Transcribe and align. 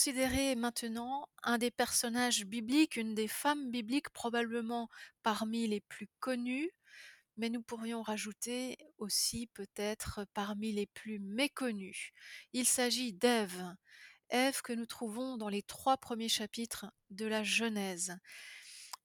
Considérer 0.00 0.54
maintenant 0.54 1.28
un 1.42 1.58
des 1.58 1.70
personnages 1.70 2.46
bibliques, 2.46 2.96
une 2.96 3.14
des 3.14 3.28
femmes 3.28 3.70
bibliques 3.70 4.08
probablement 4.08 4.88
parmi 5.22 5.66
les 5.66 5.82
plus 5.82 6.08
connues, 6.20 6.70
mais 7.36 7.50
nous 7.50 7.60
pourrions 7.60 8.00
rajouter 8.00 8.78
aussi 8.96 9.48
peut-être 9.48 10.24
parmi 10.32 10.72
les 10.72 10.86
plus 10.86 11.18
méconnues. 11.18 12.12
Il 12.54 12.64
s'agit 12.64 13.12
d'Ève, 13.12 13.76
Ève 14.30 14.62
que 14.62 14.72
nous 14.72 14.86
trouvons 14.86 15.36
dans 15.36 15.50
les 15.50 15.62
trois 15.62 15.98
premiers 15.98 16.30
chapitres 16.30 16.86
de 17.10 17.26
la 17.26 17.44
Genèse. 17.44 18.16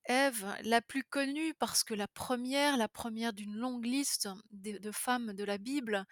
Ève, 0.05 0.45
la 0.61 0.81
plus 0.81 1.03
connue 1.03 1.53
parce 1.55 1.83
que 1.83 1.93
la 1.93 2.07
première, 2.07 2.77
la 2.77 2.87
première 2.87 3.33
d'une 3.33 3.57
longue 3.57 3.85
liste 3.85 4.29
de 4.51 4.91
femmes 4.91 5.33
de 5.33 5.43
la 5.43 5.57
Bible, 5.57 6.05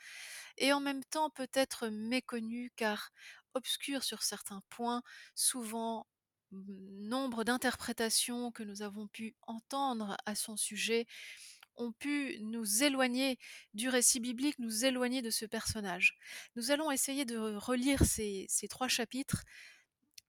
et 0.58 0.74
en 0.74 0.80
même 0.80 1.04
temps 1.06 1.30
peut-être 1.30 1.88
méconnue 1.88 2.72
car 2.76 3.12
obscure 3.54 4.04
sur 4.04 4.24
certains 4.24 4.62
points, 4.70 5.04
souvent 5.36 6.08
nombre 6.52 7.44
d'interprétations 7.44 8.52
que 8.52 8.64
nous 8.64 8.82
avons 8.82 9.08
pu 9.08 9.36
entendre 9.42 10.18
à 10.26 10.36
son 10.36 10.58
sujet 10.58 11.06
ont 11.76 11.92
pu 11.92 12.38
nous 12.42 12.84
éloigner 12.84 13.40
du 13.74 13.90
récit 13.90 14.20
biblique, 14.20 14.60
nous 14.60 14.86
éloigner 14.86 15.22
de 15.22 15.32
ce 15.32 15.46
personnage. 15.46 16.16
Nous 16.56 16.72
allons 16.72 16.92
essayer 16.92 17.26
de 17.26 17.38
relire 17.38 18.04
ces, 18.06 18.48
trois 18.70 18.88
chapitres 18.88 19.44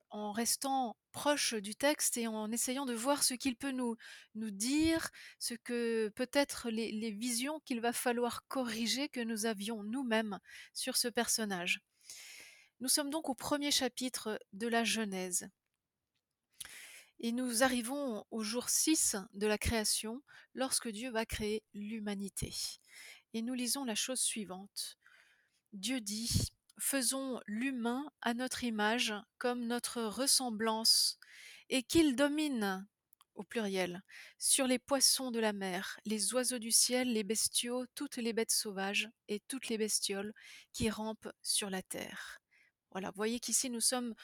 en 0.08 0.32
restant 0.32 0.96
proche 1.12 1.54
du 1.54 1.74
texte 1.74 2.16
et 2.16 2.26
en 2.28 2.50
essayant 2.50 2.86
de 2.86 2.94
voir 2.94 3.24
ce 3.24 3.34
qu'il 3.34 3.56
peut 3.56 3.72
nous, 3.72 3.96
dire, 4.34 5.10
ce 5.38 5.54
que 5.54 6.08
peut-être 6.14 6.70
les 6.70 7.10
visions 7.10 7.60
qu'il 7.66 7.80
va 7.80 7.92
falloir 7.92 8.46
corriger 8.48 9.08
que 9.08 9.20
nous 9.20 9.44
avions 9.44 9.82
nous-mêmes 9.82 10.38
sur 10.72 10.96
ce 10.96 11.08
personnage. 11.08 11.80
Nous 12.84 12.90
sommes 12.90 13.08
donc 13.08 13.30
au 13.30 13.34
premier 13.34 13.70
chapitre 13.70 14.38
de 14.52 14.68
la 14.68 14.84
Genèse. 14.84 15.48
Et 17.18 17.32
nous 17.32 17.62
arrivons 17.62 18.26
au 18.30 18.42
jour 18.42 18.68
6 18.68 19.16
de 19.32 19.46
la 19.46 19.56
création, 19.56 20.22
lorsque 20.52 20.90
Dieu 20.90 21.10
va 21.10 21.24
créer 21.24 21.62
l'humanité. 21.72 22.54
Et 23.32 23.40
nous 23.40 23.54
lisons 23.54 23.86
la 23.86 23.94
chose 23.94 24.20
suivante. 24.20 24.98
Dieu 25.72 26.02
dit, 26.02 26.52
Faisons 26.78 27.40
l'humain 27.46 28.04
à 28.20 28.34
notre 28.34 28.64
image, 28.64 29.14
comme 29.38 29.64
notre 29.64 30.02
ressemblance, 30.02 31.18
et 31.70 31.84
qu'il 31.84 32.16
domine, 32.16 32.86
au 33.34 33.44
pluriel, 33.44 34.02
sur 34.36 34.66
les 34.66 34.78
poissons 34.78 35.30
de 35.30 35.40
la 35.40 35.54
mer, 35.54 35.98
les 36.04 36.34
oiseaux 36.34 36.58
du 36.58 36.70
ciel, 36.70 37.14
les 37.14 37.24
bestiaux, 37.24 37.86
toutes 37.94 38.18
les 38.18 38.34
bêtes 38.34 38.52
sauvages 38.52 39.08
et 39.28 39.40
toutes 39.48 39.68
les 39.68 39.78
bestioles 39.78 40.34
qui 40.74 40.90
rampent 40.90 41.32
sur 41.40 41.70
la 41.70 41.80
terre. 41.80 42.43
Voilà, 42.94 43.10
voyez 43.16 43.40
qu'ici 43.40 43.70
nous 43.70 43.80
sommes 43.80 44.14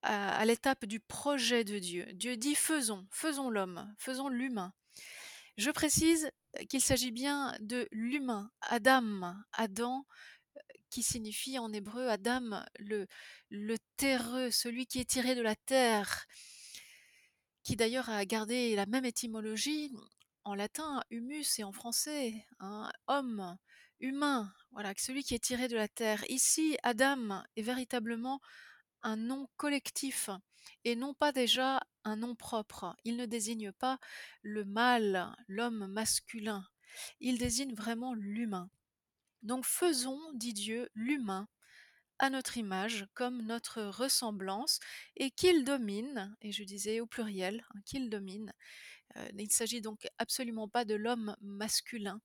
à, 0.00 0.44
l'étape 0.46 0.86
du 0.86 1.00
projet 1.00 1.64
de 1.64 1.78
Dieu. 1.78 2.06
Dieu 2.14 2.36
dit 2.38 2.54
faisons, 2.54 3.06
faisons 3.10 3.50
l'homme, 3.50 3.94
faisons 3.98 4.28
l'humain. 4.28 4.72
Je 5.58 5.70
précise 5.70 6.30
qu'il 6.70 6.80
s'agit 6.80 7.10
bien 7.10 7.54
de 7.60 7.86
l'humain, 7.92 8.50
Adam, 8.62 9.36
Adam, 9.52 10.06
qui 10.88 11.02
signifie 11.02 11.58
en 11.58 11.70
hébreu 11.74 12.08
Adam, 12.08 12.64
le, 12.78 13.06
le 13.50 13.76
terreux, 13.98 14.50
celui 14.50 14.86
qui 14.86 14.98
est 14.98 15.10
tiré 15.10 15.34
de 15.34 15.42
la 15.42 15.54
terre, 15.54 16.24
qui 17.64 17.76
d'ailleurs 17.76 18.08
a 18.08 18.24
gardé 18.24 18.76
la 18.76 18.86
même 18.86 19.04
étymologie 19.04 19.92
en 20.44 20.54
latin, 20.54 21.02
humus, 21.10 21.58
et 21.58 21.64
en 21.64 21.72
français, 21.72 22.46
hein, 22.60 22.90
homme, 23.08 23.58
humain, 24.00 24.52
voilà, 24.76 24.92
celui 24.98 25.24
qui 25.24 25.34
est 25.34 25.42
tiré 25.42 25.68
de 25.68 25.74
la 25.74 25.88
terre. 25.88 26.22
Ici, 26.28 26.76
Adam 26.82 27.42
est 27.56 27.62
véritablement 27.62 28.42
un 29.02 29.16
nom 29.16 29.48
collectif 29.56 30.28
et 30.84 30.96
non 30.96 31.14
pas 31.14 31.32
déjà 31.32 31.80
un 32.04 32.16
nom 32.16 32.34
propre. 32.34 32.94
Il 33.02 33.16
ne 33.16 33.24
désigne 33.24 33.72
pas 33.72 33.98
le 34.42 34.66
mâle, 34.66 35.34
l'homme 35.48 35.86
masculin. 35.86 36.62
Il 37.20 37.38
désigne 37.38 37.74
vraiment 37.74 38.12
l'humain. 38.12 38.68
Donc 39.42 39.64
faisons, 39.64 40.20
dit 40.34 40.52
Dieu, 40.52 40.90
l'humain 40.94 41.48
à 42.18 42.28
notre 42.28 42.58
image, 42.58 43.06
comme 43.14 43.40
notre 43.46 43.82
ressemblance, 43.82 44.78
et 45.16 45.30
qu'il 45.30 45.64
domine, 45.64 46.36
et 46.42 46.52
je 46.52 46.64
disais 46.64 47.00
au 47.00 47.06
pluriel, 47.06 47.64
hein, 47.70 47.80
qu'il 47.86 48.10
domine. 48.10 48.52
Euh, 49.16 49.28
il 49.38 49.44
ne 49.44 49.50
s'agit 49.50 49.80
donc 49.80 50.06
absolument 50.18 50.68
pas 50.68 50.84
de 50.84 50.94
l'homme 50.94 51.36
masculin, 51.40 52.20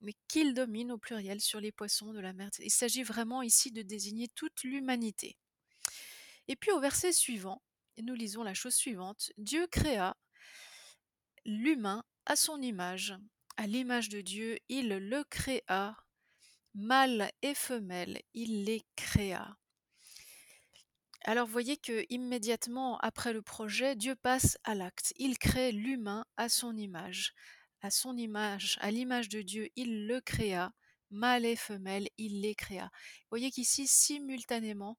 mais 0.00 0.14
qu'il 0.28 0.54
domine 0.54 0.92
au 0.92 0.98
pluriel 0.98 1.40
sur 1.40 1.60
les 1.60 1.72
poissons 1.72 2.12
de 2.12 2.20
la 2.20 2.32
mer. 2.32 2.50
Il 2.58 2.70
s'agit 2.70 3.02
vraiment 3.02 3.42
ici 3.42 3.72
de 3.72 3.82
désigner 3.82 4.28
toute 4.28 4.62
l'humanité. 4.64 5.36
Et 6.48 6.56
puis 6.56 6.70
au 6.70 6.80
verset 6.80 7.12
suivant, 7.12 7.62
nous 8.00 8.14
lisons 8.14 8.42
la 8.42 8.54
chose 8.54 8.74
suivante. 8.74 9.32
Dieu 9.36 9.66
créa 9.66 10.16
l'humain 11.44 12.04
à 12.26 12.36
son 12.36 12.60
image. 12.60 13.14
À 13.56 13.66
l'image 13.66 14.08
de 14.08 14.20
Dieu, 14.20 14.58
il 14.68 14.88
le 14.88 15.24
créa. 15.24 15.96
Mâle 16.74 17.30
et 17.42 17.54
femelle, 17.54 18.22
il 18.32 18.64
les 18.64 18.82
créa. 18.96 19.58
Alors 21.24 21.46
voyez 21.46 21.76
que 21.76 22.04
immédiatement 22.10 22.98
après 22.98 23.32
le 23.32 23.42
projet, 23.42 23.94
Dieu 23.94 24.16
passe 24.16 24.58
à 24.64 24.74
l'acte. 24.74 25.12
Il 25.16 25.38
crée 25.38 25.70
l'humain 25.70 26.26
à 26.36 26.48
son 26.48 26.76
image. 26.76 27.32
À 27.80 27.90
son 27.90 28.16
image, 28.16 28.76
à 28.80 28.90
l'image 28.90 29.28
de 29.28 29.40
Dieu, 29.42 29.68
il 29.76 30.06
le 30.06 30.20
créa. 30.20 30.72
Mâle 31.10 31.44
et 31.44 31.56
femelle, 31.56 32.08
il 32.18 32.40
les 32.40 32.54
créa. 32.54 32.90
Voyez 33.30 33.50
qu'ici, 33.52 33.86
simultanément, 33.86 34.98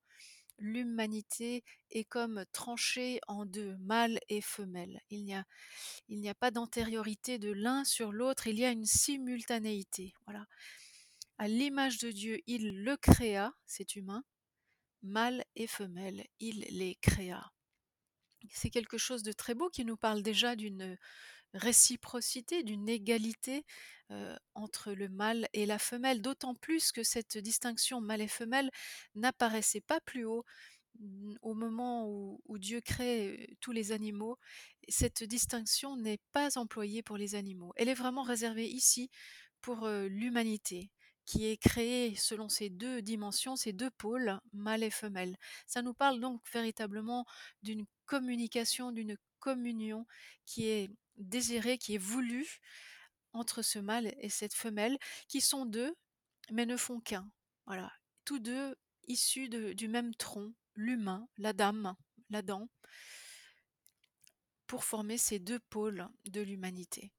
l'humanité 0.60 1.64
est 1.92 2.06
comme 2.06 2.46
tranchée 2.54 3.20
en 3.28 3.46
deux, 3.46 3.76
mâle 3.80 4.20
et 4.30 4.42
femelle. 4.42 5.02
Il 5.10 5.26
n'y 5.26 5.34
a, 5.34 5.44
il 6.08 6.20
n'y 6.22 6.30
a 6.30 6.36
pas 6.36 6.52
d'antériorité 6.52 7.38
de 7.38 7.52
l'un 7.52 7.84
sur 7.84 8.12
l'autre, 8.14 8.48
il 8.48 8.60
y 8.60 8.66
a 8.66 8.72
une 8.72 8.86
simultanéité. 8.86 10.14
Voilà. 10.26 10.46
À 11.38 11.48
l'image 11.48 11.98
de 11.98 12.12
Dieu, 12.12 12.40
il 12.48 12.84
le 12.84 12.96
créa, 12.96 13.54
cet 13.66 13.96
humain, 13.96 14.24
mâle 15.04 15.44
et 15.56 15.68
femelle, 15.68 16.26
il 16.40 16.66
les 16.70 16.96
créa. 16.96 17.52
C'est 18.52 18.70
quelque 18.70 18.98
chose 18.98 19.24
de 19.24 19.32
très 19.32 19.54
beau 19.54 19.70
qui 19.70 19.86
nous 19.86 19.98
parle 19.98 20.22
déjà 20.22 20.56
d'une 20.56 20.98
réciprocité, 21.54 22.64
d'une 22.64 22.90
égalité 22.90 23.66
euh, 24.12 24.36
entre 24.56 24.92
le 24.92 25.08
mâle 25.10 25.48
et 25.54 25.66
la 25.66 25.80
femelle, 25.80 26.22
d'autant 26.22 26.56
plus 26.56 26.92
que 26.92 27.04
cette 27.04 27.38
distinction 27.38 28.02
mâle 28.02 28.22
et 28.22 28.28
femelle 28.28 28.70
n'apparaissait 29.16 29.82
pas 29.82 30.00
plus 30.02 30.26
haut 30.26 30.44
mm, 31.00 31.36
au 31.42 31.54
moment 31.54 32.08
où, 32.10 32.58
Dieu 32.58 32.82
crée 32.82 33.56
tous 33.60 33.72
les 33.72 33.92
animaux. 33.92 34.38
Cette 34.90 35.24
distinction 35.24 35.96
n'est 35.98 36.20
pas 36.32 36.58
employée 36.58 37.04
pour 37.04 37.18
les 37.18 37.36
animaux. 37.36 37.74
Elle 37.76 37.90
est 37.90 37.94
vraiment 37.94 38.24
réservée 38.24 38.68
ici 38.68 39.10
pour 39.62 39.86
euh, 39.86 40.08
l'humanité 40.08 40.92
qui 41.26 41.46
est 41.46 41.58
créée 41.58 42.16
selon 42.16 42.50
ces 42.50 42.70
deux 42.70 43.02
dimensions, 43.02 43.56
ces 43.56 43.74
deux 43.74 43.92
pôles, 43.92 44.40
mâle 44.52 44.84
et 44.84 44.90
femelle. 44.90 45.38
Ça 45.66 45.82
nous 45.82 45.94
parle 45.94 46.20
donc 46.20 46.42
véritablement 46.52 47.26
d'une 47.62 47.86
communication, 48.06 48.92
d'une 48.92 49.18
communion 49.40 50.06
qui 50.46 50.68
est 50.68 50.90
désirée, 51.18 51.78
qui 51.78 51.96
est 51.96 52.00
voulue 52.00 52.60
entre 53.34 53.62
ce 53.62 53.80
mâle 53.80 54.14
et 54.20 54.30
cette 54.30 54.54
femelle, 54.54 54.98
qui 55.28 55.42
sont 55.42 55.66
deux, 55.66 55.96
mais 56.52 56.66
ne 56.66 56.78
font 56.78 57.00
qu'un. 57.00 57.30
Voilà, 57.66 57.92
tous 58.26 58.40
deux 58.40 58.76
issus 59.08 59.50
du 59.50 59.88
même 59.88 60.14
tronc, 60.16 60.54
l'humain, 60.76 61.28
la 61.38 61.54
dame, 61.54 61.96
l'Adam, 62.30 62.68
pour 64.68 64.84
former 64.84 65.18
ces 65.18 65.40
deux 65.40 65.60
pôles 65.60 66.08
de 66.26 66.42
l'humanité. 66.42 67.12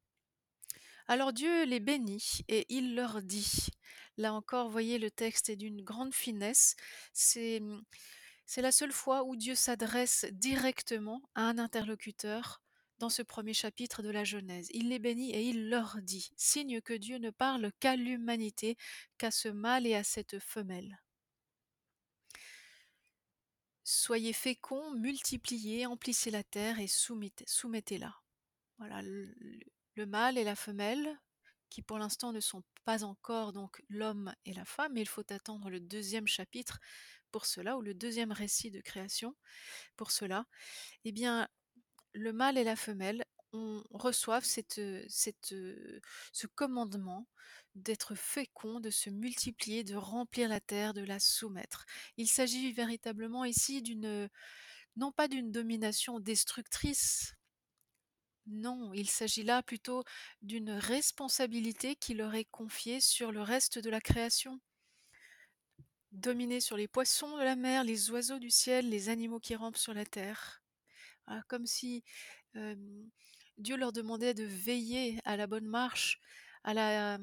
Alors 1.07 1.33
Dieu 1.33 1.65
les 1.65 1.81
bénit 1.81 2.41
et 2.49 2.65
il 2.69 2.95
leur 2.95 3.23
dit. 3.23 3.69
Là 4.17 4.33
encore, 4.33 4.71
voyez, 4.71 4.99
le 4.99 5.11
texte 5.11 5.49
est 5.49 5.57
d'une 5.57 5.83
grande 5.83 6.15
finesse. 6.15 6.77
C'est, 7.13 7.61
c'est 8.47 8.63
la 8.63 8.73
seule 8.73 8.93
fois 8.93 9.25
où 9.25 9.37
Dieu 9.37 9.55
s'adresse 9.55 10.25
directement 10.33 11.21
à 11.35 11.43
un 11.43 11.59
interlocuteur 11.59 12.63
dans 12.99 13.11
ce 13.11 13.23
premier 13.23 13.55
chapitre 13.55 14.03
de 14.03 14.11
la 14.11 14.25
Genèse. 14.25 14.69
Il 14.73 14.89
les 14.89 14.99
bénit 14.99 15.33
et 15.33 15.43
il 15.43 15.69
leur 15.69 15.99
dit, 16.01 16.31
signe 16.37 16.81
que 16.81 16.95
Dieu 16.95 17.19
ne 17.19 17.31
parle 17.31 17.73
qu'à 17.81 17.97
l'humanité, 17.97 18.77
qu'à 19.19 19.31
ce 19.31 19.49
mâle 19.49 19.87
et 19.87 19.95
à 19.95 20.05
cette 20.05 20.39
femelle. 20.39 21.01
Soyez 23.83 24.33
féconds, 24.33 24.93
multipliez, 24.93 25.87
emplissez 25.87 26.31
la 26.31 26.45
terre 26.45 26.79
et 26.79 26.87
soumettez, 26.87 27.45
soumettez-la. 27.47 28.15
Voilà, 28.79 29.03
le, 29.97 30.03
le 30.03 30.07
mâle 30.07 30.39
et 30.39 30.45
la 30.45 30.57
femelle, 30.57 31.19
qui 31.71 31.83
pour 31.83 31.99
l'instant 31.99 32.33
ne 32.33 32.41
sont 32.41 32.63
pas 32.85 33.05
encore 33.05 33.53
donc 33.53 33.83
l'homme 33.89 34.35
et 34.45 34.55
la 34.55 34.65
femme, 34.65 34.93
mais 34.95 35.03
il 35.03 35.09
faut 35.09 35.25
attendre 35.33 35.71
le 35.71 35.81
deuxième 35.81 36.27
chapitre 36.29 36.81
pour 37.33 37.47
cela, 37.47 37.77
ou 37.79 37.83
le 37.83 37.95
deuxième 37.95 38.33
récit 38.33 38.71
de 38.71 38.81
création 38.81 39.35
pour 39.97 40.11
cela, 40.11 40.47
eh 41.05 41.13
bien, 41.13 41.49
le 42.15 42.33
mâle 42.33 42.59
et 42.59 42.65
la 42.65 42.77
femelle 42.77 43.25
on 43.53 43.85
reçoive 43.91 44.45
cette, 44.45 44.79
heu 44.79 45.05
cette, 45.09 45.53
heu, 45.53 46.01
ce 46.33 46.47
commandement 46.49 47.29
d'être 47.77 48.15
fécond, 48.17 48.81
de 48.81 48.91
se 48.91 49.11
multiplier, 49.11 49.85
de 49.85 49.95
remplir 49.97 50.49
la 50.49 50.61
terre, 50.61 50.95
de 50.95 51.03
la 51.03 51.21
soumettre. 51.21 51.87
Il 52.17 52.29
s'agit 52.29 52.73
véritablement 52.73 53.45
ici 53.45 53.81
d'une, 53.83 54.29
non 54.97 55.13
pas 55.13 55.29
d'une 55.29 55.53
domination 55.53 56.21
destructrice 56.21 57.35
non, 58.47 58.93
il 58.93 59.09
s'agit 59.09 59.43
là 59.43 59.63
plutôt 59.63 60.05
d'une 60.43 60.71
responsabilité 60.71 61.97
qui 61.97 62.15
leur 62.15 62.35
est 62.35 62.45
confiée 62.45 63.01
sur 63.01 63.33
le 63.33 63.41
reste 63.41 63.79
de 63.79 63.89
la 63.91 64.01
création. 64.01 64.61
Dominer 66.13 66.61
sur 66.61 66.77
les 66.77 66.87
poissons 66.87 67.39
de 67.39 67.43
la 67.43 67.57
mer, 67.57 67.85
les 67.85 68.11
oiseaux 68.11 68.39
du 68.39 68.51
ciel, 68.51 68.89
les 68.91 69.09
animaux 69.09 69.41
qui 69.41 69.57
rampent 69.57 69.79
sur 69.79 69.95
la 69.95 70.05
terre. 70.05 70.63
Comme 71.49 71.67
si, 71.67 72.05
Dieu 73.57 73.77
leur 73.77 73.93
demandait 73.93 74.35
de 74.35 74.45
veiller 74.45 75.21
à 75.25 75.37
la 75.37 75.47
bonne 75.47 75.67
marche, 75.67 76.21
à 76.65 76.75
la, 76.75 77.19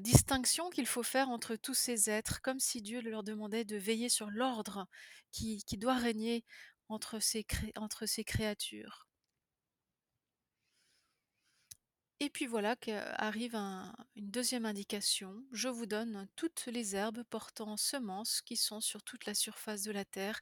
distinction 0.00 0.70
qu'il 0.70 0.86
faut 0.86 1.02
faire 1.02 1.28
entre 1.28 1.56
tous 1.56 1.74
ces 1.74 2.08
êtres, 2.08 2.40
comme 2.40 2.60
si 2.60 2.82
Dieu 2.82 3.00
leur 3.00 3.24
demandait 3.24 3.64
de 3.64 3.76
veiller 3.76 4.08
sur 4.08 4.30
l'ordre 4.30 4.86
qui 5.32 5.64
doit 5.76 5.96
régner 5.96 6.44
entre 6.92 7.18
ces 7.20 8.24
créatures. 8.24 9.06
Et 12.20 12.30
puis 12.30 12.46
voilà 12.46 12.76
qu'arrive 12.76 13.56
un 13.56 13.92
une 14.14 14.30
2e 14.30 14.64
indication: 14.64 15.44
«Je 15.52 15.68
vous 15.68 15.86
donne 15.86 16.28
toutes 16.36 16.66
les 16.66 16.94
herbes 16.94 17.24
portant 17.30 17.76
semences 17.76 18.42
qui 18.42 18.56
sont 18.56 18.80
sur 18.80 19.02
toute 19.02 19.26
la 19.26 19.34
surface 19.34 19.82
de 19.82 19.90
la 19.92 20.04
terre 20.04 20.40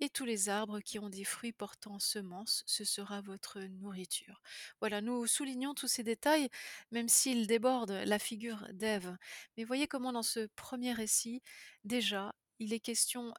et 0.00 0.08
tous 0.08 0.24
les 0.24 0.48
arbres 0.48 0.80
qui 0.80 0.98
ont 0.98 1.10
des 1.10 1.24
fruits 1.24 1.52
portant 1.52 1.98
semences, 1.98 2.64
ce 2.66 2.84
sera 2.84 3.20
votre 3.20 3.60
nourriture». 3.60 4.40
Voilà, 4.80 5.02
nous 5.02 5.26
soulignons 5.26 5.74
tous 5.74 5.88
ces 5.88 6.02
détails, 6.04 6.48
même 6.90 7.08
s'ils 7.08 7.46
débordent 7.46 8.02
la 8.06 8.18
figure 8.18 8.66
d'Ève. 8.72 9.16
Mais 9.56 9.64
voyez 9.64 9.86
comment 9.88 10.12
dans 10.12 10.22
ce 10.22 10.46
premier 10.56 10.92
récit, 10.94 11.42
déjà, 11.84 12.34
il 12.60 12.72
est 12.72 12.80
question 12.80 13.34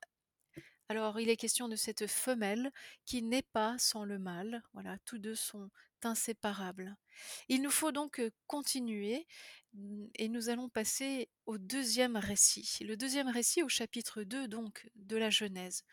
alors 0.91 1.19
il 1.19 1.29
est 1.29 1.37
question 1.37 1.67
de 1.67 1.75
cette 1.75 2.07
femelle 2.07 2.71
qui 3.05 3.21
n'est 3.21 3.41
pas 3.41 3.77
sans 3.77 4.03
le 4.03 4.19
mâle, 4.19 4.61
voilà, 4.73 4.97
tous 5.05 5.19
2 5.19 5.35
sont 5.35 5.69
inséparables. 6.03 6.95
Il 7.47 7.61
nous 7.61 7.71
faut 7.71 7.91
donc, 7.91 8.21
continuer, 8.47 9.27
mmh 9.73 10.07
et 10.15 10.27
nous 10.27 10.49
allons 10.49 10.67
passer 10.67 11.29
au 11.45 11.57
2e 11.57 12.17
récit. 12.17 12.83
Le 12.83 12.95
2e 12.95 13.31
récit 13.31 13.63
au 13.63 13.69
chapitre 13.69 14.23
2 14.23 14.47
donc 14.47 14.89
de 14.95 15.15
la 15.15 15.29
Genèse 15.29 15.83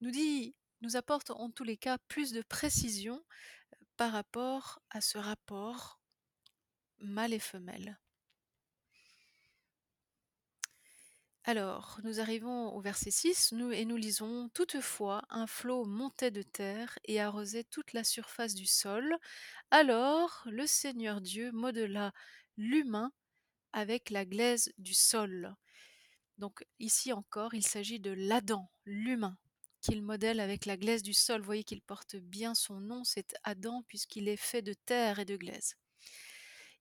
nous 0.00 0.96
apporte 0.96 1.30
en 1.30 1.50
tous 1.50 1.64
les 1.64 1.76
cas 1.76 1.98
plus 2.06 2.30
de 2.30 2.42
précision, 2.42 3.24
par 3.96 4.12
rapport 4.12 4.80
à 4.90 5.00
ce 5.00 5.18
rapport 5.18 6.00
mâle 7.00 7.34
et 7.34 7.40
femelle. 7.40 7.98
Alors, 11.48 11.98
nous 12.04 12.20
arrivons 12.20 12.74
au 12.74 12.80
verset 12.82 13.10
6, 13.10 13.52
nous 13.52 13.72
et 13.72 13.86
nous 13.86 13.96
lisons: 13.96 14.50
«Toutefois 14.52 15.22
un 15.30 15.46
flot 15.46 15.86
montait 15.86 16.30
de 16.30 16.42
terre 16.42 16.98
et 17.06 17.22
arrosait 17.22 17.64
toute 17.64 17.94
la 17.94 18.04
surface 18.04 18.54
du 18.54 18.66
sol. 18.66 19.16
Alors 19.70 20.42
le 20.44 20.66
Seigneur 20.66 21.22
Dieu 21.22 21.50
modela 21.52 22.12
l'humain 22.58 23.12
avec 23.72 24.10
la 24.10 24.26
glaise 24.26 24.74
du 24.76 24.92
sol». 24.92 25.56
Donc 26.36 26.66
ici 26.80 27.14
encore, 27.14 27.54
il 27.54 27.66
s'agit 27.66 27.98
de 27.98 28.10
l'Adam, 28.10 28.68
l'humain, 28.84 29.38
qu'il 29.80 30.02
modèle 30.02 30.40
avec 30.40 30.66
la 30.66 30.76
glaise 30.76 31.02
du 31.02 31.14
sol. 31.14 31.40
Vous 31.40 31.46
voyez 31.46 31.64
qu'il 31.64 31.80
porte 31.80 32.16
bien 32.16 32.54
son 32.54 32.78
nom, 32.78 33.04
c'est 33.04 33.34
Adam 33.42 33.84
puisqu'il 33.88 34.28
est 34.28 34.36
fait 34.36 34.60
de 34.60 34.74
terre 34.74 35.18
et 35.18 35.24
de 35.24 35.38
glaise. 35.38 35.76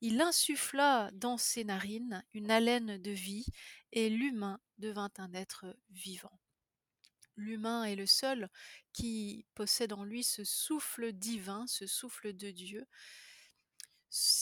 Il 0.01 0.21
insuffla 0.21 1.09
dans 1.13 1.37
ses 1.37 1.63
narines 1.63 2.23
une 2.33 2.51
haleine 2.51 2.97
de 2.97 3.11
vie 3.11 3.45
et 3.91 4.09
l'humain 4.09 4.59
devint 4.77 5.11
un 5.17 5.33
être 5.33 5.75
vivant. 5.89 6.39
L'humain 7.35 7.83
est 7.83 7.95
le 7.95 8.07
seul 8.07 8.49
qui 8.93 9.45
possède 9.53 9.93
en 9.93 10.03
lui 10.03 10.23
ce 10.23 10.43
souffle 10.43 11.13
divin, 11.13 11.65
ce 11.67 11.85
souffle 11.85 12.33
de 12.33 12.51
Dieu. 12.51 12.85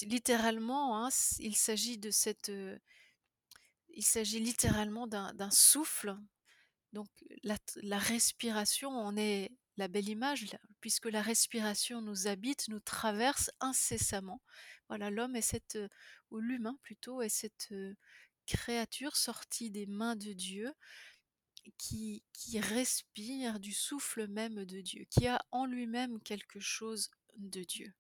Littéralement, 0.04 1.06
hein, 1.06 1.10
il 1.40 1.56
s'agit 1.56 1.98
de 1.98 2.12
cette, 2.12 2.50
heu 2.50 2.80
il 3.90 4.04
s'agit 4.06 4.40
littéralement 4.40 5.08
d'un 5.08 5.52
souffle. 5.52 6.16
Donc 6.94 7.08
la 7.44 7.58
la 7.84 7.98
respiration 7.98 8.92
en 8.92 9.18
est 9.18 9.52
la 9.78 9.88
belle 9.88 10.10
image 10.10 10.58
puisque 10.82 11.06
la 11.06 11.22
respiration 11.22 12.02
nous 12.02 12.28
habite, 12.28 12.68
nous 12.70 12.80
traverse 12.80 13.52
incessamment. 13.60 14.42
Voilà, 14.88 15.10
l'homme 15.10 15.36
est 15.36 15.42
cette, 15.42 15.78
ou 16.32 16.40
l'humain 16.40 16.78
plutôt 16.84 17.22
est 17.22 17.30
cette, 17.30 17.74
créature 18.46 19.16
sortie 19.16 19.72
des 19.72 19.86
mains 19.86 20.16
de 20.16 20.34
Dieu 20.34 20.74
qui 21.78 22.24
qui 22.32 22.60
respire 22.60 23.60
du 23.60 23.74
souffle 23.74 24.28
même 24.28 24.66
de 24.66 24.82
Dieu, 24.82 25.06
qui 25.10 25.28
a 25.28 25.44
en 25.52 25.66
lui-même 25.66 26.22
quelque 26.22 26.60
chose 26.60 27.10
de 27.38 27.64
Dieu. 27.64 27.94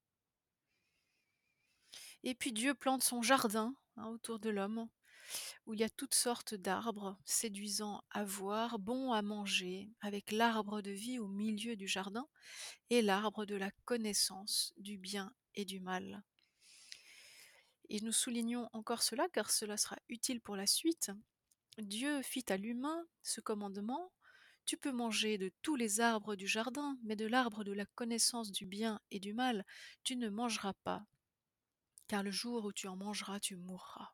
Et 2.23 2.35
puis 2.35 2.51
Dieu 2.51 2.73
plante 2.73 3.03
son 3.03 3.21
jardin, 3.21 3.75
hein, 3.97 4.07
autour 4.07 4.39
de 4.39 4.49
l'homme, 4.49 4.87
où 5.65 5.73
il 5.73 5.79
y 5.79 5.83
a 5.83 5.89
toutes 5.89 6.15
sortes 6.15 6.55
d'arbres 6.55 7.17
séduisants 7.25 8.03
à 8.11 8.23
voir, 8.23 8.79
bons 8.79 9.11
à 9.11 9.21
manger, 9.21 9.89
avec 10.01 10.31
l'arbre 10.31 10.81
de 10.81 10.91
vie 10.91 11.19
au 11.19 11.27
milieu 11.27 11.75
du 11.75 11.87
jardin 11.87 12.27
et 12.89 13.01
l'arbre 13.01 13.45
de 13.45 13.55
la 13.55 13.71
connaissance 13.85 14.73
du 14.77 14.97
bien 14.97 15.33
et 15.55 15.65
du 15.65 15.79
mal. 15.79 16.23
Et 17.89 18.01
nous 18.01 18.11
soulignons 18.11 18.69
encore 18.73 19.03
cela, 19.03 19.29
car 19.29 19.51
cela 19.51 19.77
sera 19.77 19.97
utile 20.09 20.41
pour 20.41 20.55
la 20.55 20.67
suite. 20.67 21.11
Dieu 21.77 22.21
fit 22.21 22.45
à 22.49 22.57
l'humain 22.57 23.05
ce 23.21 23.41
commandement: 23.41 24.11
«Tu 24.65 24.77
peux 24.77 24.91
manger 24.91 25.37
de 25.37 25.51
tous 25.61 25.75
les 25.75 25.99
arbres 25.99 26.35
du 26.35 26.47
jardin, 26.47 26.97
mais 27.03 27.15
de 27.15 27.27
l'arbre 27.27 27.63
de 27.63 27.73
la 27.73 27.85
connaissance 27.85 28.51
du 28.51 28.65
bien 28.65 28.99
et 29.11 29.19
du 29.19 29.33
mal, 29.33 29.65
tu 30.03 30.15
ne 30.15 30.29
mangeras 30.29 30.73
pas, 30.83 31.05
car 32.07 32.23
le 32.23 32.31
jour 32.31 32.65
où 32.65 32.73
tu 32.73 32.87
en 32.87 32.95
mangeras, 32.95 33.39
tu 33.39 33.55
mourras». 33.55 34.11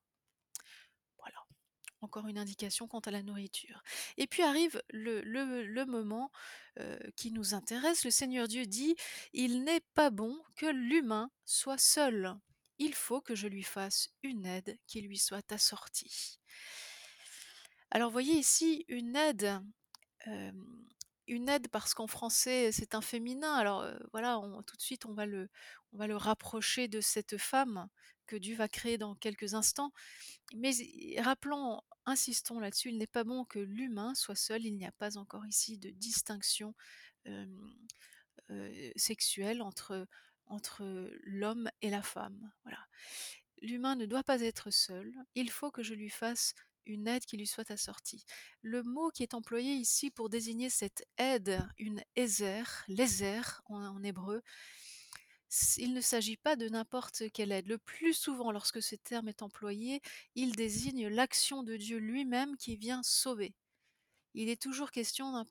Encore 2.02 2.28
une 2.28 2.40
indication 2.40 2.88
quant 2.88 3.00
à 3.00 3.12
la 3.12 3.22
nourriture. 3.22 3.84
Et 4.18 4.26
puis 4.26 4.42
arrive 4.42 4.82
le 4.90 5.84
moment, 5.86 6.32
heu, 6.80 6.98
qui 7.16 7.32
nous 7.32 7.54
intéresse. 7.54 8.04
Le 8.04 8.10
Seigneur 8.12 8.48
Dieu 8.48 8.66
dit: 8.66 8.96
«Il 9.34 9.64
n'est 9.64 9.84
pas 9.94 10.10
bon 10.10 10.42
que 10.56 10.66
l'humain 10.66 11.30
soit 11.46 11.78
seul. 11.78 12.36
Il 12.80 12.96
faut 12.96 13.22
que 13.22 13.36
je 13.36 13.48
lui 13.48 13.62
fasse 13.62 14.10
une 14.24 14.48
aide 14.48 14.80
qui 14.88 15.02
lui 15.02 15.20
soit 15.20 15.52
assortie». 15.52 16.40
Alors 17.92 18.10
voyez 18.10 18.34
ici 18.34 18.84
une 18.88 19.16
aide, 19.16 19.62
hem, 20.26 20.88
une 21.28 21.50
aide 21.50 21.68
parce 21.70 21.94
qu'en 21.94 22.08
français 22.08 22.72
c'est 22.72 22.96
un 22.96 23.02
féminin 23.02 23.54
alors, 23.54 23.84
heu, 23.84 24.00
voilà, 24.12 24.40
tout 24.68 24.76
de 24.78 24.82
suite 24.82 25.06
on 25.06 25.14
va 25.14 25.26
le 25.26 25.50
rapprocher 26.18 26.88
de 26.88 27.02
cette 27.02 27.38
femme 27.38 27.88
que 28.28 28.36
Dieu 28.38 28.56
va 28.56 28.68
créer 28.70 28.98
dans 28.98 29.16
quelques 29.16 29.56
instants. 29.56 29.92
Mais 30.56 30.72
rappelons, 31.20 31.82
insistons 32.06 32.60
là-dessus, 32.60 32.90
il 32.90 32.98
n'est 32.98 33.08
pas 33.08 33.24
bon 33.26 33.46
que 33.46 33.60
l'humain 33.60 34.16
soit 34.16 34.36
seul, 34.36 34.66
il 34.66 34.76
n'y 34.76 34.86
a 34.86 34.92
pas 34.94 35.18
encore 35.18 35.46
ici 35.48 35.78
de 35.78 35.90
distinction, 35.92 36.74
sexuelle 38.96 39.62
entre 39.62 40.08
entre 40.48 41.10
l'homme 41.24 41.70
et 41.82 41.90
la 41.90 42.02
femme, 42.02 42.52
voilà. 42.64 42.80
L'humain 43.62 43.96
ne 43.96 44.06
doit 44.06 44.24
pas 44.24 44.42
être 44.42 44.70
seul, 44.72 45.14
il 45.36 45.50
faut 45.50 45.72
que 45.72 45.84
je 45.84 45.94
lui 45.94 46.10
fasse 46.10 46.54
une 46.86 47.08
aide 47.08 47.26
qui 47.26 47.38
lui 47.38 47.48
soit 47.48 47.70
assortie. 47.72 48.26
Le 48.62 48.84
mot 48.84 49.10
qui 49.10 49.24
est 49.24 49.34
employé 49.34 49.74
ici 49.74 50.12
pour 50.12 50.30
désigner 50.30 50.70
cette 50.70 51.06
aide, 51.18 51.62
une 51.78 52.04
ezer, 52.16 52.84
l'ezer 52.88 53.62
en 53.66 53.82
en 53.82 54.04
hébreu, 54.04 54.42
il 55.78 55.94
ne 55.94 56.02
s'agit 56.02 56.38
pas 56.38 56.56
de 56.56 56.70
n'importe 56.70 57.24
quelle 57.34 57.52
aide. 57.52 57.68
Le 57.68 57.78
plus 57.78 58.14
souvent 58.14 58.52
lorsque 58.52 58.82
ce 58.82 58.96
terme 58.96 59.28
est 59.28 59.42
employé, 59.42 60.02
il 60.36 60.56
désigne 60.56 61.08
l'action 61.08 61.64
de 61.64 61.76
Dieu 61.76 61.98
lui-même 61.98 62.56
qui 62.58 62.78
vient 62.78 63.04
sauver. 63.04 63.54
Il 64.34 64.50
est 64.50 64.62
toujours 64.62 64.92
question 64.92 65.46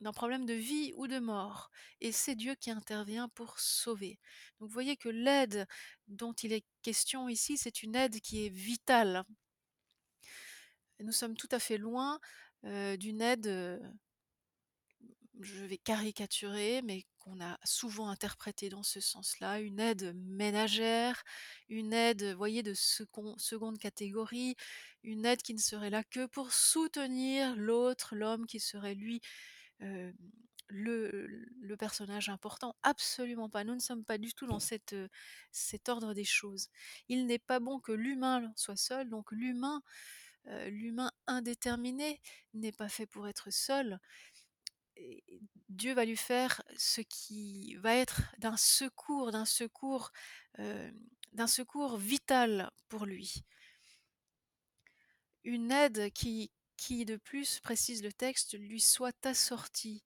d'un 0.00 0.12
problème 0.12 0.46
de 0.46 0.54
vie 0.54 0.92
ou 0.96 1.06
de 1.06 1.20
mort 1.20 1.70
et 2.00 2.10
c'est 2.10 2.34
Dieu 2.34 2.56
qui 2.56 2.72
intervient 2.72 3.28
pour 3.28 3.60
sauver. 3.60 4.18
Donc 4.58 4.68
vous 4.68 4.74
voyez 4.74 4.96
que 4.96 5.08
l'aide 5.08 5.66
dont 6.08 6.32
il 6.32 6.52
est 6.52 6.64
question 6.82 7.28
ici, 7.28 7.56
c'est 7.56 7.84
une 7.84 7.94
aide 7.94 8.20
qui 8.20 8.46
est 8.46 8.50
vitale. 8.50 9.24
Nous 11.00 11.12
sommes 11.12 11.36
tout 11.36 11.48
à 11.52 11.58
fait 11.58 11.78
loin, 11.78 12.18
d'une 12.62 13.20
aide, 13.20 13.80
je 15.40 15.64
vais 15.64 15.78
caricaturer, 15.78 16.80
mais 16.82 17.04
qu'on 17.18 17.40
a 17.40 17.58
souvent 17.64 18.08
interprétée 18.08 18.68
dans 18.68 18.82
ce 18.84 19.00
sens-là, 19.00 19.58
une 19.60 19.80
aide 19.80 20.14
ménagère, 20.16 21.22
une 21.68 21.92
aide, 21.92 22.22
vous 22.22 22.36
voyez, 22.36 22.62
de 22.62 22.74
second 22.74 23.36
seconde 23.38 23.78
catégorie, 23.78 24.54
une 25.02 25.26
aide 25.26 25.42
qui 25.42 25.54
ne 25.54 25.58
serait 25.58 25.90
là 25.90 26.04
que 26.04 26.26
pour 26.26 26.52
soutenir 26.52 27.56
l'autre, 27.56 28.14
l'homme 28.14 28.46
qui 28.46 28.60
serait 28.60 28.94
lui, 28.94 29.20
le 30.68 31.26
le 31.60 31.76
personnage 31.76 32.28
important, 32.28 32.74
absolument 32.82 33.48
pas. 33.50 33.64
Nous 33.64 33.74
ne 33.74 33.80
sommes 33.80 34.04
pas 34.04 34.18
du 34.18 34.32
tout 34.34 34.46
dans 34.46 34.60
cette, 34.60 34.92
heu, 34.94 35.08
cet 35.52 35.88
ordre 35.88 36.14
des 36.14 36.24
choses. 36.24 36.68
Il 37.08 37.26
n'est 37.26 37.38
pas 37.38 37.60
bon 37.60 37.80
que 37.80 37.92
l'humain 37.92 38.52
soit 38.56 38.76
seul, 38.76 39.08
donc 39.10 39.30
l'humain, 39.32 39.82
heu, 40.48 40.68
l'humain 40.70 41.10
indéterminé 41.26 42.20
n'est 42.54 42.72
pas 42.72 42.88
fait 42.88 43.06
pour 43.06 43.28
être 43.28 43.50
seul 43.50 43.98
Dieu 45.68 45.94
va 45.94 46.04
lui 46.04 46.16
faire 46.16 46.62
ce 46.76 47.00
qui 47.00 47.74
va 47.76 47.94
être 47.94 48.22
d'un 48.38 48.56
secours 48.56 49.32
d'un 49.32 49.44
secours, 49.44 50.12
hem, 50.58 50.94
d'un 51.32 51.46
secours 51.46 51.96
vital 51.96 52.70
pour 52.88 53.06
lui. 53.06 53.44
Une 55.44 55.70
aide 55.70 56.10
qui 56.12 56.50
qui 56.76 57.04
de 57.04 57.16
plus, 57.16 57.60
précise 57.60 58.02
le 58.02 58.12
texte, 58.12 58.58
lui 58.58 58.80
soit 58.80 59.24
assortie, 59.24 60.02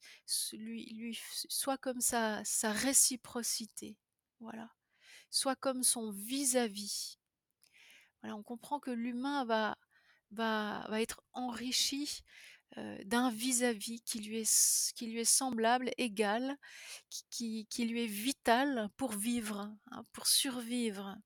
lui 0.53 0.85
lui 0.95 1.19
soit 1.49 1.79
comme 1.79 2.01
sa 2.01 2.45
sa 2.45 2.73
réciprocité, 2.73 3.97
voilà, 4.41 4.71
soit 5.31 5.57
comme 5.57 5.83
son 5.85 6.13
vis-à-vis. 6.13 7.19
Voilà, 8.23 8.37
on 8.37 8.43
comprend 8.43 8.81
que 8.81 8.91
l'humain 8.91 9.45
va 9.45 9.77
va 10.31 10.87
être 11.01 11.23
enrichi, 11.33 12.23
d'un 13.05 13.31
vis-à-vis 13.31 14.03
qui 14.03 14.21
lui 14.21 14.41
est 14.41 15.25
semblable, 15.25 15.91
égal, 15.97 16.57
qui 17.31 17.67
lui 17.79 18.05
est 18.05 18.07
vital 18.07 18.89
pour 18.97 19.13
vivre, 19.13 19.75
hein, 19.91 20.05
pour 20.13 20.27
survivre. 20.27 21.17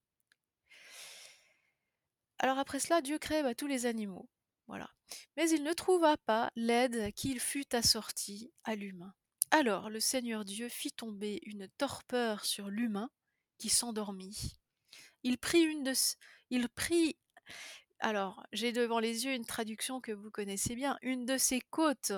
Alors 2.39 2.59
après 2.59 2.81
cela, 2.81 3.03
Dieu 3.03 3.19
crée, 3.19 3.43
bah, 3.43 3.55
tous 3.55 3.67
les 3.67 3.87
animaux, 3.87 4.29
voilà. 4.67 4.91
Mais 5.37 5.51
il 5.51 5.63
ne 5.63 5.73
trouva 5.73 6.17
pas 6.17 6.51
l'aide 6.57 7.13
qui 7.15 7.39
fût 7.39 7.75
assortie 7.75 8.53
à 8.65 8.75
l'humain. 8.75 9.15
Alors 9.51 9.91
le 9.91 10.01
Seigneur 10.01 10.45
Dieu 10.45 10.69
fit 10.69 10.93
tomber 10.93 11.41
une 11.45 11.69
torpeur 11.77 12.45
sur 12.45 12.71
l'humain 12.71 13.11
qui 13.59 13.69
s'endormit. 13.69 14.59
Il 15.23 15.39
prit 15.39 15.61
une 15.61 15.83
de 15.83 15.93
il 16.51 16.69
prit 16.69 17.17
alors 18.03 18.45
j'ai 18.53 18.73
devant 18.73 18.99
les 19.01 19.25
yeux 19.25 19.33
une 19.33 19.47
traduction 19.47 20.01
que 20.01 20.13
vous 20.13 20.31
connaissez 20.31 20.75
bien, 20.75 20.99
une 21.03 21.25
de 21.25 21.39
ses 21.39 21.61
côtes. 21.61 22.13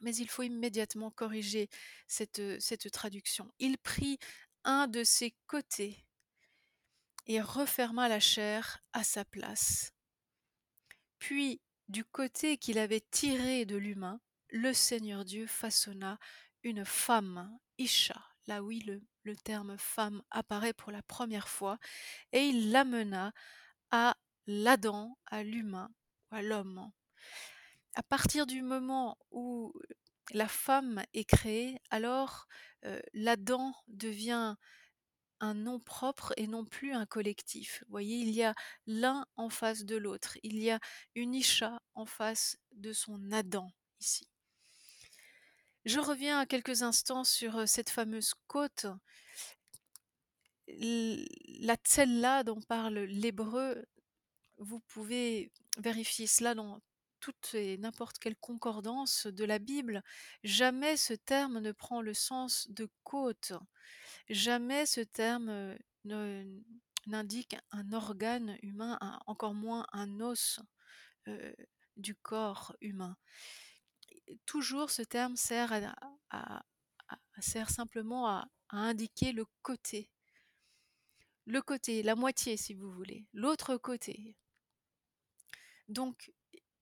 Mais 0.00 0.14
il 0.16 0.28
faut 0.28 0.42
immédiatement 0.42 1.10
corriger 1.10 1.68
cette, 2.08 2.60
cette 2.60 2.90
traduction. 2.90 3.52
Il 3.60 3.78
prit 3.78 4.18
un 4.64 4.88
de 4.88 5.04
ses 5.04 5.34
côtés 5.46 6.04
et 7.26 7.40
referma 7.40 8.08
la 8.08 8.18
chair 8.18 8.82
à 8.92 9.04
sa 9.04 9.24
place. 9.24 9.92
Puis, 11.20 11.60
du 11.88 12.04
côté 12.04 12.56
qu'il 12.56 12.78
avait 12.78 13.04
tiré 13.12 13.64
de 13.64 13.76
l'humain, 13.76 14.20
le 14.48 14.72
Seigneur 14.72 15.24
Dieu 15.24 15.46
façonna 15.46 16.18
une 16.64 16.84
femme, 16.84 17.56
Isha, 17.78 18.20
là 18.48 18.62
oui 18.62 18.80
le 18.80 19.02
le 19.24 19.36
terme 19.36 19.76
femme 19.78 20.22
apparaît 20.30 20.72
pour 20.72 20.92
la 20.92 21.02
première 21.02 21.48
fois, 21.48 21.78
et 22.32 22.40
il 22.40 22.70
l'amena 22.70 23.32
à 23.90 24.16
l'Adam, 24.46 25.16
à 25.26 25.42
l'humain, 25.42 25.90
à 26.30 26.42
l'homme. 26.42 26.90
À 27.94 28.02
partir 28.02 28.46
du 28.46 28.62
moment 28.62 29.18
où 29.30 29.72
la 30.32 30.48
femme 30.48 31.02
est 31.14 31.24
créée, 31.24 31.78
alors, 31.90 32.46
heu, 32.84 33.00
l'Adam 33.14 33.72
devient 33.88 34.56
un 35.40 35.54
nom 35.54 35.80
propre 35.80 36.32
et 36.38 36.46
non 36.48 36.64
plus 36.64 36.92
un 36.94 37.06
collectif. 37.06 37.82
Vous 37.86 37.92
voyez, 37.92 38.18
il 38.18 38.30
y 38.30 38.44
a 38.44 38.54
l'un 38.86 39.26
en 39.36 39.50
face 39.50 39.84
de 39.84 39.96
l'autre. 39.96 40.38
Il 40.42 40.58
y 40.58 40.70
a 40.70 40.80
une 41.16 41.34
Isha 41.34 41.80
en 41.94 42.06
face 42.06 42.56
de 42.72 42.92
son 42.92 43.32
Adam, 43.32 43.72
ici. 44.00 44.28
Je 45.84 46.00
reviens 46.00 46.40
à 46.40 46.46
quelques 46.46 46.82
instants 46.82 47.22
sur, 47.22 47.56
heu, 47.58 47.66
cette 47.66 47.90
fameuse 47.90 48.34
côte. 48.48 48.86
La 50.68 51.76
tsella 51.76 52.42
dont 52.42 52.60
parle 52.62 52.98
l'hébreu, 53.04 53.84
vous 54.62 54.80
pouvez 54.80 55.52
vérifier 55.78 56.26
cela 56.26 56.54
dans 56.54 56.80
toutes 57.20 57.54
et 57.54 57.78
n'importe 57.78 58.18
quelle 58.18 58.36
concordance 58.36 59.26
de 59.26 59.44
la 59.44 59.58
Bible. 59.58 60.02
Jamais 60.44 60.96
ce 60.96 61.14
terme 61.14 61.60
ne 61.60 61.72
prend 61.72 62.02
le 62.02 62.14
sens 62.14 62.68
de 62.70 62.88
côte. 63.04 63.52
Jamais 64.28 64.86
ce 64.86 65.00
terme, 65.00 65.50
heu, 65.50 65.78
ne 66.04 66.44
n'indique 67.06 67.56
un 67.72 67.92
organe 67.92 68.56
humain, 68.62 68.98
encore 69.26 69.54
moins 69.54 69.86
un 69.92 70.20
os, 70.20 70.60
heu, 71.28 71.54
du 71.96 72.14
corps 72.14 72.76
humain. 72.80 73.16
toujours 74.46 74.90
ce 74.90 75.02
terme 75.02 75.36
sert 75.36 75.72
à 76.30 76.62
sert 77.40 77.70
simplement 77.70 78.28
à 78.28 78.48
indiquer 78.70 79.32
le 79.32 79.44
côté. 79.62 80.10
Le 81.46 81.60
côté, 81.60 82.02
la 82.02 82.14
moitié 82.14 82.56
si 82.56 82.74
vous 82.74 82.90
voulez, 82.90 83.26
l'autre 83.32 83.76
côté. 83.76 84.36
Donc 85.92 86.32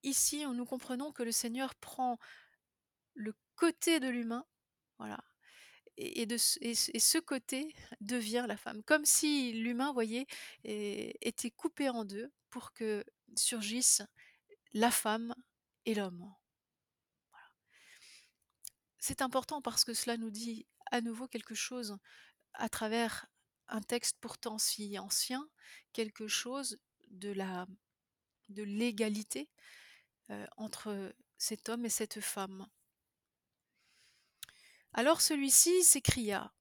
ici, 0.03 0.47
nous 0.47 0.65
comprenons 0.65 1.13
que 1.13 1.25
le 1.25 1.33
Seigneur 1.33 1.75
prend 1.75 2.19
le 3.15 3.35
côté 3.57 3.99
de 3.99 4.09
l'humain, 4.09 4.47
voilà, 4.99 5.23
et 5.97 6.27
ce 6.39 7.19
côté 7.19 7.75
devient 8.01 8.45
la 8.47 8.57
femme. 8.57 8.83
Comme 8.85 9.05
si 9.05 9.53
l'humain, 9.53 9.93
voyez, 9.93 10.27
était 10.65 11.51
coupé 11.51 11.89
en 11.91 12.05
2 12.05 12.33
pour 12.51 12.73
que 12.73 13.05
surgisse 13.37 14.01
la 14.73 14.91
femme 14.91 15.35
et 15.85 15.95
l'homme. 15.95 16.33
C'est 18.99 19.23
important 19.23 19.61
parce 19.61 19.85
que 19.85 19.93
cela 19.93 20.17
nous 20.17 20.31
dit 20.31 20.67
à 20.93 21.01
nouveau 21.01 21.27
quelque 21.27 21.55
chose 21.55 21.99
à 22.53 22.69
travers 22.69 23.27
un 23.69 23.81
texte 23.81 24.19
pourtant 24.21 24.59
si 24.59 24.99
ancien, 24.99 25.49
quelque 25.93 26.29
chose 26.29 26.79
de 27.09 27.33
la 27.33 27.67
de 28.51 28.63
l'égalité, 28.63 29.49
entre 30.57 31.15
cet 31.39 31.69
homme 31.69 31.85
et 31.87 31.91
cette 31.91 32.21
femme. 32.21 32.69
Alors 34.93 35.21
celui-ci 35.21 35.83
s'écria: 35.83 36.53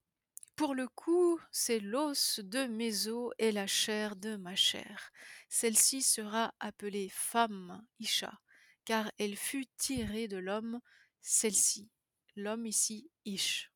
«Pour 0.55 0.75
le 0.75 0.87
coup, 0.87 1.39
c'est 1.51 1.79
l'os 1.79 2.39
de 2.39 2.65
mes 2.65 3.07
os 3.07 3.33
et 3.37 3.51
la 3.51 3.67
chair 3.67 4.15
de 4.15 4.35
ma 4.35 4.55
chair. 4.55 5.11
Celle-ci 5.47 6.01
sera 6.01 6.53
appelée 6.59 7.09
femme, 7.09 7.85
Isha, 7.99 8.39
car 8.85 9.11
elle 9.17 9.35
fut 9.35 9.67
tirée 9.77 10.27
de 10.27 10.37
l'homme, 10.37 10.81
celle-ci». 11.21 11.89
L'homme 12.35 12.65
ici, 12.65 13.09
Ish. 13.25 13.71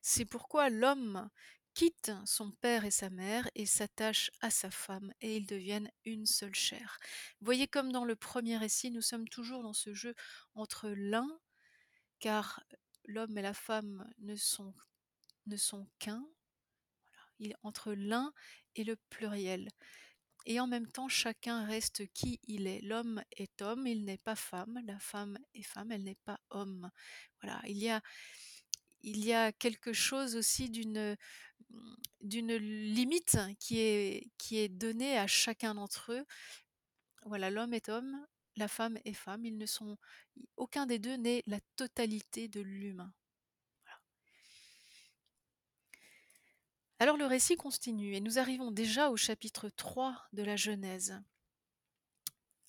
C'est 0.00 0.24
pourquoi 0.24 0.70
l'homme 0.70 1.30
quitte 1.74 2.12
son 2.24 2.50
père 2.52 2.84
et 2.84 2.90
sa 2.90 3.10
mère 3.10 3.48
et 3.54 3.66
s'attache 3.66 4.30
à 4.40 4.50
sa 4.50 4.70
femme 4.70 5.12
et 5.20 5.36
ils 5.36 5.46
deviennent 5.46 5.90
une 6.04 6.26
seule 6.26 6.54
chair. 6.54 6.98
Vous 7.40 7.44
voyez 7.44 7.66
comme 7.66 7.92
dans 7.92 8.04
le 8.04 8.16
premier 8.16 8.56
récit, 8.56 8.90
nous 8.90 9.02
sommes 9.02 9.28
toujours 9.28 9.62
dans 9.62 9.72
ce 9.72 9.92
jeu 9.92 10.14
entre 10.54 10.88
l'un, 10.88 11.28
car 12.20 12.62
l'homme 13.04 13.36
et 13.36 13.42
la 13.42 13.54
femme 13.54 14.08
ne 14.18 14.36
sont 14.36 14.74
ne 15.46 15.58
sont 15.58 15.86
qu'un, 15.98 16.24
entre 17.62 17.92
l'un 17.92 18.32
et 18.76 18.84
le 18.84 18.96
pluriel 19.10 19.68
et 20.46 20.60
en 20.60 20.66
même 20.66 20.86
temps 20.86 21.08
chacun 21.08 21.64
reste 21.64 22.06
qui 22.12 22.40
il 22.44 22.66
est. 22.66 22.80
L'homme 22.82 23.22
est 23.36 23.62
homme, 23.62 23.86
il 23.86 24.04
n'est 24.04 24.18
pas 24.18 24.36
femme, 24.36 24.80
la 24.84 24.98
femme 24.98 25.38
est 25.54 25.62
femme, 25.62 25.92
elle 25.92 26.04
n'est 26.04 26.18
pas 26.24 26.38
homme. 26.50 26.90
Voilà, 27.40 27.60
il 27.66 27.78
y 27.78 27.88
a 27.88 28.02
il 29.04 29.24
y 29.24 29.32
a 29.32 29.52
quelque 29.52 29.92
chose 29.92 30.34
aussi 30.34 30.70
d'une, 30.70 31.16
mmh, 31.70 32.56
limite 32.56 33.38
qui 33.58 33.78
est 33.78 34.68
donnée 34.68 35.18
à 35.18 35.26
chacun 35.26 35.74
d'entre 35.74 36.12
eux. 36.12 36.24
Voilà, 37.26 37.50
l'homme 37.50 37.74
est 37.74 37.88
homme, 37.88 38.26
la 38.56 38.68
femme 38.68 38.98
est 39.04 39.14
femme, 39.14 39.44
ils 39.44 39.58
ne 39.58 39.66
sont 39.66 39.96
aucun 40.56 40.86
des 40.86 40.98
2 40.98 41.16
n'est 41.16 41.42
la 41.46 41.60
totalité 41.76 42.48
de 42.48 42.60
l'humain. 42.60 43.12
Alors 46.98 47.16
le 47.16 47.26
récit 47.26 47.56
continue 47.56 48.14
et 48.14 48.20
nous 48.20 48.38
arrivons 48.38 48.70
déjà 48.70 49.10
au 49.10 49.16
chapitre 49.16 49.68
3 49.68 50.28
de 50.32 50.42
la 50.42 50.56
Genèse. 50.56 51.20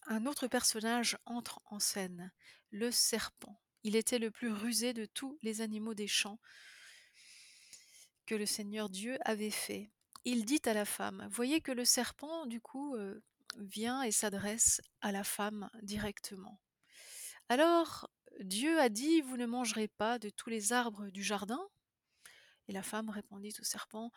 Un 0.07 0.25
autre 0.25 0.47
personnage 0.47 1.17
entre 1.25 1.61
en 1.65 1.79
scène, 1.79 2.31
le 2.71 2.91
serpent. 2.91 3.59
Il 3.85 3.95
était 3.95 4.17
le 4.17 4.31
plus 4.31 4.51
rusé 4.51 4.93
de 4.93 5.05
tous 5.05 5.37
les 5.43 5.61
animaux 5.61 5.93
des 5.93 6.07
champs 6.07 6.39
que 8.25 8.33
le 8.33 8.47
Seigneur 8.47 8.89
Dieu 8.89 9.19
avait 9.23 9.51
fait. 9.51 9.91
Il 10.23 10.43
dit 10.43 10.61
à 10.65 10.73
la 10.73 10.85
femme, 10.85 11.27
voyez 11.29 11.61
que 11.61 11.71
le 11.71 11.85
serpent 11.85 12.47
du 12.47 12.59
coup, 12.59 12.95
heu, 12.95 13.21
vient 13.59 14.01
et 14.01 14.11
s'adresse 14.11 14.81
à 15.01 15.11
la 15.11 15.23
femme 15.23 15.69
directement. 15.83 16.59
Alors 17.47 18.09
Dieu 18.39 18.79
a 18.79 18.89
dit: 18.89 19.21
«Vous 19.21 19.37
ne 19.37 19.45
mangerez 19.45 19.87
pas 19.87 20.17
de 20.17 20.31
tous 20.31 20.49
les 20.49 20.73
arbres 20.73 21.11
du 21.11 21.21
jardin?» 21.21 21.63
et 22.67 22.71
la 22.71 22.81
femme 22.81 23.11
répondit 23.11 23.53
au 23.61 23.63
serpent: 23.63 24.11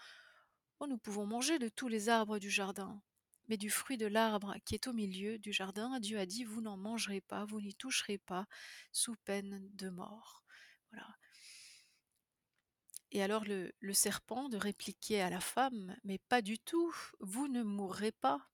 «Oh 0.81 0.87
nous 0.87 0.97
pouvons 0.97 1.27
manger 1.27 1.59
de 1.59 1.69
tous 1.69 1.89
les 1.89 2.09
arbres 2.09 2.39
du 2.39 2.49
jardin, 2.49 3.03
Mais 3.49 3.57
du 3.57 3.71
fruit 3.71 3.97
de 3.97 4.07
l'arbre 4.07 4.55
qui 4.65 4.75
est 4.75 4.87
au 4.87 4.93
milieu 4.93 5.39
du 5.39 5.53
jardin, 5.53 5.99
Dieu 6.01 6.19
a 6.19 6.27
dit, 6.27 6.45
vous 6.45 6.61
n'en 6.61 6.77
mangerez 6.77 7.21
pas, 7.21 7.45
vous 7.45 7.61
n'y 7.61 7.75
toucherez 7.75 8.19
pas, 8.19 8.47
sous 8.93 9.17
peine 9.25 9.69
de 9.75 9.89
mort. 9.89 10.45
Voilà. 10.91 11.09
Et 13.11 13.23
alors 13.23 13.45
le, 13.45 13.73
le 13.81 13.95
serpent 13.95 14.49
de 14.49 14.59
répliquer 14.59 15.23
à 15.23 15.31
la 15.31 15.41
femme, 15.41 15.97
mais 16.05 16.19
pas 16.29 16.43
du 16.43 16.59
tout, 16.59 16.95
vous 17.21 17.49
ne 17.49 17.63
mourrez 17.63 18.13
pas. 18.13 18.49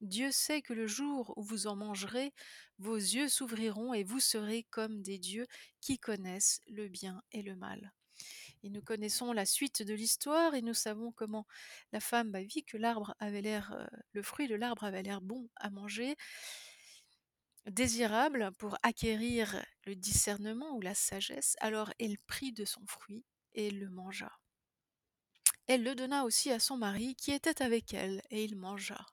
Dieu 0.00 0.30
sait 0.30 0.62
que 0.62 0.72
le 0.72 0.86
jour 0.86 1.34
où 1.36 1.42
vous 1.42 1.66
en 1.66 1.76
mangerez, 1.76 2.32
vos 2.78 2.96
yeux 2.96 3.28
s'ouvriront 3.28 3.92
et 3.92 4.04
vous 4.04 4.20
serez 4.20 4.62
comme 4.70 5.02
des 5.02 5.18
dieux 5.18 5.46
qui 5.80 5.98
connaissent 5.98 6.60
le 6.68 6.88
bien 6.88 7.22
et 7.32 7.42
le 7.42 7.56
mal. 7.56 7.92
Et 8.62 8.70
nous 8.70 8.82
connaissons 8.82 9.32
la 9.32 9.46
suite 9.46 9.82
de 9.82 9.94
l'histoire 9.94 10.54
et 10.54 10.62
nous 10.62 10.74
savons 10.74 11.12
comment 11.12 11.46
la 11.92 12.00
femme 12.00 12.30
bah, 12.30 12.42
vit 12.42 12.64
que 12.64 12.76
l'arbre 12.76 13.14
avait 13.20 13.42
l'air, 13.42 13.72
euh, 13.72 13.86
le 14.12 14.22
fruit 14.22 14.48
de 14.48 14.54
l'arbre 14.54 14.84
avait 14.84 15.02
l'air 15.02 15.20
bon 15.20 15.48
à 15.56 15.70
manger, 15.70 16.16
désirable 17.66 18.50
pour 18.58 18.76
acquérir 18.82 19.64
le 19.84 19.94
discernement 19.94 20.74
ou 20.76 20.80
la 20.80 20.94
sagesse. 20.94 21.56
Alors 21.60 21.92
elle 21.98 22.18
prit 22.18 22.52
de 22.52 22.64
son 22.64 22.84
fruit 22.86 23.24
et 23.52 23.70
le 23.70 23.88
mangea. 23.90 24.32
Elle 25.66 25.82
le 25.82 25.94
donna 25.94 26.24
aussi 26.24 26.50
à 26.50 26.60
son 26.60 26.78
mari 26.78 27.14
qui 27.14 27.30
était 27.32 27.62
avec 27.62 27.92
elle 27.92 28.22
et 28.30 28.44
il 28.44 28.56
mangea. 28.56 29.04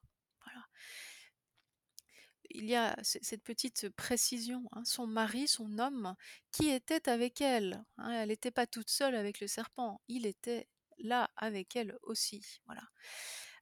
Il 2.57 2.65
y 2.65 2.75
a 2.75 2.95
cette 3.03 3.43
petite 3.43 3.89
précision, 3.89 4.63
hein, 4.71 4.85
son 4.85 5.07
mari, 5.07 5.47
son 5.47 5.77
homme, 5.77 6.15
qui 6.51 6.69
était 6.69 7.09
avec 7.09 7.41
elle. 7.41 7.83
Hein, 7.97 8.11
elle 8.11 8.29
n'était 8.29 8.51
pas 8.51 8.65
toute 8.65 8.89
seule 8.89 9.15
avec 9.15 9.41
le 9.41 9.47
serpent, 9.47 10.01
il 10.07 10.25
était 10.25 10.69
là 10.99 11.29
avec 11.35 11.75
elle 11.75 11.97
aussi. 12.03 12.61
Voilà. 12.65 12.83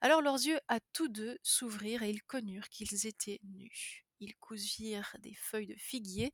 Alors 0.02 0.22
leurs 0.22 0.36
yeux 0.36 0.60
à 0.68 0.80
tous 0.92 1.08
deux 1.08 1.40
s'ouvrirent 1.42 2.04
et 2.04 2.12
ils 2.12 2.24
connurent 2.24 2.70
qu'ils 2.70 3.08
étaient 3.08 3.40
nus. 3.44 4.06
Ils 4.20 4.36
cousirent 4.36 5.16
des 5.20 5.34
feuilles 5.34 5.68
de 5.68 5.76
figuier 5.76 6.34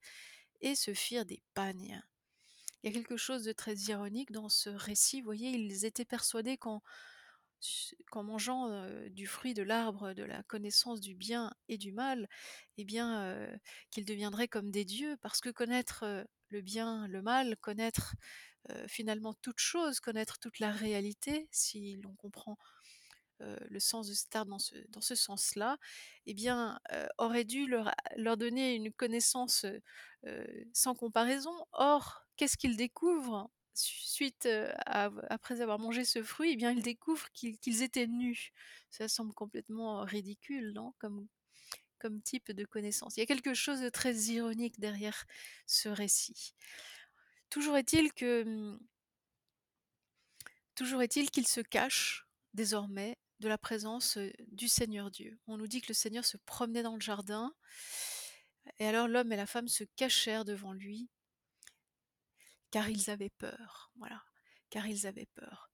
et 0.60 0.76
se 0.76 0.94
firent 0.94 1.26
des 1.26 1.42
pagnes. 1.54 2.04
Il 2.82 2.88
y 2.88 2.90
a 2.90 2.98
quelque 2.98 3.18
chose 3.18 3.44
de 3.44 3.52
très 3.52 3.76
ironique 3.76 4.32
dans 4.32 4.50
ce 4.50 4.70
récit. 4.70 5.22
Vous 5.22 5.26
voyez, 5.26 5.52
ils 5.52 5.86
étaient 5.86 6.06
persuadés 6.06 6.58
qu'en, 6.58 6.82
qu'en 8.12 8.24
mangeant 8.24 8.88
du 9.10 9.28
fruit 9.28 9.54
de 9.54 9.64
l'arbre 9.64 10.14
de 10.14 10.24
la 10.24 10.44
connaissance 10.44 11.02
du 11.02 11.16
bien 11.16 11.52
et 11.68 11.78
du 11.78 11.92
mal, 11.92 12.28
eh 12.78 12.86
bien, 12.86 13.38
qu'ils 13.92 14.06
deviendraient 14.06 14.48
comme 14.48 14.72
des 14.72 14.86
dieux, 14.86 15.18
parce 15.22 15.42
que 15.42 15.50
connaître 15.50 16.06
le 16.50 16.62
bien, 16.62 17.08
le 17.08 17.22
mal, 17.22 17.58
connaître 17.58 18.16
finalement 18.88 19.34
toute 19.42 19.60
chose, 19.60 20.00
connaître 20.00 20.40
toute 20.40 20.60
la 20.60 20.72
réalité, 20.72 21.48
si 21.52 21.98
l'on 21.98 22.16
comprend 22.16 22.58
le 23.40 23.80
sens 23.80 24.08
de 24.08 24.14
cet 24.14 24.36
arbre 24.36 24.58
dans 24.90 25.02
ce, 25.02 25.16
sens-là, 25.16 25.78
eh 26.26 26.34
bien, 26.34 26.80
aurait 27.18 27.46
dû 27.46 27.68
leur, 27.68 27.94
donner 28.38 28.76
une 28.76 28.92
connaissance 28.92 29.66
sans 30.74 30.96
comparaison. 30.96 31.54
Or, 31.72 32.26
qu'est-ce 32.36 32.58
qu'ils 32.58 32.78
découvrent? 32.78 33.50
Suite 33.80 34.48
à- 34.86 35.12
après 35.30 35.62
avoir 35.62 35.80
mangé 35.80 36.06
ce 36.06 36.24
fruit 36.24 36.52
Eh 36.54 36.56
bien, 36.56 36.72
ils 36.72 36.82
découvrent 36.82 37.30
qu'ils 37.32 37.84
étaient 37.84 38.08
nus. 38.08 38.52
Ça 38.90 39.08
semble 39.08 39.34
complètement 39.34 40.02
ridicule, 40.04 40.72
non? 40.74 40.94
Comme 41.00 41.28
comme 42.00 42.22
type 42.22 42.52
de 42.52 42.66
connaissance. 42.66 43.18
Il 43.18 43.20
y 43.20 43.24
a 43.24 43.26
quelque 43.26 43.54
chose 43.54 43.82
de 43.82 43.90
très 43.90 44.16
ironique 44.16 44.80
derrière 44.80 45.26
ce 45.68 45.90
récit. 45.90 46.54
Toujours 47.50 47.78
est-il 47.78 48.14
que 48.14 48.44
hum, 48.44 48.80
toujours 50.76 51.02
est-il 51.02 51.30
qu'il 51.30 51.48
se 51.48 51.62
cache 51.62 52.26
désormais 52.54 53.18
de 53.40 53.48
la 53.48 53.58
présence 53.58 54.18
du 54.48 54.68
Seigneur 54.68 55.12
Dieu. 55.12 55.40
On 55.48 55.58
nous 55.58 55.68
dit 55.68 55.82
que 55.82 55.90
le 55.90 55.94
Seigneur 55.94 56.26
se 56.26 56.38
promenait 56.38 56.84
dans 56.84 56.96
le 56.96 57.02
jardin, 57.02 57.54
et 58.80 58.86
alors 58.86 59.08
l'homme 59.08 59.32
et 59.32 59.38
la 59.38 59.46
femme 59.46 59.68
se 59.68 59.84
cachèrent 59.96 60.46
devant 60.46 60.74
lui, 60.74 61.10
car 62.72 62.90
ils 62.90 63.10
avaient 63.10 63.30
peur. 63.32 63.92
Voilà, 63.98 64.24
car 64.70 64.88
ils 64.88 65.08
avaient 65.08 65.28
peur. 65.36 65.70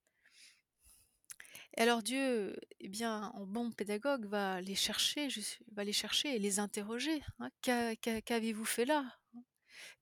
Et 1.77 1.81
alors 1.81 2.01
Dieu, 2.03 2.55
eh 2.79 2.87
bien, 2.89 3.31
en 3.35 3.45
bon 3.45 3.71
pédagogue, 3.71 4.25
va 4.25 4.61
les 4.61 4.75
chercher, 4.75 5.27
va 5.73 5.83
les 5.83 5.93
chercher 5.93 6.35
et 6.35 6.39
les 6.39 6.59
interroger. 6.59 7.21
hein. 7.39 7.49
Qu'a- 7.61 7.95
qu'a- 7.95 8.21
Qu'avez-vous 8.21 8.65
fait 8.65 8.85
là 8.85 9.05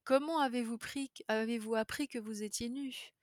Comment 0.06 0.40
avez-vous 0.40 0.78
pris, 0.78 1.12
avez-vous 1.28 1.76
appris 1.76 2.08
que 2.08 2.20
vous 2.20 2.44
étiez 2.44 2.70
nus 2.70 3.14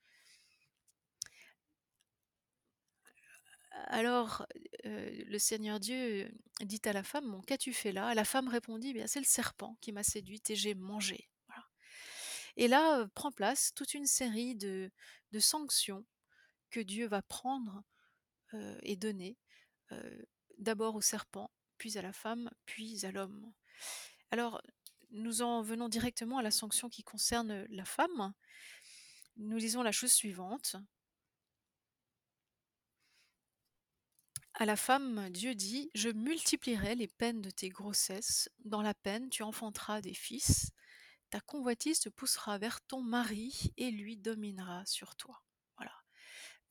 Alors, 3.87 4.45
euh, 4.85 5.09
le 5.27 5.39
Seigneur 5.39 5.79
Dieu 5.79 6.31
dit 6.61 6.81
à 6.85 6.93
la 6.93 7.03
femme, 7.03 7.29
Bon, 7.31 7.41
qu'as-tu 7.41 7.73
fait 7.73 7.91
là? 7.91 8.13
La 8.13 8.25
femme 8.25 8.47
répondit, 8.47 8.93
Bien, 8.93 9.07
c'est 9.07 9.19
le 9.19 9.25
serpent 9.25 9.77
qui 9.81 9.91
m'a 9.91 10.03
séduite 10.03 10.49
et 10.49 10.55
j'ai 10.55 10.73
mangé. 10.75 11.29
Et 12.57 12.67
là 12.67 13.07
prend 13.13 13.31
place 13.31 13.73
toute 13.73 13.93
une 13.93 14.05
série 14.05 14.55
de, 14.55 14.91
sanctions 15.39 16.05
que 16.69 16.79
Dieu 16.79 17.07
va 17.07 17.21
prendre 17.21 17.83
et 18.83 18.95
donner, 18.95 19.37
d'abord 20.57 20.95
au 20.95 21.01
serpent, 21.01 21.51
puis 21.77 21.97
à 21.97 22.01
la 22.01 22.13
femme, 22.13 22.49
puis 22.65 23.05
à 23.05 23.11
l'homme. 23.11 23.53
Alors, 24.31 24.61
nous 25.11 25.41
en 25.41 25.61
venons 25.61 25.89
directement 25.89 26.37
à 26.37 26.41
la 26.41 26.51
sanction 26.51 26.89
qui 26.89 27.03
concerne 27.03 27.65
la 27.69 27.85
femme. 27.85 28.33
Nous 29.37 29.57
lisons 29.57 29.83
la 29.83 29.91
chose 29.91 30.11
suivante. 30.11 30.75
À 34.53 34.65
la 34.65 34.75
femme, 34.75 35.29
Dieu 35.31 35.55
dit, 35.55 35.89
Je 35.95 36.09
multiplierai 36.09 36.95
les 36.95 37.07
peines 37.07 37.41
de 37.41 37.49
tes 37.49 37.69
grossesses. 37.69 38.49
Dans 38.63 38.81
la 38.81 38.93
peine, 38.93 39.29
tu 39.29 39.43
enfanteras 39.43 40.01
des 40.01 40.13
fils. 40.13 40.71
Ta 41.31 41.39
convoitise 41.41 41.99
te 42.01 42.09
poussera 42.09 42.59
vers 42.59 42.81
ton 42.81 43.01
mari 43.01 43.73
et 43.77 43.89
lui 43.89 44.17
dominera 44.17 44.85
sur 44.85 45.15
toi. 45.15 45.41
Voilà. 45.77 45.93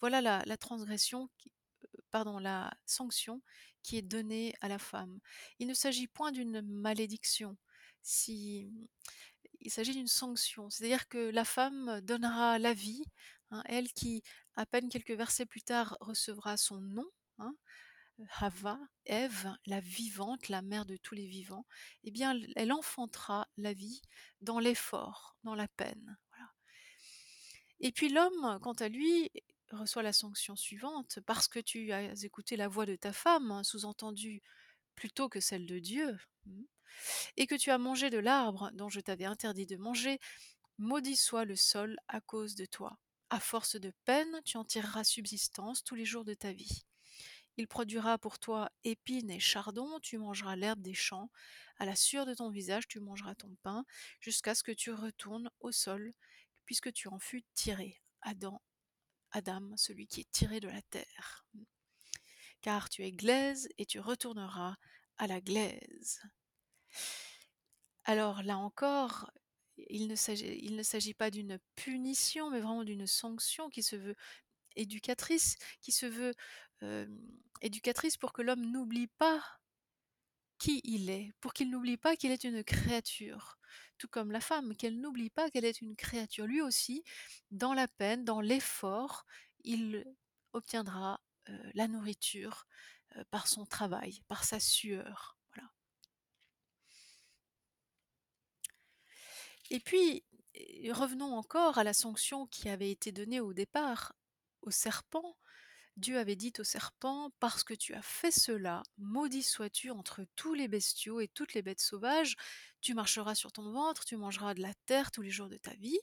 Voilà 0.01 0.45
la, 0.45 0.57
transgression, 0.59 1.31
qui- 1.39 1.51
euh, 1.85 1.99
pardon, 2.11 2.39
la 2.39 2.73
sanction 2.87 3.43
qui 3.83 3.97
est 3.97 4.03
donnée 4.03 4.55
à 4.61 4.69
la 4.69 4.79
femme. 4.79 5.19
Il 5.59 5.67
ne 5.67 5.75
s'agit 5.75 6.07
point 6.09 6.31
d'une 6.33 6.63
malédiction. 6.63 7.57
Si, 8.03 8.71
il 9.61 9.71
s'agit 9.71 9.93
d'une 9.95 10.09
sanction, 10.09 10.71
c'est-à-dire 10.71 11.09
que 11.09 11.31
la 11.31 11.45
femme 11.45 12.01
donnera 12.03 12.59
la 12.59 12.75
vie, 12.75 13.05
hein, 13.51 13.63
elle 13.67 13.93
qui, 13.93 14.23
à 14.57 14.67
peine 14.67 14.89
quelques 14.91 15.11
versets 15.13 15.47
plus 15.47 15.63
tard, 15.63 15.97
recevra 16.01 16.57
son 16.59 16.81
nom, 16.81 17.07
hein, 17.39 17.55
Hava, 18.39 18.79
Ève, 19.07 19.55
la 19.67 19.81
vivante, 19.81 20.49
la 20.49 20.63
mère 20.63 20.87
de 20.87 20.97
tous 20.97 21.15
les 21.15 21.27
vivants, 21.27 21.67
eh 22.05 22.11
bien, 22.11 22.39
elle 22.57 22.73
enfantera 22.73 23.49
la 23.57 23.73
vie 23.73 24.03
dans 24.41 24.59
l'effort, 24.59 25.37
dans 25.45 25.55
la 25.55 25.69
peine. 25.69 26.19
Et 27.81 27.93
puis 27.93 28.09
l'homme, 28.11 28.59
quant 28.61 28.75
à 28.75 28.89
lui, 28.89 29.31
reçoit 29.71 30.03
la 30.03 30.13
sanction 30.13 30.57
suivante, 30.57 31.19
parce 31.27 31.49
que 31.49 31.61
tu 31.61 31.93
as 31.93 32.25
écouté 32.25 32.57
la 32.57 32.69
voix 32.69 32.87
de 32.87 32.97
ta 32.97 33.13
femme, 33.13 33.63
sous-entendu 33.65 34.43
plutôt 34.95 35.29
que 35.29 35.41
celle 35.41 35.67
de 35.67 35.79
Dieu, 35.79 36.19
hmm, 36.45 36.65
et 37.37 37.47
que 37.47 37.55
tu 37.55 37.71
as 37.71 37.79
mangé 37.79 38.11
de 38.11 38.19
l'arbre 38.19 38.71
dont 38.75 38.89
je 38.89 39.01
t'avais 39.01 39.25
interdit 39.25 39.67
de 39.67 39.77
manger, 39.77 40.19
maudit 40.79 41.17
soit 41.17 41.45
le 41.45 41.57
sol 41.57 41.97
à 42.09 42.21
cause 42.21 42.55
de 42.55 42.67
toi. 42.67 42.99
À 43.31 43.41
force 43.41 43.77
de 43.77 43.93
peine, 44.05 44.41
tu 44.45 44.57
en 44.57 44.65
tireras 44.65 45.05
subsistance 45.05 45.85
tous 45.85 45.95
les 45.95 46.05
jours 46.05 46.25
de 46.25 46.35
ta 46.35 46.53
vie. 46.53 46.85
Il 47.61 47.69
produira 47.69 48.17
pour 48.17 48.39
toi 48.39 48.71
épines 48.85 49.31
et 49.31 49.39
chardons, 49.39 50.01
tu 50.01 50.17
mangeras 50.17 50.57
l'herbe 50.57 50.81
des 50.81 50.95
champs, 50.95 51.31
à 51.77 51.85
la 51.85 51.95
sueur 51.95 52.25
de 52.25 52.33
ton 52.33 52.49
visage 52.49 52.89
tu 52.89 53.01
mangeras 53.01 53.35
ton 53.35 53.55
pain, 53.63 53.85
jusqu'à 54.19 54.55
ce 54.55 54.63
que 54.63 54.73
tu 54.73 54.91
retournes 54.93 55.51
au 55.61 55.71
sol, 55.71 56.11
puisque 56.65 56.91
tu 56.91 57.09
en 57.09 57.19
fus 57.19 57.45
tiré. 57.53 58.01
Adam, 58.23 58.63
Adam, 59.33 59.77
celui 59.77 60.07
qui 60.07 60.23
est 60.23 60.33
tiré 60.33 60.61
de 60.61 60.69
la 60.69 60.81
terre. 60.81 61.45
Car 62.63 62.89
tu 62.89 63.05
es 63.05 63.13
glaise 63.13 63.69
et 63.77 63.85
tu 63.85 64.01
retourneras 64.01 64.77
à 65.19 65.27
la 65.27 65.43
glaise. 65.43 66.23
Alors 68.05 68.43
là 68.43 68.57
encore, 68.57 69.31
il 69.77 70.09
ne 70.09 70.15
s'agit, 70.17 71.13
pas 71.13 71.31
d'une 71.31 71.59
punition, 71.77 72.49
mais 72.49 72.61
vraiment 72.61 72.85
d'une 72.85 73.07
sanction 73.07 73.69
qui 73.69 73.83
se 73.83 73.97
veut 73.97 74.17
éducatrice, 74.77 75.57
qui 75.83 75.93
se 75.93 76.07
veut 76.07 76.33
éducatrice 77.61 78.17
pour 78.17 78.33
que 78.33 78.43
l'homme 78.43 78.71
n'oublie 78.71 79.09
pas 79.09 79.43
qui 80.59 80.81
il 80.85 81.09
est, 81.09 81.33
pour 81.41 81.55
qu'il 81.55 81.71
n'oublie 81.71 81.97
pas 81.97 82.17
qu'il 82.17 82.31
est 82.31 82.45
une 82.45 82.63
créature, 82.63 83.59
tout 83.97 84.09
comme 84.09 84.31
la 84.31 84.41
femme, 84.41 84.77
qu'elle 84.77 85.01
n'oublie 85.01 85.31
pas 85.31 85.51
qu'elle 85.51 85.65
est 85.65 85.81
une 85.81 85.97
créature. 85.97 86.47
Lui 86.47 86.61
aussi, 86.61 87.03
dans 87.51 87.73
la 87.73 87.89
peine, 87.89 88.25
dans 88.25 88.41
l'effort, 88.41 89.25
il 89.65 90.05
obtiendra 90.53 91.21
la 91.75 91.89
nourriture 91.89 92.67
par 93.31 93.49
son 93.49 93.65
travail, 93.65 94.21
par 94.29 94.45
sa 94.45 94.61
sueur. 94.61 95.39
Et 99.71 99.81
puis, 99.81 100.25
revenons 100.91 101.37
encore 101.37 101.79
à 101.79 101.85
la 101.85 101.95
sanction 101.95 102.47
qui 102.49 102.69
avait 102.69 102.91
été 102.91 103.13
donnée 103.13 103.41
au 103.41 103.53
départ 103.53 104.13
au 104.63 104.71
serpent. 104.71 105.37
Dieu 106.01 106.19
avait 106.19 106.35
dit 106.37 106.53
au 106.59 106.65
serpent: 106.65 107.31
«Parce 107.41 107.63
que 107.63 107.75
tu 107.75 107.93
as 107.93 108.01
fait 108.01 108.31
cela, 108.31 108.83
maudit 108.97 109.43
sois-tu 109.43 109.91
entre 109.91 110.25
tous 110.35 110.55
les 110.55 110.67
bestiaux 110.67 111.21
et 111.21 111.29
toutes 111.29 111.53
les 111.53 111.61
bêtes 111.61 111.81
sauvages, 111.81 112.37
tu 112.81 112.95
marcheras 112.95 113.35
sur 113.35 113.53
ton 113.53 113.71
ventre, 113.71 114.07
tu 114.07 114.17
mangeras 114.17 114.55
de 114.55 114.63
la 114.63 114.73
terre 114.87 115.11
tous 115.11 115.21
les 115.21 115.31
jours 115.31 115.51
de 115.51 115.59
ta 115.59 115.75
vie» 115.75 116.01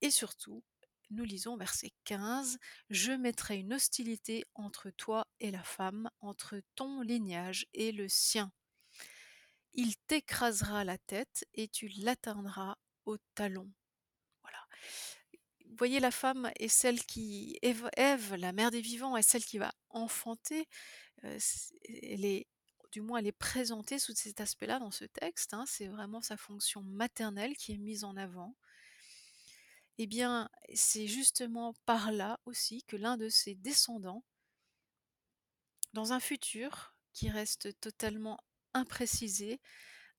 et 0.00 0.10
surtout, 0.10 0.62
nous 1.10 1.24
lisons 1.24 1.56
verset 1.56 1.90
15: 2.04 2.58
«Je 2.88 3.10
mettrai 3.12 3.58
une 3.58 3.74
hostilité 3.74 4.44
entre 4.54 4.90
toi 4.90 5.26
et 5.40 5.50
la 5.50 5.64
femme, 5.64 6.08
entre 6.20 6.62
ton 6.76 7.02
lignage 7.02 7.66
et 7.74 7.90
le 7.90 8.08
sien. 8.08 8.52
Il 9.72 9.96
t'écrasera 10.06 10.84
la 10.84 10.98
tête 10.98 11.44
et 11.54 11.66
tu 11.66 11.88
l'atteindras 11.88 12.76
au 13.06 13.18
talon». 13.34 13.70
Voilà. 14.42 14.58
Vous 15.70 15.76
voyez 15.78 16.00
la 16.00 16.10
femme 16.10 16.50
est 16.58 16.68
celle 16.68 17.02
qui 17.04 17.58
Ève 17.62 18.34
la 18.34 18.52
mère 18.52 18.70
des 18.70 18.80
vivants, 18.80 19.16
est 19.16 19.22
celle 19.22 19.44
qui 19.44 19.58
va 19.58 19.72
enfanter, 19.90 20.66
elle 21.22 22.24
est 22.24 22.46
du 22.92 23.00
moins 23.00 23.20
elle 23.20 23.28
est 23.28 23.32
présentée 23.32 23.98
sous 23.98 24.14
cet 24.14 24.40
aspect-là 24.40 24.78
dans 24.80 24.90
ce 24.90 25.04
texte, 25.04 25.54
hein, 25.54 25.64
c'est 25.66 25.86
vraiment 25.86 26.20
sa 26.20 26.36
fonction 26.36 26.82
maternelle 26.82 27.56
qui 27.56 27.72
est 27.72 27.78
mise 27.78 28.04
en 28.04 28.16
avant. 28.16 28.56
Et 29.98 30.06
bien, 30.06 30.48
c'est 30.74 31.06
justement 31.06 31.74
par 31.86 32.10
là 32.10 32.40
aussi 32.46 32.82
que 32.84 32.96
l'un 32.96 33.16
de 33.16 33.28
ses 33.28 33.54
descendants 33.54 34.24
dans 35.92 36.12
un 36.12 36.20
futur 36.20 36.94
qui 37.12 37.30
reste 37.30 37.78
totalement 37.80 38.38
imprécisé, 38.74 39.60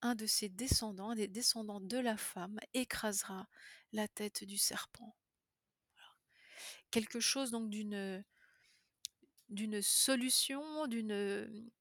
un 0.00 0.14
de 0.14 0.26
ses 0.26 0.48
descendants, 0.48 1.14
des 1.14 1.28
descendants 1.28 1.80
de 1.80 1.98
la 1.98 2.16
femme 2.16 2.58
écrasera 2.74 3.48
la 3.92 4.08
tête 4.08 4.44
du 4.44 4.58
serpent. 4.58 5.14
Quelque 6.92 7.18
chose 7.18 7.50
donc 7.50 7.68
d'une 9.48 9.82
solution, 9.82 10.86
d'une 10.86 11.72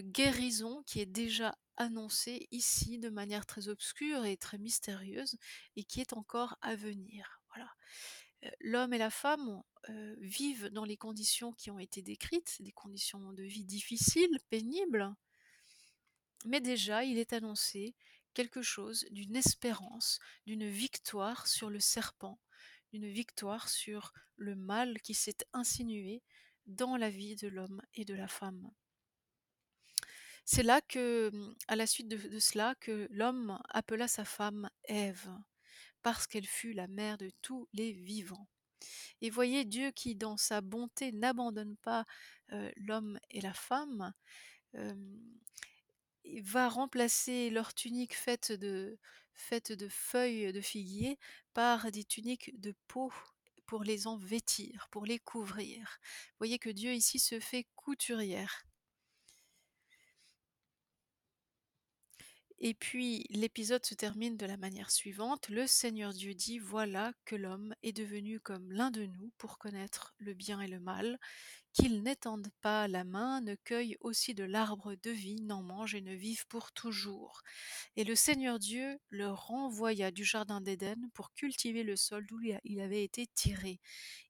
guérison 0.00 0.82
qui 0.84 1.00
est 1.00 1.06
déjà 1.06 1.56
annoncée 1.76 2.48
ici 2.50 2.98
de 2.98 3.08
manière 3.08 3.46
très 3.46 3.68
obscure 3.68 4.24
et 4.24 4.36
très 4.36 4.58
mystérieuse 4.58 5.36
et 5.76 5.84
qui 5.84 6.00
est 6.00 6.14
encore 6.14 6.56
à 6.60 6.74
venir. 6.74 7.40
L'homme 8.60 8.92
et 8.92 8.98
la 8.98 9.10
femme, 9.10 9.62
vivent 10.18 10.68
dans 10.68 10.84
les 10.84 10.96
conditions 10.96 11.52
qui 11.52 11.70
ont 11.70 11.78
été 11.78 12.02
décrites, 12.02 12.56
des 12.60 12.72
conditions 12.72 13.32
de 13.32 13.44
vie 13.44 13.64
difficiles, 13.64 14.38
pénibles 14.50 15.14
mais 16.44 16.60
déjà 16.60 17.04
il 17.04 17.18
est 17.18 17.32
annoncé 17.32 17.94
quelque 18.34 18.62
chose 18.62 19.06
d'une 19.10 19.36
espérance, 19.36 20.20
d'une 20.46 20.68
victoire 20.68 21.46
sur 21.46 21.70
le 21.70 21.80
serpent, 21.80 22.38
d'une 22.92 23.08
victoire 23.08 23.68
sur 23.68 24.12
le 24.36 24.56
mal 24.56 25.00
qui 25.00 25.14
s'est 25.14 25.38
insinué 25.52 26.22
dans 26.66 26.96
la 26.96 27.10
vie 27.10 27.36
de 27.36 27.48
l'homme 27.48 27.82
et 27.94 28.04
de 28.04 28.14
la 28.14 28.28
femme. 28.28 28.70
C'est 30.44 30.62
là 30.62 30.80
que, 30.80 31.30
à 31.68 31.76
la 31.76 31.86
suite 31.86 32.08
de 32.08 32.38
cela, 32.38 32.74
que 32.80 33.06
l'homme 33.10 33.58
appela 33.68 34.08
sa 34.08 34.24
femme 34.24 34.68
Ève, 34.84 35.30
parce 36.02 36.26
qu'elle 36.26 36.46
fut 36.46 36.72
la 36.72 36.88
mère 36.88 37.18
de 37.18 37.30
tous 37.42 37.68
les 37.72 37.92
vivants. 37.92 38.48
Et 39.20 39.30
voyez 39.30 39.64
Dieu 39.64 39.90
qui 39.90 40.16
dans 40.16 40.36
sa 40.36 40.60
bonté 40.60 41.12
n'abandonne 41.12 41.76
pas, 41.76 42.06
heu, 42.52 42.72
l'homme 42.76 43.18
et 43.30 43.40
la 43.40 43.52
femme, 43.52 44.12
il 44.74 45.40
va 46.42 46.68
remplacer 46.68 47.50
leur 47.50 47.74
tunique 47.74 48.14
faite 48.14 48.52
de 48.52 48.98
feuilles 49.88 50.52
de 50.52 50.60
figuier 50.60 51.18
par 51.54 51.90
des 51.90 52.04
tuniques 52.04 52.58
de 52.60 52.74
peau 52.88 53.12
pour 53.66 53.84
les 53.84 54.06
en 54.06 54.16
vêtir, 54.16 54.88
pour 54.90 55.06
les 55.06 55.18
couvrir. 55.18 56.00
Voyez 56.38 56.58
que 56.58 56.70
Dieu 56.70 56.92
ici 56.92 57.18
se 57.18 57.38
fait 57.38 57.66
couturière. 57.76 58.64
Et 62.62 62.74
puis 62.74 63.24
l'épisode 63.30 63.86
se 63.86 63.94
termine 63.94 64.36
de 64.36 64.44
la 64.44 64.58
manière 64.58 64.90
suivante: 64.90 65.48
le 65.48 65.66
Seigneur 65.66 66.12
Dieu 66.12 66.34
dit: 66.34 66.58
«Voilà 66.58 67.14
que 67.24 67.34
l'homme 67.34 67.74
est 67.82 67.92
devenu 67.92 68.38
comme 68.38 68.70
l'un 68.70 68.90
de 68.90 69.06
nous 69.06 69.32
pour 69.38 69.56
connaître 69.58 70.14
le 70.18 70.34
bien 70.34 70.60
et 70.60 70.68
le 70.68 70.78
mal, 70.78 71.18
qu'il 71.72 72.02
n'étende 72.02 72.48
pas 72.60 72.88
la 72.88 73.04
main, 73.04 73.40
ne 73.40 73.54
cueille 73.54 73.96
aussi 74.00 74.34
de 74.34 74.44
l'arbre 74.44 74.94
de 74.94 75.10
vie, 75.10 75.40
n'en 75.42 75.62
mange 75.62 75.94
et 75.94 76.00
ne 76.00 76.14
vive 76.14 76.46
pour 76.48 76.72
toujours. 76.72 77.42
Et 77.96 78.04
le 78.04 78.14
Seigneur 78.14 78.58
Dieu 78.58 78.98
le 79.10 79.28
renvoya 79.30 80.10
du 80.10 80.24
jardin 80.24 80.60
d'Éden 80.60 81.10
pour 81.14 81.32
cultiver 81.34 81.82
le 81.82 81.96
sol 81.96 82.26
d'où 82.26 82.40
il 82.64 82.80
avait 82.80 83.04
été 83.04 83.26
tiré. 83.34 83.80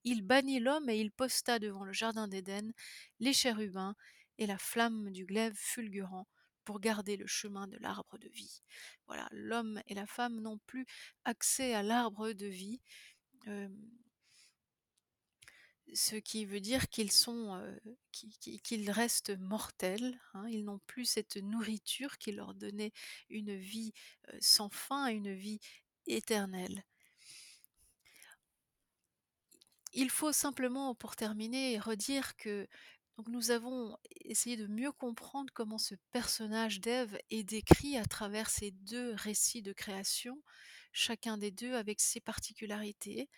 Il 0.04 0.22
bannit 0.22 0.60
l'homme 0.60 0.88
et 0.88 1.00
il 1.00 1.10
posta 1.10 1.58
devant 1.58 1.84
le 1.84 1.92
jardin 1.92 2.28
d'Éden 2.28 2.72
les 3.20 3.32
chérubins 3.32 3.94
et 4.38 4.46
la 4.46 4.58
flamme 4.58 5.10
du 5.10 5.24
glaive 5.24 5.54
fulgurant 5.56 6.26
pour 6.64 6.80
garder 6.80 7.16
le 7.16 7.26
chemin 7.26 7.66
de 7.66 7.76
l'arbre 7.78 8.18
de 8.18 8.28
vie. 8.28 8.62
Voilà, 9.06 9.28
l'homme 9.32 9.80
et 9.88 9.94
la 9.94 10.06
femme 10.06 10.40
n'ont 10.40 10.58
plus 10.66 10.86
accès 11.24 11.74
à 11.74 11.82
l'arbre 11.82 12.32
de 12.32 12.46
vie. 12.46 12.80
Ce 15.94 16.16
qui 16.16 16.44
veut 16.44 16.60
dire 16.60 16.88
qu'ils 16.88 17.12
sont, 17.12 17.60
qu'ils 18.12 18.90
restent 18.90 19.36
mortels, 19.38 20.20
hein. 20.34 20.46
Ils 20.48 20.64
n'ont 20.64 20.80
plus 20.86 21.04
cette 21.04 21.36
nourriture 21.36 22.18
qui 22.18 22.32
leur 22.32 22.54
donnait 22.54 22.92
une 23.28 23.56
vie, 23.56 23.92
sans 24.40 24.68
fin, 24.70 25.06
une 25.08 25.32
vie 25.34 25.60
éternelle. 26.06 26.84
Il 29.92 30.10
faut 30.10 30.32
simplement, 30.32 30.94
pour 30.94 31.16
terminer, 31.16 31.78
redire 31.78 32.36
que 32.36 32.68
nous 33.26 33.50
avons 33.50 33.96
essayé 34.20 34.56
de 34.56 34.66
mieux 34.66 34.92
comprendre 34.92 35.52
comment 35.52 35.78
ce 35.78 35.94
personnage 36.12 36.80
d'Ève 36.80 37.18
est 37.30 37.44
décrit 37.44 37.98
à 37.98 38.04
travers 38.04 38.48
ces 38.48 38.70
2 38.70 39.12
récits 39.14 39.62
de 39.62 39.72
création, 39.72 40.40
chacun 40.92 41.38
des 41.38 41.50
2 41.50 41.74
avec 41.74 42.00
ses 42.00 42.20
particularités. 42.20 43.28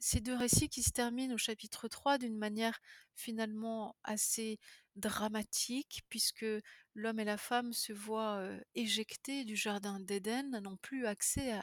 Ces 0.00 0.20
2 0.20 0.34
récits 0.34 0.68
qui 0.68 0.82
se 0.82 0.90
terminent 0.90 1.34
au 1.34 1.38
chapitre 1.38 1.88
3 1.88 2.18
d'une 2.18 2.38
manière 2.38 2.80
finalement 3.14 3.96
assez 4.04 4.58
dramatique 4.96 6.02
puisque 6.08 6.46
l'homme 6.94 7.20
et 7.20 7.24
la 7.24 7.36
femme 7.36 7.72
se 7.72 7.92
voient, 7.92 8.48
éjectés 8.74 9.44
du 9.44 9.56
jardin 9.56 10.00
d'Éden, 10.00 10.60
n'ont 10.60 10.76
plus 10.76 11.06
accès 11.06 11.60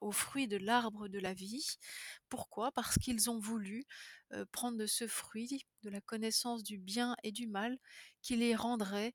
aux 0.00 0.12
fruits 0.12 0.48
de 0.48 0.56
l'arbre 0.56 1.08
de 1.08 1.18
la 1.18 1.32
vie. 1.32 1.78
Pourquoi? 2.28 2.72
Parce 2.72 2.98
qu'ils 2.98 3.30
ont 3.30 3.38
voulu, 3.38 3.84
prendre 4.52 4.76
de 4.76 4.86
ce 4.86 5.06
fruit, 5.06 5.64
de 5.82 5.90
la 5.90 6.00
connaissance 6.00 6.62
du 6.62 6.76
bien 6.76 7.16
et 7.22 7.32
du 7.32 7.46
mal, 7.46 7.78
qui 8.20 8.36
les 8.36 8.54
rendrait, 8.54 9.14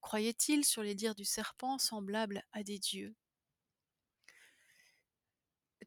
croyaient-ils 0.00 0.64
sur 0.64 0.82
les 0.82 0.94
dires 0.94 1.14
du 1.14 1.24
serpent, 1.24 1.78
semblables 1.78 2.42
à 2.52 2.62
des 2.62 2.78
dieux. 2.78 3.14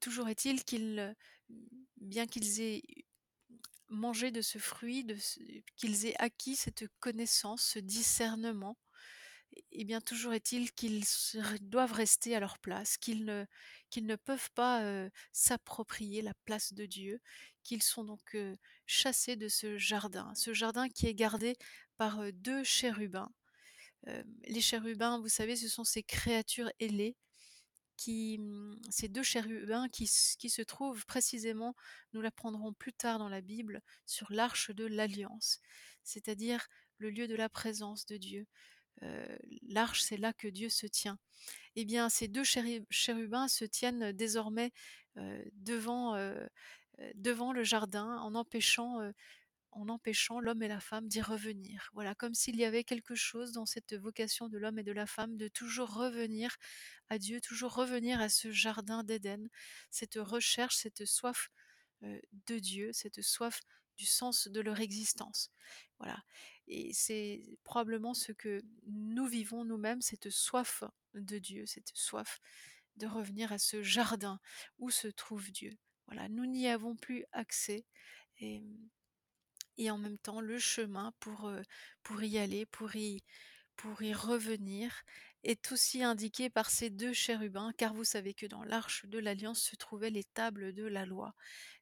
Toujours 0.01 0.29
est-il 0.29 0.63
qu'ils, 0.65 0.99
heu, 0.99 1.15
bien 2.01 2.27
qu'ils 2.27 2.61
aient 2.61 2.83
mangé 3.89 4.31
de 4.31 4.41
ce 4.41 4.57
fruit, 4.57 5.05
qu'ils 5.75 6.05
aient 6.07 6.15
acquis 6.19 6.55
cette 6.55 6.85
connaissance, 6.99 7.61
ce 7.63 7.79
discernement, 7.79 8.77
et 9.71 9.83
bien 9.85 10.01
toujours 10.01 10.33
est-il 10.33 10.71
qu'ils 10.73 11.03
doivent 11.61 11.93
rester 11.93 12.35
à 12.35 12.39
leur 12.39 12.59
place, 12.59 12.97
qu'ils 12.97 13.25
ne 13.25 14.15
peuvent 14.15 14.51
pas, 14.55 14.83
heu, 14.85 15.11
s'approprier 15.33 16.21
la 16.21 16.33
place 16.45 16.73
de 16.73 16.85
Dieu, 16.85 17.19
qu'ils 17.63 17.83
sont 17.83 18.03
donc, 18.05 18.35
heu, 18.35 18.57
chassés 18.87 19.35
de 19.35 19.49
ce 19.49 19.77
jardin. 19.77 20.33
Ce 20.35 20.53
jardin 20.53 20.89
qui 20.89 21.07
est 21.07 21.15
gardé 21.15 21.55
par, 21.97 22.21
heu, 22.21 22.31
2 22.31 22.63
chérubins. 22.63 23.31
Les 24.47 24.61
chérubins, 24.61 25.19
vous 25.19 25.29
savez, 25.29 25.55
ce 25.55 25.67
sont 25.69 25.83
ces 25.83 26.03
créatures 26.03 26.71
ailées 26.79 27.15
mmh, 28.09 28.75
ces 28.89 29.07
2 29.09 29.23
chérubins 29.23 29.89
qui 29.89 30.07
se 30.07 30.61
trouvent 30.63 31.05
précisément, 31.05 31.75
nous 32.13 32.21
l'apprendrons 32.21 32.73
plus 32.73 32.93
tard 32.93 33.19
dans 33.19 33.29
la 33.29 33.41
Bible, 33.41 33.81
sur 34.05 34.31
l'arche 34.31 34.71
de 34.71 34.85
l'alliance, 34.85 35.59
c'est-à-dire 36.03 36.67
le 36.97 37.09
lieu 37.09 37.27
de 37.27 37.35
la 37.35 37.49
présence 37.49 38.05
de 38.05 38.17
Dieu. 38.17 38.47
Heu, 39.03 39.39
l'arche, 39.69 40.01
c'est 40.03 40.17
là 40.17 40.33
que 40.33 40.47
Dieu 40.47 40.69
se 40.69 40.87
tient. 40.87 41.19
Et 41.75 41.85
bien 41.85 42.09
ces 42.09 42.27
2 42.27 42.43
chéri 42.43 42.85
chérubins 42.89 43.47
se 43.47 43.65
tiennent 43.65 44.11
désormais, 44.13 44.71
heu, 45.17 45.43
devant, 45.53 46.15
heu, 46.17 46.49
devant 47.15 47.53
le 47.53 47.63
jardin 47.63 48.17
en 48.19 48.35
empêchant, 48.35 49.01
en 49.71 49.89
empêchant 49.89 50.39
l'homme 50.39 50.63
et 50.63 50.67
la 50.67 50.79
femme 50.79 51.07
d'y 51.07 51.21
revenir. 51.21 51.89
Voilà, 51.93 52.15
comme 52.15 52.34
s'il 52.34 52.57
y 52.57 52.65
avait 52.65 52.84
quelque 52.84 53.15
chose 53.15 53.51
dans 53.51 53.65
cette 53.65 53.93
vocation 53.93 54.49
de 54.49 54.57
l'homme 54.57 54.79
et 54.79 54.84
de 54.84 54.91
la 54.91 55.07
femme 55.07 55.38
de 55.38 55.47
toujours 55.47 55.93
revenir 55.93 56.55
à 57.10 57.17
Dieu, 57.17 57.41
toujours 57.41 57.73
revenir 57.73 58.19
à 58.21 58.29
ce 58.29 58.51
jardin 58.51 59.03
d'Éden, 59.03 59.47
cette 59.89 60.15
recherche, 60.15 60.77
cette 60.77 61.05
soif, 61.05 61.49
de 62.01 62.60
Dieu, 62.60 62.91
cette 62.93 63.21
soif 63.21 63.62
du 63.97 64.05
sens 64.05 64.47
de 64.47 64.60
leur 64.60 64.79
existence. 64.79 65.51
Voilà 65.99 66.17
et 66.71 66.93
c'est 66.93 67.43
probablement 67.65 68.13
ce 68.13 68.31
que 68.31 68.62
nous 68.88 69.27
vivons 69.27 69.65
nous-mêmes, 69.65 70.01
cette 70.01 70.29
soif 70.29 70.84
de 71.13 71.38
Dieu, 71.38 71.65
cette 71.65 71.91
soif 71.93 72.39
de 72.95 73.07
revenir 73.07 73.51
à 73.51 73.57
ce 73.57 73.84
jardin 73.84 74.39
où 74.79 74.89
se 74.89 75.10
trouve 75.10 75.51
Dieu. 75.51 75.77
Voilà, 76.07 76.29
nous 76.29 76.45
n'y 76.45 76.67
avons 76.67 76.95
plus 76.95 77.25
accès 77.34 77.86
et 79.77 79.91
en 79.91 79.97
même 79.97 80.17
temps 80.17 80.41
le 80.41 80.60
chemin 80.60 81.13
pour, 81.19 81.51
y 82.21 82.38
aller, 82.38 82.65
pour 82.65 82.95
y 82.95 84.13
revenir 84.13 85.03
est 85.43 85.71
aussi 85.71 86.03
indiqué 86.03 86.49
par 86.49 86.69
ces 86.69 86.89
2 86.89 87.13
chérubins, 87.13 87.71
car 87.77 87.93
vous 87.93 88.03
savez 88.03 88.34
que 88.34 88.45
dans 88.45 88.63
l'arche 88.63 89.05
de 89.07 89.17
l'alliance 89.17 89.62
se 89.62 89.75
trouvaient 89.75 90.12
les 90.12 90.23
tables 90.23 90.71
de 90.73 90.84
la 90.84 91.05
loi. 91.05 91.34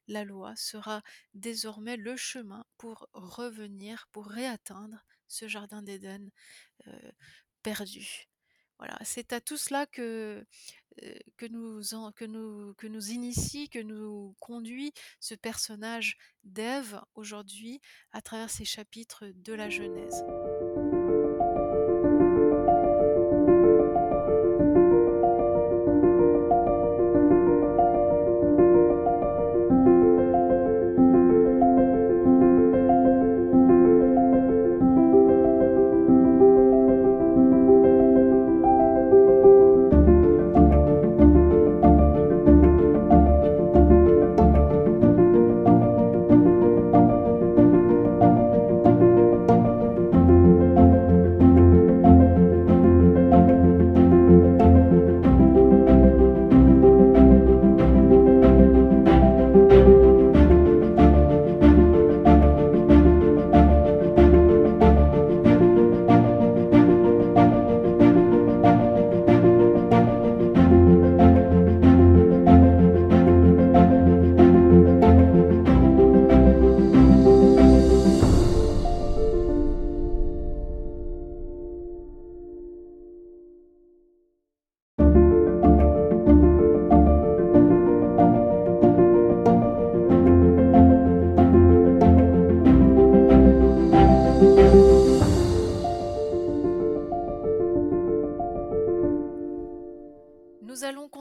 La 0.08 0.24
loi 0.24 0.56
sera 0.56 1.02
désormais 1.34 1.96
le 1.96 2.16
chemin 2.16 2.64
pour 2.78 3.08
revenir, 3.12 4.08
pour 4.12 4.26
réatteindre 4.26 5.04
ce 5.28 5.46
jardin 5.46 5.82
d'Éden, 5.82 6.30
perdu. 7.62 8.29
Voilà, 8.80 8.96
c'est 9.04 9.34
à 9.34 9.42
tout 9.42 9.58
cela 9.58 9.84
que, 9.84 10.42
nous 11.50 11.82
que 12.12 12.86
nous 12.86 13.10
initie, 13.10 13.68
que 13.68 13.78
nous 13.78 14.34
conduit 14.40 14.94
ce 15.20 15.34
personnage 15.34 16.16
d'Ève 16.44 16.98
aujourd'hui 17.14 17.82
à 18.12 18.22
travers 18.22 18.48
ces 18.48 18.64
chapitres 18.64 19.26
de 19.34 19.52
la 19.52 19.68
Genèse. 19.68 20.24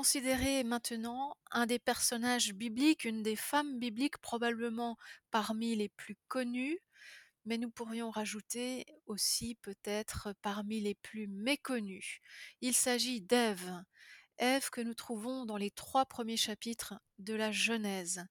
Considérer 0.10 0.64
maintenant 0.64 1.38
un 1.52 1.68
des 1.68 1.78
personnages 1.78 2.56
bibliques, 2.56 3.04
une 3.04 3.22
des 3.22 3.36
femmes 3.36 3.78
bibliques 3.78 4.18
probablement 4.18 4.98
parmi 5.30 5.76
les 5.76 5.88
plus 5.88 6.18
connues, 6.28 6.80
mais 7.46 7.60
nous 7.60 7.70
pourrions 7.70 8.10
rajouter 8.10 8.88
aussi 9.06 9.54
peut-être 9.62 10.34
parmi 10.42 10.82
les 10.82 10.96
plus 10.96 11.28
méconnues. 11.28 12.22
Il 12.62 12.74
s'agit 12.74 13.22
d'Ève, 13.22 13.84
Ève 14.40 14.72
que 14.72 14.82
nous 14.82 14.96
trouvons 14.96 15.46
dans 15.46 15.58
les 15.58 15.70
3 15.70 16.08
premiers 16.08 16.38
chapitres 16.38 16.96
de 17.20 17.36
la 17.36 17.52
Genèse. 17.52 18.26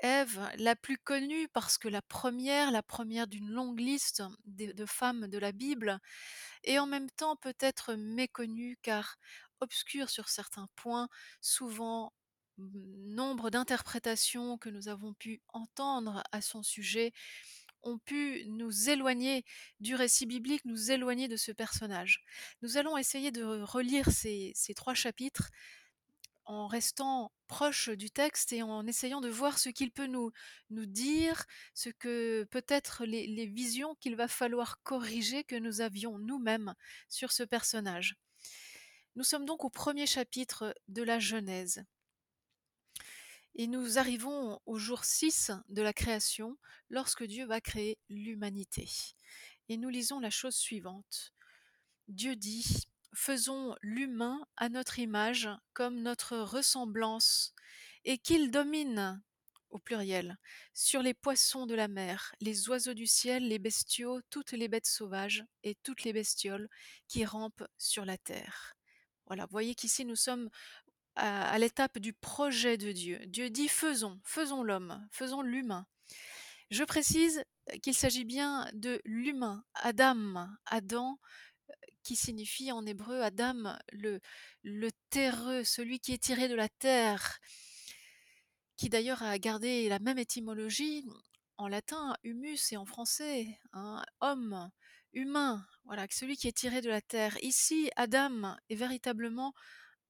Ève, 0.00 0.40
la 0.56 0.74
plus 0.74 0.98
connue 0.98 1.46
parce 1.52 1.78
que 1.78 1.86
la 1.86 2.02
première 2.02 2.72
la 2.72 2.82
première 2.82 3.28
d'une 3.28 3.50
longue 3.50 3.78
liste 3.78 4.24
de 4.46 4.86
femmes 4.86 5.28
de 5.28 5.38
la 5.38 5.52
Bible 5.52 6.00
et 6.64 6.80
en 6.80 6.86
même 6.86 7.10
temps 7.10 7.36
peut-être 7.36 7.94
méconnue 7.94 8.76
car 8.82 9.18
obscure 9.60 10.10
sur 10.10 10.28
certains 10.28 10.68
points, 10.76 11.08
souvent 11.40 12.12
nombre 12.58 13.50
d'interprétations 13.50 14.58
que 14.58 14.68
nous 14.68 14.88
avons 14.88 15.14
pu 15.14 15.40
entendre 15.48 16.22
à 16.32 16.42
son 16.42 16.62
sujet 16.62 17.12
ont 17.82 17.98
pu 17.98 18.44
nous 18.48 18.90
éloigner 18.90 19.44
du 19.80 19.94
récit 19.94 20.26
biblique, 20.26 20.64
nous 20.66 20.90
éloigner 20.90 21.28
de 21.28 21.36
ce 21.36 21.52
personnage. 21.52 22.22
Nous 22.60 22.76
allons 22.76 22.98
essayer 22.98 23.30
de 23.30 23.62
relire 23.62 24.10
ces 24.10 24.52
3 24.76 24.92
chapitres 24.92 25.48
en 26.44 26.66
restant 26.66 27.32
proche 27.46 27.88
du 27.88 28.10
texte 28.10 28.52
et 28.52 28.62
en 28.62 28.86
essayant 28.86 29.20
de 29.22 29.30
voir 29.30 29.58
ce 29.58 29.70
qu'il 29.70 29.92
peut 29.92 30.08
nous 30.08 30.32
dire, 30.68 31.44
ce 31.74 31.88
que 31.88 32.44
peut-être 32.50 33.04
les 33.06 33.46
visions 33.46 33.94
qu'il 34.00 34.16
va 34.16 34.28
falloir 34.28 34.82
corriger 34.82 35.44
que 35.44 35.56
nous 35.56 35.80
avions 35.80 36.18
nous-mêmes 36.18 36.74
sur 37.08 37.32
ce 37.32 37.44
personnage. 37.44 38.16
Nous 39.16 39.24
sommes 39.24 39.44
donc 39.44 39.64
au 39.64 39.70
premier 39.70 40.06
chapitre 40.06 40.74
de 40.86 41.02
la 41.02 41.18
Genèse. 41.18 41.84
Et 43.56 43.66
nous 43.66 43.98
arrivons 43.98 44.60
au 44.66 44.78
jour 44.78 45.04
6 45.04 45.50
de 45.68 45.82
la 45.82 45.92
création, 45.92 46.56
lorsque 46.90 47.24
Dieu 47.24 47.44
va 47.44 47.60
créer 47.60 47.98
l'humanité. 48.08 48.88
Et 49.68 49.76
nous 49.76 49.88
lisons 49.88 50.20
la 50.20 50.30
chose 50.30 50.54
suivante. 50.54 51.32
Dieu 52.06 52.36
dit, 52.36 52.86
Faisons 53.12 53.74
l'humain 53.82 54.46
à 54.56 54.68
notre 54.68 55.00
image, 55.00 55.48
comme 55.72 56.00
notre 56.00 56.38
ressemblance, 56.38 57.52
et 58.04 58.18
qu'il 58.18 58.52
domine, 58.52 59.20
au 59.70 59.80
pluriel, 59.80 60.38
sur 60.72 61.02
les 61.02 61.14
poissons 61.14 61.66
de 61.66 61.74
la 61.74 61.88
mer, 61.88 62.32
les 62.40 62.68
oiseaux 62.68 62.94
du 62.94 63.08
ciel, 63.08 63.48
les 63.48 63.58
bestiaux, 63.58 64.20
toutes 64.30 64.52
les 64.52 64.68
bêtes 64.68 64.86
sauvages 64.86 65.44
et 65.64 65.74
toutes 65.82 66.04
les 66.04 66.12
bestioles 66.12 66.68
qui 67.08 67.24
rampent 67.24 67.66
sur 67.76 68.04
la 68.04 68.16
terre. 68.16 68.76
Voilà, 69.30 69.46
voyez 69.48 69.76
qu'ici 69.76 70.04
nous 70.04 70.16
sommes 70.16 70.50
à, 71.14 71.56
l'étape 71.60 72.00
du 72.00 72.12
projet 72.12 72.76
de 72.76 72.90
Dieu. 72.90 73.20
Dieu 73.26 73.48
dit 73.48 73.68
faisons, 73.68 74.20
faisons 74.24 74.64
l'homme, 74.64 75.06
faisons 75.12 75.40
l'humain. 75.40 75.86
Je 76.72 76.82
précise 76.82 77.44
qu'il 77.80 77.94
s'agit 77.94 78.24
bien 78.24 78.68
de 78.72 79.00
l'humain, 79.04 79.64
Adam, 79.74 80.48
Adam, 80.66 81.20
qui 82.02 82.16
signifie 82.16 82.72
en 82.72 82.84
hébreu 82.84 83.22
Adam, 83.22 83.78
le, 83.92 84.18
le 84.64 84.90
terreux, 85.10 85.62
celui 85.62 86.00
qui 86.00 86.12
est 86.12 86.24
tiré 86.24 86.48
de 86.48 86.56
la 86.56 86.68
terre, 86.68 87.38
qui 88.76 88.88
d'ailleurs 88.88 89.22
a 89.22 89.38
gardé 89.38 89.88
la 89.88 90.00
même 90.00 90.18
étymologie 90.18 91.06
en 91.56 91.68
latin, 91.68 92.16
humus, 92.24 92.72
et 92.72 92.76
en 92.76 92.84
français, 92.84 93.60
hein, 93.74 94.02
homme, 94.20 94.72
humain, 95.12 95.66
voilà, 95.84 96.06
celui 96.10 96.36
qui 96.36 96.48
est 96.48 96.56
tiré 96.56 96.80
de 96.80 96.88
la 96.88 97.00
terre. 97.00 97.36
Ici, 97.42 97.90
Adam 97.96 98.56
est 98.68 98.74
véritablement 98.74 99.54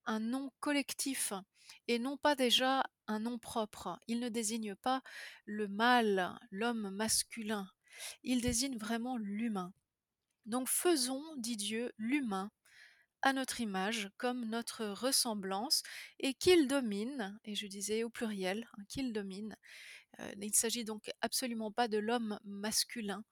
un 0.07 0.21
nom 0.21 0.51
collectif 0.61 1.33
et 1.89 1.99
non 1.99 2.17
pas 2.17 2.35
déjà 2.35 2.85
un 3.07 3.21
nom 3.21 3.39
propre. 3.39 3.99
Il 4.07 4.21
ne 4.21 4.29
désigne 4.29 4.75
pas 4.75 5.03
le 5.45 5.69
mâle, 5.69 6.39
l'homme 6.51 6.91
masculin. 6.91 7.69
Il 8.23 8.41
désigne 8.41 8.79
vraiment 8.79 9.17
l'humain. 9.17 9.73
Donc 10.47 10.69
faisons, 10.69 11.23
dit 11.37 11.57
Dieu, 11.57 11.93
l'humain 11.99 12.51
à 13.23 13.33
notre 13.33 13.61
image, 13.61 14.11
comme 14.17 14.47
notre 14.47 14.87
ressemblance, 14.87 15.83
et 16.19 16.35
qu'il 16.35 16.69
domine, 16.69 17.39
et 17.45 17.55
je 17.55 17.67
disais 17.67 18.03
au 18.03 18.09
pluriel, 18.09 18.67
hein, 18.73 18.83
qu'il 18.89 19.13
domine. 19.13 19.57
Euh, 20.19 20.33
il 20.41 20.49
ne 20.49 20.55
s'agit 20.55 20.85
donc 20.85 21.11
absolument 21.21 21.71
pas 21.71 21.89
de 21.89 21.99
l'homme 21.99 22.39
masculin, 22.45 23.25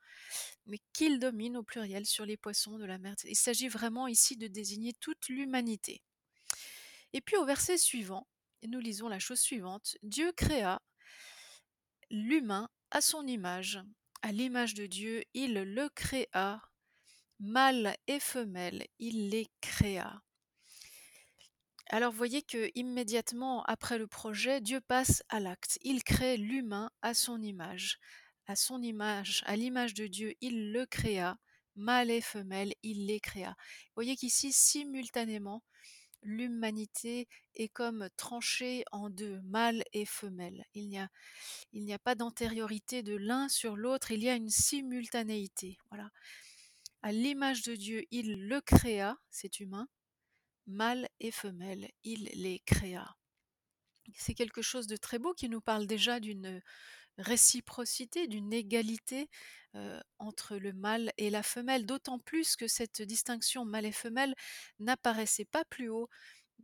mais 0.67 0.79
qu'il 0.93 1.19
domine 1.19 1.57
au 1.57 1.63
pluriel 1.63 2.07
sur 2.07 2.25
les 2.25 2.37
poissons 2.37 2.79
de 2.79 2.85
la 2.85 2.99
mer. 2.99 3.15
Il 3.25 3.37
s'agit 3.37 3.69
vraiment 3.69 4.07
ici 4.07 4.37
de 4.37 4.47
désigner 4.47 4.93
toute 5.01 5.29
l'humanité. 5.29 6.03
Et 7.13 7.21
puis 7.21 7.37
au 7.37 7.45
verset 7.45 7.79
suivant, 7.79 8.27
nous 8.67 8.81
lisons 8.81 9.09
la 9.09 9.19
chose 9.19 9.41
suivante. 9.41 9.97
Dieu 10.03 10.33
créa 10.33 10.81
l'humain 12.11 12.69
à 12.91 13.01
son 13.01 13.27
image. 13.27 13.81
À 14.23 14.33
l'image 14.33 14.75
de 14.75 14.87
Dieu, 14.87 15.25
il 15.35 15.55
le 15.55 15.89
créa. 15.91 16.61
Mâle 17.41 17.97
et 18.09 18.19
femelle, 18.19 18.87
il 18.99 19.29
les 19.29 19.47
créa. 19.61 20.23
Alors 21.91 22.13
voyez 22.13 22.43
que 22.43 22.71
immédiatement 22.75 23.63
après 23.65 23.97
le 23.97 24.07
projet, 24.07 24.61
Dieu 24.61 24.81
passe 24.81 25.23
à 25.31 25.41
l'acte. 25.41 25.79
Il 25.83 26.05
crée 26.05 26.37
l'humain 26.37 26.91
à 27.01 27.15
son 27.15 27.41
image. 27.41 27.99
À 28.47 28.57
son 28.57 28.83
image, 28.83 29.43
à 29.47 29.57
l'image 29.57 29.95
de 29.95 30.07
Dieu, 30.07 30.35
il 30.43 30.73
le 30.73 30.85
créa. 30.85 31.39
Mâle 31.77 32.11
et 32.11 32.21
femelle, 32.21 32.75
il 32.83 33.07
les 33.07 33.21
créa. 33.21 33.57
Voyez 33.95 34.17
qu'ici, 34.17 34.53
simultanément, 34.53 35.63
l'humanité 36.23 37.27
est 37.55 37.69
comme 37.69 38.09
tranchée 38.17 38.85
en 38.93 39.09
2, 39.09 39.41
mâle 39.45 39.83
et 39.93 40.05
femelle. 40.05 40.65
Il 40.75 40.89
n'y 40.89 40.99
a 40.99 41.09
il 41.73 41.85
n'y 41.85 41.95
a 41.95 41.99
pas 41.99 42.15
d'antériorité 42.15 43.03
de 43.03 43.17
l'un 43.17 43.49
sur 43.49 43.77
l'autre, 43.77 44.11
il 44.11 44.23
y 44.23 44.29
a 44.29 44.35
une 44.35 44.51
simultanéité, 44.51 45.79
voilà. 45.91 46.11
À 47.03 47.13
l'image 47.13 47.63
de 47.63 47.77
Dieu, 47.77 48.05
il 48.11 48.47
le 48.49 48.61
créa, 48.61 49.17
cet 49.31 49.61
humain, 49.61 49.89
mâle 50.69 51.09
et 51.21 51.31
femelle, 51.31 51.91
il 52.05 52.31
les 52.35 52.61
créa. 52.61 53.17
C'est 54.15 54.35
quelque 54.35 54.63
chose 54.63 54.87
de 54.87 54.97
très 54.97 55.19
beau 55.19 55.35
qui 55.35 55.49
nous 55.49 55.61
parle 55.61 55.87
déjà 55.87 56.21
d'une 56.21 56.63
réciprocité, 57.19 58.29
d'une 58.29 58.53
égalité 58.53 59.29
euh, 59.75 60.01
entre 60.19 60.57
le 60.57 60.73
mâle 60.73 61.13
et 61.19 61.31
la 61.31 61.43
femelle, 61.43 61.85
d'autant 61.85 62.19
plus 62.19 62.57
que 62.57 62.69
cette 62.69 63.03
distinction 63.03 63.65
mâle 63.65 63.87
et 63.87 63.93
femelle 63.93 64.35
n'apparaissait 64.79 65.45
pas 65.45 65.65
plus 65.65 65.89
haut 65.89 66.09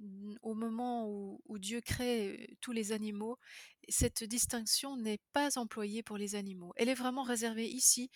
mm, 0.01 0.37
au 0.43 0.55
moment 0.55 1.09
où, 1.09 1.59
Dieu 1.59 1.81
crée 1.81 2.29
euh, 2.31 2.55
tous 2.61 2.73
les 2.73 2.93
animaux. 2.93 3.39
Cette 3.89 4.25
distinction 4.25 4.97
n'est 4.97 5.21
pas 5.33 5.59
employée 5.59 6.03
pour 6.03 6.17
les 6.17 6.35
animaux. 6.35 6.73
Elle 6.77 6.89
est 6.89 6.95
vraiment 6.95 7.25
réservée 7.25 7.69
ici 7.69 8.11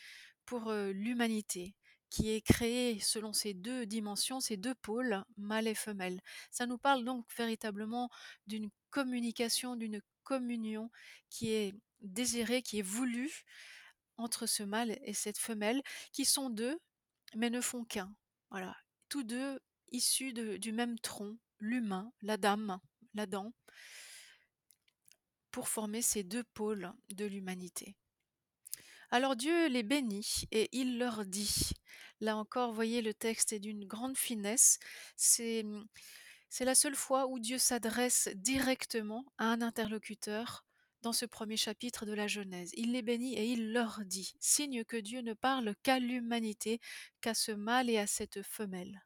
pour 0.46 0.68
euh, 0.68 0.92
l'humanité 0.92 1.74
qui 2.10 2.30
est 2.30 2.40
créée 2.40 2.98
selon 3.00 3.32
ces 3.32 3.54
deux 3.54 3.86
dimensions, 3.86 4.40
ces 4.40 4.56
deux 4.56 4.74
pôles, 4.74 5.24
mâle 5.36 5.68
et 5.68 5.74
femelle. 5.74 6.20
Ça 6.50 6.66
nous 6.66 6.78
parle 6.78 7.04
donc 7.04 7.26
véritablement 7.36 8.10
d'une 8.46 8.70
communication, 8.90 9.76
d'une 9.76 10.00
communion 10.22 10.90
qui 11.30 11.52
est 11.52 11.74
désirée, 12.00 12.62
qui 12.62 12.78
est 12.78 12.82
voulue 12.82 13.44
entre 14.16 14.46
ce 14.46 14.62
mâle 14.62 14.98
et 15.02 15.14
cette 15.14 15.38
femelle, 15.38 15.82
qui 16.12 16.24
sont 16.24 16.50
deux, 16.50 16.78
mais 17.36 17.50
ne 17.50 17.60
font 17.60 17.84
qu'un. 17.84 18.14
Voilà, 18.50 18.76
tous 19.08 19.22
deux 19.22 19.60
issus 19.92 20.32
du 20.32 20.72
même 20.72 20.98
tronc, 20.98 21.38
l'humain, 21.60 22.12
l'Adam, 22.22 22.80
l'Adam, 23.14 23.52
pour 25.50 25.68
former 25.68 26.02
ces 26.02 26.24
deux 26.24 26.44
pôles 26.44 26.92
de 27.10 27.24
l'humanité. 27.24 27.96
Alors 29.10 29.36
Dieu 29.36 29.68
les 29.68 29.82
bénit 29.82 30.44
et 30.50 30.68
il 30.72 30.98
leur 30.98 31.24
dit. 31.24 31.70
Là 32.20 32.36
encore, 32.36 32.72
voyez, 32.72 33.00
le 33.00 33.14
texte 33.14 33.52
est 33.52 33.60
d'une 33.60 33.84
grande 33.86 34.18
finesse. 34.18 34.78
C'est 35.16 35.62
mmh, 35.62 35.84
c'est 36.50 36.64
la 36.64 36.74
seule 36.74 36.96
fois 36.96 37.26
où 37.26 37.38
Dieu 37.38 37.58
s'adresse 37.58 38.28
directement 38.34 39.24
à 39.36 39.46
un 39.46 39.60
interlocuteur 39.60 40.64
dans 41.02 41.12
ce 41.12 41.26
premier 41.26 41.56
chapitre 41.56 42.06
de 42.06 42.12
la 42.12 42.26
Genèse. 42.26 42.72
Il 42.74 42.92
les 42.92 43.02
bénit 43.02 43.34
et 43.34 43.46
il 43.46 43.72
leur 43.72 44.00
dit, 44.04 44.34
signe 44.40 44.84
que 44.84 44.96
Dieu 44.96 45.20
ne 45.20 45.34
parle 45.34 45.74
qu'à 45.82 45.98
l'humanité, 45.98 46.80
qu'à 47.20 47.34
ce 47.34 47.52
mâle 47.52 47.90
et 47.90 47.98
à 47.98 48.06
cette 48.06 48.42
femelle. 48.42 49.04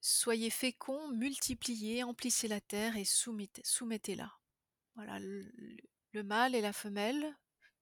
Soyez 0.00 0.50
féconds, 0.50 1.08
multipliez, 1.08 2.04
emplissez 2.04 2.48
la 2.48 2.60
terre 2.60 2.96
et 2.96 3.04
soumettez- 3.04 3.62
soumettez-la. 3.64 4.32
Voilà, 4.94 5.18
le, 6.12 6.20
le 6.20 6.24
mâle 6.24 6.54
et 6.54 6.60
la 6.60 6.72
femelle, 6.72 7.36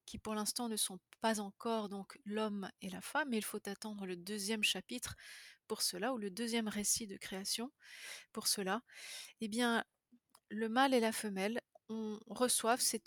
qui 0.05 0.17
pour 0.17 0.35
l'instant 0.35 0.69
ne 0.69 0.77
sont 0.77 0.99
pas 1.21 1.39
encore 1.39 1.89
donc 1.89 2.19
l'homme 2.25 2.69
et 2.81 2.89
la 2.89 3.01
femme, 3.01 3.29
mais 3.29 3.37
il 3.37 3.43
faut 3.43 3.69
attendre 3.69 4.05
le 4.05 4.15
deuxième 4.15 4.63
chapitre 4.63 5.15
pour 5.67 5.81
cela, 5.81 6.13
ou 6.13 6.17
le 6.17 6.29
deuxième 6.29 6.67
récit 6.67 7.07
de 7.07 7.17
création 7.17 7.71
pour 8.33 8.47
cela, 8.47 8.81
eh 9.41 9.47
bien, 9.47 9.83
le 10.49 10.69
mâle 10.69 10.93
et 10.93 10.99
la 10.99 11.13
femelle 11.13 11.61
reçoivent 12.27 12.81
ce 12.81 12.97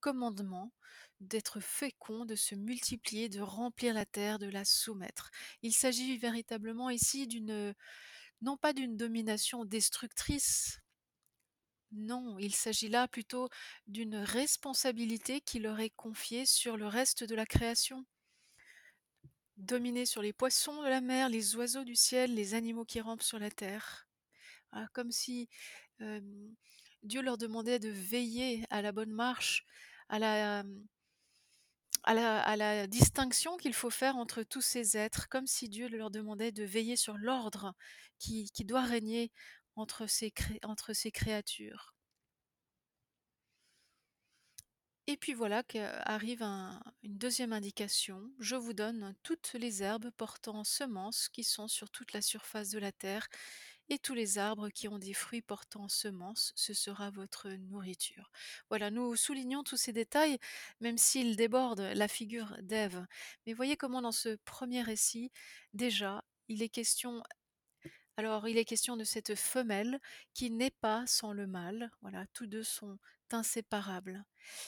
commandement 0.00 0.72
d'être 1.20 1.60
féconds, 1.60 2.26
de 2.26 2.34
se 2.34 2.54
multiplier, 2.54 3.28
de 3.28 3.40
remplir 3.40 3.94
la 3.94 4.06
terre, 4.06 4.38
de 4.38 4.48
la 4.48 4.64
soumettre. 4.64 5.30
Il 5.62 5.72
s'agit 5.72 6.18
véritablement 6.18 6.90
ici 6.90 7.26
d'une, 7.26 7.74
non 8.42 8.56
pas 8.56 8.72
d'une 8.72 8.96
domination 8.96 9.64
destructrice, 9.64 10.79
non, 11.92 12.38
il 12.38 12.54
s'agit 12.54 12.88
là 12.88 13.08
plutôt 13.08 13.48
d'une 13.88 14.16
responsabilité 14.16 15.40
qui 15.40 15.58
leur 15.58 15.80
est 15.80 15.90
confiée 15.90 16.46
sur 16.46 16.76
le 16.76 16.86
reste 16.86 17.24
de 17.24 17.34
la 17.34 17.46
création. 17.46 18.04
Dominer 19.56 20.06
sur 20.06 20.22
les 20.22 20.32
poissons 20.32 20.82
de 20.82 20.88
la 20.88 21.00
mer, 21.00 21.28
les 21.28 21.56
oiseaux 21.56 21.84
du 21.84 21.96
ciel, 21.96 22.34
les 22.34 22.54
animaux 22.54 22.84
qui 22.84 23.00
rampent 23.00 23.22
sur 23.22 23.38
la 23.38 23.50
terre. 23.50 24.06
Voilà, 24.72 24.88
comme 24.92 25.10
si 25.10 25.48
Dieu 27.02 27.22
leur 27.22 27.38
demandait 27.38 27.80
de 27.80 27.90
veiller 27.90 28.64
à 28.70 28.82
la 28.82 28.92
bonne 28.92 29.12
marche, 29.12 29.66
à 30.08 30.18
la, 30.18 30.62
distinction 32.86 33.56
qu'il 33.56 33.74
faut 33.74 33.90
faire 33.90 34.16
entre 34.16 34.42
tous 34.44 34.62
ces 34.62 34.96
êtres, 34.96 35.28
comme 35.28 35.46
si 35.46 35.68
Dieu 35.68 35.88
leur 35.88 36.10
demandait 36.10 36.52
de 36.52 36.64
veiller 36.64 36.96
sur 36.96 37.18
l'ordre 37.18 37.74
qui 38.18 38.50
doit 38.64 38.84
régner 38.84 39.32
entre 39.76 40.06
ces, 40.06 40.30
créatures. 40.30 41.94
Et 45.06 45.16
puis 45.16 45.34
voilà 45.34 45.62
qu'arrive 45.64 46.42
un- 46.42 46.80
une 47.02 47.18
deuxième 47.18 47.52
indication. 47.52 48.30
Je 48.38 48.54
vous 48.56 48.72
donne 48.74 49.14
toutes 49.22 49.54
les 49.54 49.82
herbes 49.82 50.10
portant 50.16 50.62
semences 50.64 51.28
qui 51.28 51.42
sont 51.42 51.66
sur 51.68 51.90
toute 51.90 52.12
la 52.12 52.22
surface 52.22 52.70
de 52.70 52.78
la 52.78 52.92
terre, 52.92 53.28
et 53.88 53.98
tous 53.98 54.14
les 54.14 54.38
arbres 54.38 54.68
qui 54.70 54.88
ont 54.88 54.98
des 55.00 55.14
fruits 55.14 55.42
portant 55.42 55.88
semences, 55.88 56.52
ce 56.56 56.74
sera 56.74 57.10
votre 57.10 57.50
nourriture. 57.50 58.30
Voilà, 58.70 58.90
nous 58.90 59.16
soulignons 59.16 59.64
tous 59.64 59.76
ces 59.76 59.92
détails, 59.92 60.38
même 60.80 60.96
s'ils 60.98 61.36
débordent 61.36 61.80
la 61.94 62.08
figure 62.08 62.56
d'Ève. 62.62 63.04
Mais 63.46 63.52
voyez 63.52 63.76
comment 63.76 64.00
dans 64.02 64.12
ce 64.12 64.36
premier 64.44 64.82
récit, 64.82 65.32
déjà, 65.74 66.24
il 66.48 66.62
est 66.62 66.68
question 66.68 67.22
alors, 68.20 68.46
il 68.48 68.58
est 68.58 68.66
question 68.66 68.98
de 68.98 69.04
cette 69.04 69.34
femelle 69.34 69.98
qui 70.34 70.50
n'est 70.50 70.70
pas 70.82 71.06
sans 71.06 71.32
le 71.32 71.46
mâle. 71.46 71.90
Voilà, 72.02 72.26
tous 72.34 72.46
deux 72.46 72.62
sont 72.62 72.98
inséparables. 73.30 74.26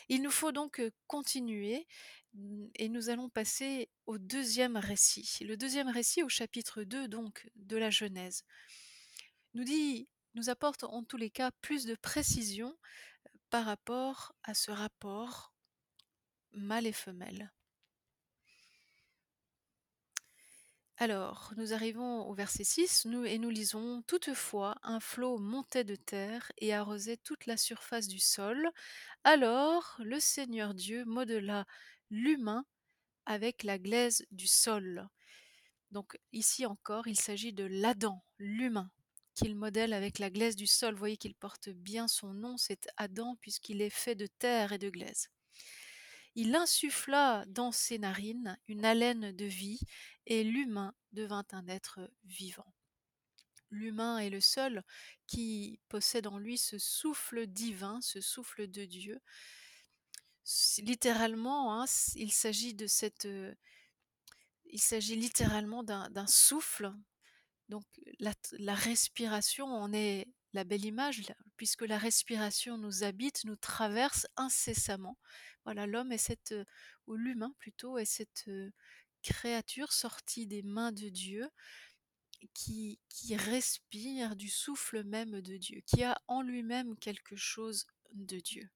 Il 0.09 0.23
nous 0.23 0.31
faut 0.31 0.53
donc 0.53 0.81
continuer 1.07 1.87
mm, 2.33 2.69
et 2.77 2.89
nous 2.89 3.11
allons 3.11 3.29
passer 3.29 3.91
au 4.07 4.17
deuxième 4.17 4.79
récit. 4.79 5.45
Le 5.45 5.59
deuxième 5.59 5.89
récit 5.89 6.23
au 6.23 6.31
chapitre 6.31 6.83
2 6.83 7.09
donc 7.09 7.51
de 7.57 7.77
la 7.77 7.91
Genèse 7.91 8.43
nous 9.53 10.49
apporte 10.49 10.85
en 10.85 11.05
tous 11.05 11.19
les 11.19 11.29
cas 11.29 11.51
plus 11.61 11.85
de 11.85 11.95
précision 11.95 12.75
par 13.51 13.67
rapport 13.67 14.35
à 14.45 14.55
ce 14.55 14.71
rapport 14.71 15.53
mâle 16.53 16.87
et 16.87 16.93
femelle. 16.93 17.53
Alors, 20.99 21.53
nous 21.57 21.73
arrivons 21.73 22.29
au 22.29 22.35
verset 22.35 22.65
6 22.65 23.07
nous, 23.07 23.25
et 23.25 23.39
nous 23.39 23.51
lisons 23.51 24.03
Toutefois, 24.07 24.77
un 24.83 25.01
flot 25.01 25.39
montait 25.39 25.85
de 25.85 25.97
terre 25.97 26.51
et 26.59 26.73
arrosait 26.73 27.17
toute 27.17 27.47
la 27.47 27.57
surface 27.57 28.09
du 28.09 28.19
sol. 28.19 28.71
Alors, 29.25 29.97
le 29.99 30.21
Seigneur 30.21 30.75
Dieu 30.75 31.05
modela 31.05 31.67
l'humain 32.11 32.65
avec 33.27 33.65
la 33.65 33.79
glaise 33.79 34.25
du 34.31 34.47
sol. 34.47 35.09
Donc, 35.91 36.19
ici 36.33 36.67
encore, 36.67 37.07
il 37.09 37.19
s'agit 37.21 37.53
de 37.53 37.65
l'Adam, 37.65 38.23
l'humain, 38.39 38.91
qu'il 39.35 39.57
modèle 39.57 39.93
avec 39.93 40.19
la 40.19 40.31
glaise 40.31 40.57
du 40.57 40.67
sol. 40.67 40.95
Vous 40.95 41.01
voyez 41.01 41.17
qu'il 41.17 41.35
porte 41.35 41.69
bien 41.71 42.09
son 42.09 42.33
nom, 42.35 42.57
c'est 42.57 42.89
Adam, 42.97 43.37
puisqu'il 43.41 43.83
est 43.83 43.91
fait 43.91 44.15
de 44.15 44.27
terre 44.27 44.73
et 44.73 44.79
de 44.79 44.91
glaise. 44.91 45.29
Il 46.35 46.55
insuffla 46.55 47.45
dans 47.49 47.73
ses 47.73 47.99
narines 47.99 48.59
une 48.67 48.85
haleine 48.85 49.33
de 49.33 49.45
vie, 49.45 49.81
et 50.27 50.45
l'humain 50.45 50.95
devint 51.13 51.45
un 51.53 51.67
être 51.69 52.11
vivant. 52.25 52.73
L'humain 53.71 54.19
est 54.19 54.31
le 54.31 54.41
seul 54.41 54.83
qui 55.27 55.81
possède 55.89 56.27
en 56.27 56.39
lui 56.39 56.59
ce 56.59 56.79
souffle 56.79 57.47
divin, 57.47 58.01
ce 58.03 58.21
souffle 58.21 58.67
de 58.67 58.85
Dieu. 58.85 59.21
Littéralement, 60.79 61.81
hein, 61.81 61.87
il 62.15 62.33
s'agit 62.33 62.75
de 62.75 62.87
cette, 62.87 63.25
euh, 63.25 63.55
il 64.67 64.81
s'agit 64.81 65.17
littéralement 65.17 65.83
d'un 65.83 66.27
souffle. 66.27 66.93
Donc 67.69 67.85
la, 68.19 68.35
la 68.59 68.75
respiration 68.75 69.67
en 69.67 69.93
est 69.93 70.29
la 70.53 70.65
belle 70.65 70.85
image, 70.85 71.23
puisque 71.57 71.83
la 71.83 71.99
respiration 71.99 72.79
nous 72.79 73.05
habite, 73.05 73.45
nous 73.45 73.57
traverse 73.57 74.27
incessamment. 74.37 75.17
Voilà, 75.65 75.87
l'homme 75.87 76.13
est 76.13 76.19
cette, 76.19 76.55
ou 77.07 77.15
l'humain 77.15 77.55
plutôt, 77.59 77.99
est 77.99 78.05
cette 78.05 78.51
créature 79.23 79.93
sortie 79.93 80.47
des 80.47 80.63
mains 80.63 80.93
de 80.93 81.09
Dieu, 81.09 81.49
qui, 82.55 82.99
qui 83.09 83.37
respire 83.37 84.37
du 84.37 84.49
souffle 84.49 85.05
même 85.05 85.41
de 85.41 85.57
Dieu, 85.57 85.81
qui 85.87 86.03
a 86.03 86.21
en 86.27 86.43
lui-même 86.43 86.97
quelque 86.97 87.37
chose 87.37 87.87
de 88.13 88.41
Dieu. 88.41 88.69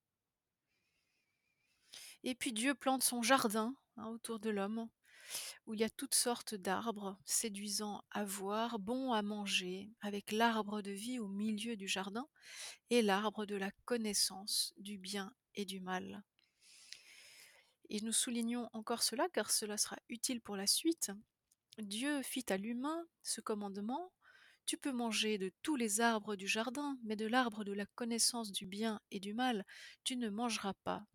Et 2.22 2.35
puis 2.35 2.53
Dieu 2.53 2.74
plante 2.74 3.03
son 3.03 3.22
jardin 3.22 3.74
hein, 3.97 4.07
autour 4.09 4.41
de 4.41 4.51
l'homme, 4.51 4.89
où 5.66 5.74
il 5.74 5.81
y 5.81 5.85
a 5.85 5.91
toutes 5.91 6.14
sortes 6.14 6.55
d'arbres 6.55 7.18
séduisants 7.24 8.03
à 8.11 8.24
voir, 8.24 8.79
bons 8.79 9.12
à 9.12 9.22
manger, 9.22 9.91
avec 10.01 10.33
l'arbre 10.33 10.83
de 10.83 10.91
vie 10.91 11.18
au 11.18 11.29
milieu 11.29 11.77
du 11.77 11.89
jardin 11.89 12.27
et 12.91 13.03
l'arbre 13.03 13.47
de 13.47 13.57
la 13.57 13.70
connaissance 13.85 14.72
du 14.77 14.99
bien 14.99 15.35
et 15.55 15.64
du 15.64 15.81
mal. 15.81 16.22
Et 17.89 18.01
nous 18.01 18.12
soulignons 18.12 18.68
encore 18.72 19.03
cela 19.03 19.29
car 19.29 19.51
cela 19.51 19.77
sera 19.77 19.97
utile 20.09 20.41
pour 20.41 20.57
la 20.57 20.66
suite. 20.66 21.11
Dieu 21.79 22.22
fit 22.22 22.45
à 22.49 22.57
l'humain 22.57 23.07
ce 23.22 23.41
commandement: 23.41 24.12
«Tu 24.64 24.77
peux 24.77 24.93
manger 24.93 25.39
de 25.39 25.53
tous 25.62 25.77
les 25.77 26.01
arbres 26.01 26.35
du 26.35 26.49
jardin, 26.49 26.99
mais 27.05 27.16
de 27.16 27.27
l'arbre 27.27 27.64
de 27.64 27.72
la 27.72 27.87
connaissance 27.87 28.51
du 28.51 28.66
bien 28.66 29.01
et 29.11 29.20
du 29.20 29.35
mal, 29.35 29.64
tu 30.03 30.16
ne 30.16 30.29
mangeras 30.29 30.74
pas, 30.85 31.07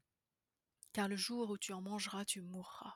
car 0.93 1.09
le 1.09 1.17
jour 1.17 1.49
où 1.49 1.57
tu 1.57 1.73
en 1.73 1.81
mangeras, 1.81 2.23
tu 2.25 2.41
mourras». 2.41 2.95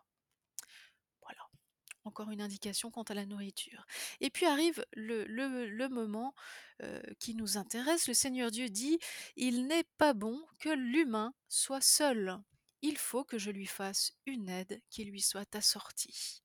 Encore 2.18 2.32
une 2.32 2.39
indication 2.41 2.91
quant 2.91 3.03
à 3.03 3.13
la 3.13 3.26
nourriture. 3.26 3.86
Et 4.22 4.30
puis 4.30 4.45
arrive 4.45 4.86
le 4.93 5.88
moment, 5.89 6.34
heu, 6.82 7.01
qui 7.20 7.36
nous 7.36 7.57
intéresse. 7.57 8.07
Le 8.07 8.13
Seigneur 8.13 8.51
Dieu 8.51 8.70
dit: 8.70 8.99
«Il 9.36 9.68
n'est 9.68 9.84
pas 9.97 10.13
bon 10.13 10.41
que 10.61 10.70
l'humain 10.70 11.34
soit 11.49 11.82
seul. 11.82 12.38
Il 12.82 12.97
faut 12.97 13.26
que 13.26 13.38
je 13.38 13.51
lui 13.51 13.66
fasse 13.66 14.13
une 14.26 14.47
aide 14.47 14.82
qui 14.89 15.03
lui 15.03 15.20
soit 15.20 15.53
assortie». 15.57 16.41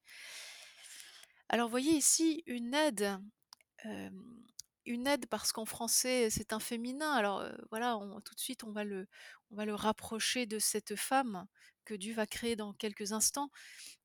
Alors 1.49 1.69
voyez 1.69 1.93
ici 1.93 2.43
une 2.47 2.75
aide, 2.75 3.19
hem, 3.85 4.45
une 4.87 5.07
aide 5.07 5.27
parce 5.27 5.53
qu'en 5.53 5.65
français 5.67 6.31
c'est 6.31 6.53
un 6.53 6.61
féminin 6.61 7.13
alors, 7.13 7.43
heu, 7.43 7.57
voilà, 7.71 7.97
on 7.99 8.21
tout 8.21 8.35
de 8.35 8.41
suite 8.41 8.65
on 8.65 8.73
va 8.73 8.85
le 8.85 9.09
on 9.51 9.57
va 9.57 9.65
le 9.67 9.75
rapprocher 9.75 10.47
de 10.47 10.59
cette 10.61 10.97
femme 10.97 11.47
que 11.91 11.97
Dieu 11.97 12.15
va 12.15 12.27
créer 12.27 12.55
dans 12.55 12.73
quelques 12.73 13.11
instants. 13.11 13.51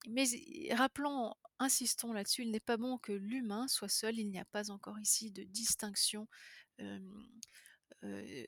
Mais 0.09 0.25
rappelons, 0.71 1.36
insistons 1.59 2.13
là-dessus, 2.13 2.41
il 2.41 2.49
n'est 2.49 2.59
pas 2.59 2.77
bon 2.77 2.97
que 2.97 3.11
l'humain 3.11 3.67
soit 3.67 3.89
seul, 3.89 4.17
il 4.17 4.27
n'y 4.27 4.39
a 4.39 4.45
pas 4.45 4.71
encore 4.71 4.99
ici 4.99 5.29
de 5.29 5.43
distinction, 5.43 6.27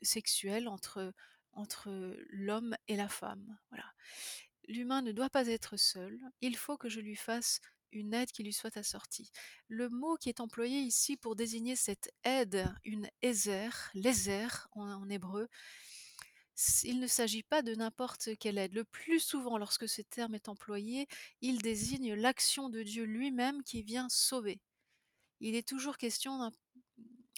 sexuelle 0.02 0.66
entre 0.66 1.12
entre 1.52 2.16
l'homme 2.30 2.76
et 2.86 2.96
la 2.96 3.08
femme, 3.08 3.58
voilà. 3.70 3.92
L'humain 4.68 5.02
ne 5.02 5.12
doit 5.12 5.30
pas 5.30 5.48
être 5.48 5.76
seul, 5.76 6.20
il 6.40 6.56
faut 6.56 6.76
que 6.76 6.88
je 6.88 7.00
lui 7.00 7.16
fasse 7.16 7.60
une 7.90 8.12
aide 8.14 8.30
qui 8.30 8.42
lui 8.42 8.52
soit 8.52 8.76
assortie. 8.76 9.30
Le 9.66 9.88
mot 9.88 10.16
qui 10.16 10.28
est 10.28 10.40
employé 10.40 10.80
ici 10.80 11.16
pour 11.16 11.36
désigner 11.36 11.74
cette 11.74 12.12
aide, 12.22 12.68
une 12.84 13.08
ezer, 13.22 13.90
l'ézer 13.94 14.68
en 14.72 15.08
hébreu, 15.08 15.48
il 16.84 17.00
ne 17.00 17.06
s'agit 17.06 17.42
pas 17.42 17.62
de 17.62 17.74
n'importe 17.74 18.30
quelle 18.38 18.58
aide. 18.58 18.74
Le 18.74 18.84
plus 18.84 19.20
souvent 19.20 19.58
lorsque 19.58 19.88
ce 19.88 20.02
terme 20.02 20.34
est 20.34 20.48
employé, 20.48 21.06
il 21.40 21.58
désigne 21.58 22.14
l'action 22.14 22.68
de 22.68 22.82
Dieu 22.82 23.04
lui-même 23.04 23.62
qui 23.62 23.82
vient 23.82 24.08
sauver. 24.08 24.60
Il 25.40 25.54
est 25.56 25.66
toujours 25.68 25.98
question 25.98 26.50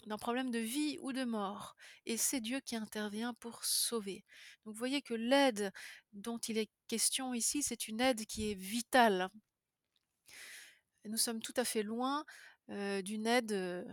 d'un 0.06 0.18
problème 0.18 0.50
de 0.50 0.58
vie 0.58 0.98
ou 1.02 1.12
de 1.12 1.24
mort 1.24 1.76
et 2.06 2.16
c'est 2.16 2.40
Dieu 2.40 2.60
qui 2.60 2.76
intervient 2.76 3.34
pour 3.34 3.64
sauver. 3.64 4.24
Donc 4.64 4.74
vous 4.74 4.78
voyez 4.78 5.02
que 5.02 5.14
l'aide 5.14 5.72
dont 6.12 6.38
il 6.38 6.58
est 6.58 6.70
question 6.88 7.34
ici, 7.34 7.62
c'est 7.62 7.88
une 7.88 8.00
aide 8.00 8.24
qui 8.26 8.50
est 8.50 8.54
vitale. 8.54 9.30
Nous 11.04 11.16
sommes 11.18 11.40
tout 11.42 11.52
à 11.56 11.64
fait 11.64 11.82
loin, 11.82 12.24
heu, 12.70 13.02
d'une 13.02 13.26
aide, 13.26 13.52
heu 13.52 13.86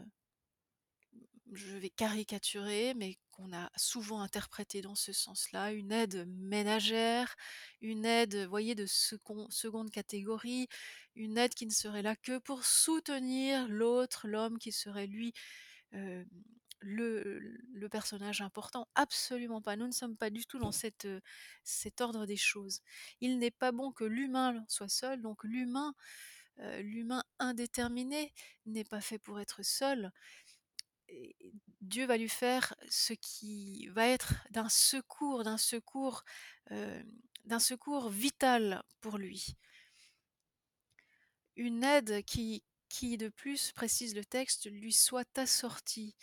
je 1.54 1.78
vais 1.78 1.90
caricaturer, 1.90 2.94
mais 2.96 3.18
qu'on 3.32 3.54
a 3.54 3.70
souvent 3.78 4.22
interprétée 4.22 4.82
dans 4.82 4.96
ce 4.96 5.14
sens-là, 5.14 5.72
une 5.72 5.92
aide 5.92 6.26
ménagère, 6.28 7.36
une 7.82 8.06
aide, 8.06 8.36
vous 8.36 8.50
voyez, 8.50 8.76
de 8.76 8.86
second 8.86 9.50
seconde 9.50 9.90
catégorie, 9.92 10.68
une 11.16 11.38
aide 11.38 11.54
qui 11.54 11.66
ne 11.66 11.72
serait 11.72 12.02
là 12.02 12.16
que 12.16 12.38
pour 12.40 12.66
soutenir 12.66 13.68
l'autre, 13.70 14.28
l'homme 14.28 14.58
qui 14.60 14.72
serait 14.72 15.08
lui, 15.08 15.34
hem, 15.94 16.26
le 16.80 17.40
le 17.74 17.90
personnage 17.90 18.42
important. 18.42 18.88
Absolument 18.96 19.62
pas, 19.62 19.76
nous 19.78 19.88
ne 19.88 19.92
sommes 19.92 20.18
pas 20.18 20.30
du 20.30 20.46
tout 20.46 20.60
dans 20.60 20.72
cette, 20.72 21.06
heu, 21.06 21.22
cet 21.64 22.02
ordre 22.02 22.26
des 22.26 22.38
choses. 22.38 22.82
Il 23.22 23.40
n'est 23.40 23.52
pas 23.52 23.72
bon 23.72 23.92
que 23.92 24.04
l'humain 24.04 24.64
soit 24.68 24.90
seul, 24.90 25.22
donc 25.22 25.44
l'humain, 25.44 25.94
heu, 26.60 26.82
l'humain 26.82 27.24
indéterminé 27.40 28.34
n'est 28.66 28.84
pas 28.86 29.02
fait 29.02 29.20
pour 29.20 29.40
être 29.40 29.64
seul 29.64 30.12
Dieu 31.82 32.06
va 32.06 32.18
lui 32.18 32.30
faire 32.30 32.76
ce 32.90 33.14
qui 33.14 33.88
va 33.88 34.08
être 34.08 34.34
d'un 34.50 34.70
secours 34.70 35.44
d'un 35.44 35.58
secours, 35.58 36.24
hem, 36.70 37.06
d'un 37.46 37.60
secours 37.60 38.10
vital 38.10 38.84
pour 39.00 39.18
lui. 39.18 39.56
Une 41.56 41.84
aide 41.84 42.24
qui 42.26 42.64
qui 42.90 43.18
de 43.18 43.30
plus, 43.30 43.72
précise 43.74 44.16
le 44.16 44.24
texte, 44.24 44.70
lui 44.72 44.94
soit 44.94 45.38
assortie, 45.38 46.16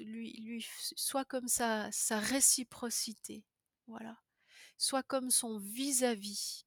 lui 0.00 0.32
lui 0.40 0.66
soit 0.96 1.24
comme 1.24 1.48
sa 1.48 1.90
sa 1.92 2.18
réciprocité, 2.18 3.44
voilà, 3.86 4.18
soit 4.78 5.02
comme 5.02 5.30
son 5.30 5.58
vis-à-vis. 5.58 6.66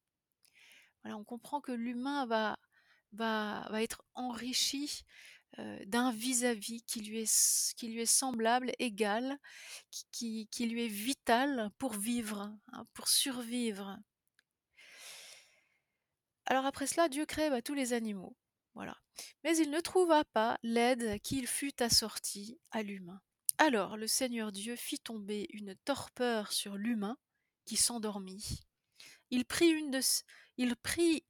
Voilà, 1.02 1.16
on 1.16 1.24
comprend 1.24 1.60
que 1.60 1.72
l'humain 1.72 2.26
va 2.26 2.58
va 3.12 3.66
va 3.70 3.82
être 3.82 4.02
enrichi, 4.14 5.04
d'un 5.58 6.12
vis-à-vis 6.12 6.82
qui 6.82 7.00
lui 7.00 7.20
est 7.20 8.06
semblable, 8.06 8.72
égal, 8.78 9.38
qui 10.12 10.48
lui 10.60 10.84
est 10.84 10.88
vital 10.88 11.70
pour 11.78 11.94
vivre, 11.94 12.52
hein, 12.72 12.86
pour 12.94 13.08
survivre. 13.08 13.98
Alors 16.46 16.66
après 16.66 16.86
cela, 16.86 17.08
Dieu 17.08 17.26
crée, 17.26 17.48
bah, 17.50 17.62
tous 17.62 17.74
les 17.74 17.92
animaux, 17.92 18.36
voilà. 18.74 18.96
Mais 19.44 19.56
il 19.56 19.70
ne 19.70 19.80
trouva 19.80 20.24
pas 20.24 20.58
l'aide 20.62 21.20
qui 21.22 21.46
fût 21.46 21.80
assortie 21.82 22.58
à 22.70 22.82
l'humain. 22.82 23.20
Alors 23.58 23.96
le 23.96 24.06
Seigneur 24.06 24.52
Dieu 24.52 24.74
fit 24.74 24.98
tomber 24.98 25.46
une 25.50 25.76
torpeur 25.84 26.50
sur 26.52 26.76
l'humain 26.76 27.18
qui 27.66 27.76
s'endormit. 27.76 28.64
Il 29.30 29.44
prit 29.44 29.68
une 29.68 29.90
de 29.90 30.00
il 30.56 30.76
prit 30.76 31.24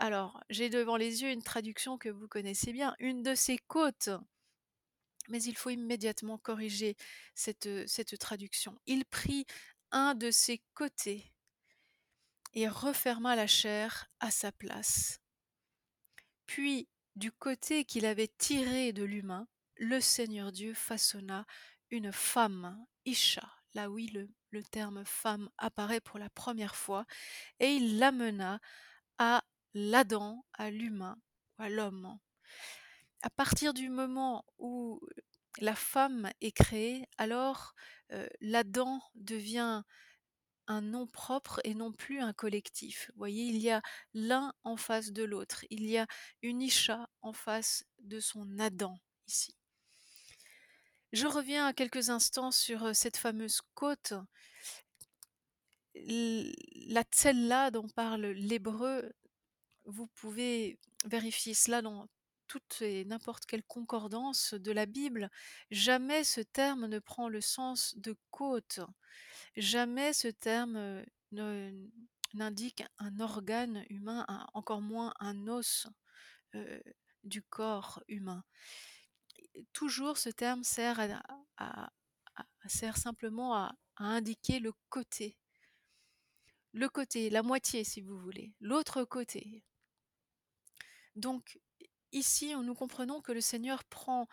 alors 0.00 0.42
j'ai 0.50 0.70
devant 0.70 0.96
les 0.96 1.22
yeux 1.22 1.30
une 1.30 1.42
traduction 1.42 1.98
que 1.98 2.08
vous 2.08 2.28
connaissez 2.28 2.72
bien, 2.72 2.94
une 2.98 3.22
de 3.22 3.34
ses 3.34 3.58
côtes 3.58 4.10
mais 5.28 5.42
il 5.44 5.56
faut 5.56 5.70
immédiatement 5.70 6.38
corriger 6.38 6.96
cette, 7.36 7.68
cette 7.86 8.18
traduction. 8.18 8.80
Il 8.86 9.04
prit 9.04 9.46
un 9.92 10.14
de 10.14 10.32
ses 10.32 10.60
côtés 10.74 11.32
et 12.52 12.66
referma 12.66 13.36
la 13.36 13.46
chair 13.46 14.08
à 14.18 14.32
sa 14.32 14.50
place. 14.50 15.20
Puis, 16.46 16.88
du 17.14 17.30
côté 17.30 17.84
qu'il 17.84 18.06
avait 18.06 18.32
tiré 18.38 18.92
de 18.92 19.04
l'humain, 19.04 19.46
le 19.76 20.00
Seigneur 20.00 20.50
Dieu 20.50 20.74
façonna 20.74 21.46
une 21.90 22.10
femme, 22.10 22.84
isha, 23.04 23.48
là 23.74 23.88
oui 23.88 24.08
le 24.08 24.28
le 24.50 24.62
terme 24.62 25.04
femme 25.04 25.48
apparaît 25.58 26.00
pour 26.00 26.18
la 26.18 26.30
première 26.30 26.76
fois 26.76 27.06
et 27.58 27.68
il 27.68 27.98
l'amena 27.98 28.60
à 29.18 29.44
l'Adam, 29.74 30.42
à 30.54 30.70
l'humain, 30.70 31.18
à 31.58 31.68
l'homme. 31.68 32.18
À 33.22 33.30
partir 33.30 33.74
du 33.74 33.88
moment 33.90 34.44
où 34.58 35.00
la 35.58 35.74
femme 35.74 36.30
est 36.40 36.52
créée, 36.52 37.06
alors, 37.18 37.74
heu, 38.12 38.28
l'Adam 38.40 39.00
devient 39.14 39.82
un 40.68 40.80
nom 40.82 41.06
propre 41.06 41.60
et 41.64 41.74
non 41.74 41.92
plus 41.92 42.20
un 42.20 42.32
collectif. 42.32 43.10
Vous 43.14 43.18
voyez, 43.18 43.44
il 43.46 43.58
y 43.58 43.70
a 43.70 43.82
l'un 44.14 44.54
en 44.64 44.76
face 44.76 45.12
de 45.12 45.24
l'autre. 45.24 45.64
Il 45.70 45.84
y 45.86 45.98
a 45.98 46.06
une 46.42 46.62
isha 46.62 47.08
en 47.22 47.32
face 47.34 47.84
de 48.00 48.20
son 48.20 48.58
Adam, 48.58 48.98
ici. 49.28 49.56
Je 51.12 51.28
reviens 51.28 51.66
à 51.66 51.72
quelques 51.72 52.10
instants 52.10 52.50
sur, 52.50 52.84
heu, 52.84 52.94
cette 52.94 53.16
fameuse 53.16 53.60
côte. 53.74 54.12
La 55.94 57.02
tsella 57.02 57.70
dont 57.70 57.88
parle 57.88 58.26
l'hébreu, 58.26 59.12
vous 59.90 60.06
pouvez 60.08 60.78
vérifier 61.04 61.54
cela 61.54 61.82
dans 61.82 62.08
toutes 62.46 62.82
et 62.82 63.04
n'importe 63.04 63.46
quelle 63.46 63.62
concordance 63.62 64.54
de 64.54 64.72
la 64.72 64.86
Bible. 64.86 65.30
Jamais 65.70 66.24
ce 66.24 66.40
terme 66.40 66.86
ne 66.86 66.98
prend 66.98 67.28
le 67.28 67.40
sens 67.40 67.94
de 67.96 68.16
côte. 68.30 68.80
Jamais 69.56 70.12
ce 70.12 70.28
terme, 70.28 71.04
ne 71.32 71.72
n'indique 72.34 72.82
un 72.98 73.20
organe 73.20 73.84
humain, 73.88 74.26
encore 74.54 74.80
moins 74.80 75.12
un 75.20 75.46
os, 75.48 75.86
heu, 76.54 76.82
du 77.24 77.42
corps 77.42 78.02
humain. 78.08 78.44
Toujours 79.72 80.18
ce 80.18 80.30
terme 80.30 80.64
sert 80.64 81.00
à 81.56 81.92
sert 82.66 82.96
simplement 82.96 83.54
à 83.54 83.74
indiquer 83.96 84.60
le 84.60 84.72
côté. 84.88 85.36
Le 86.72 86.88
côté, 86.88 87.30
la 87.30 87.42
moitié 87.42 87.84
si 87.84 88.00
vous 88.00 88.18
voulez, 88.18 88.54
l'autre 88.60 89.04
côté. 89.04 89.64
Donc 91.20 91.60
ici, 92.12 92.54
nous 92.54 92.74
comprenons 92.74 93.20
que 93.20 93.32
le 93.32 93.42
Seigneur 93.42 93.84
prend 93.84 94.26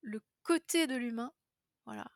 le 0.00 0.22
côté 0.44 0.86
de 0.86 0.94
l'humain, 0.94 1.32
voilà, 1.86 2.06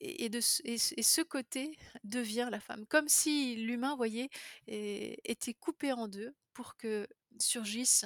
et 0.00 0.28
ce 0.40 1.22
côté 1.22 1.78
devient 2.02 2.48
la 2.50 2.58
femme. 2.58 2.86
Comme 2.86 3.08
si 3.08 3.54
l'humain, 3.54 3.94
voyez, 3.94 4.30
était 4.66 5.54
coupé 5.54 5.92
en 5.92 6.08
2 6.08 6.34
pour 6.52 6.76
que 6.76 7.06
surgisse 7.38 8.04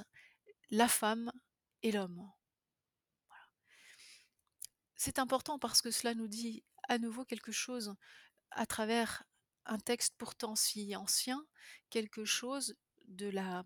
la 0.71 0.89
femme 0.89 1.33
et 1.83 1.91
l'homme. 1.91 2.31
C'est 4.95 5.19
important 5.19 5.59
parce 5.59 5.81
que 5.81 5.91
cela 5.91 6.15
nous 6.15 6.29
dit 6.29 6.65
à 6.89 6.99
nouveau 6.99 7.25
quelque 7.25 7.53
chose 7.53 7.95
à 8.51 8.67
travers 8.67 9.25
un 9.65 9.79
texte 9.79 10.15
pourtant 10.19 10.55
si 10.55 10.95
ancien, 10.97 11.47
quelque 11.89 12.27
chose 12.27 12.77
de 13.07 13.29
la 13.29 13.65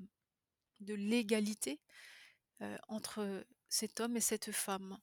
de 0.83 0.95
l'égalité, 0.95 1.81
heu, 2.61 2.79
entre 2.89 3.47
cet 3.69 4.01
homme 4.01 4.17
et 4.17 4.21
cette 4.21 4.53
femme. 4.53 4.99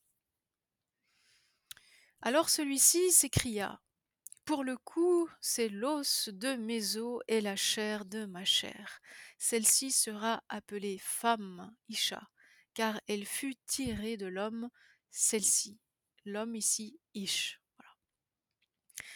Alors 2.21 2.49
celui-ci 2.49 3.11
s'écria: 3.11 3.81
«Pour 4.45 4.63
le 4.63 4.77
coup, 4.77 5.29
c'est 5.41 5.69
l'os 5.69 6.29
de 6.29 6.55
mes 6.55 6.97
os 6.97 7.21
et 7.27 7.39
la 7.39 7.55
chair 7.55 8.05
de 8.05 8.25
ma 8.25 8.45
chair. 8.45 8.99
Celle-ci 9.37 9.91
sera 9.91 10.43
appelée 10.49 10.97
femme, 10.97 11.75
Isha, 11.87 12.29
car 12.73 12.99
elle 13.07 13.25
fut 13.25 13.55
tirée 13.67 14.17
de 14.17 14.25
l'homme, 14.25 14.69
celle-ci. 15.11 15.79
L'homme 16.25 16.55
ici, 16.55 16.99
Ish. 17.13 17.61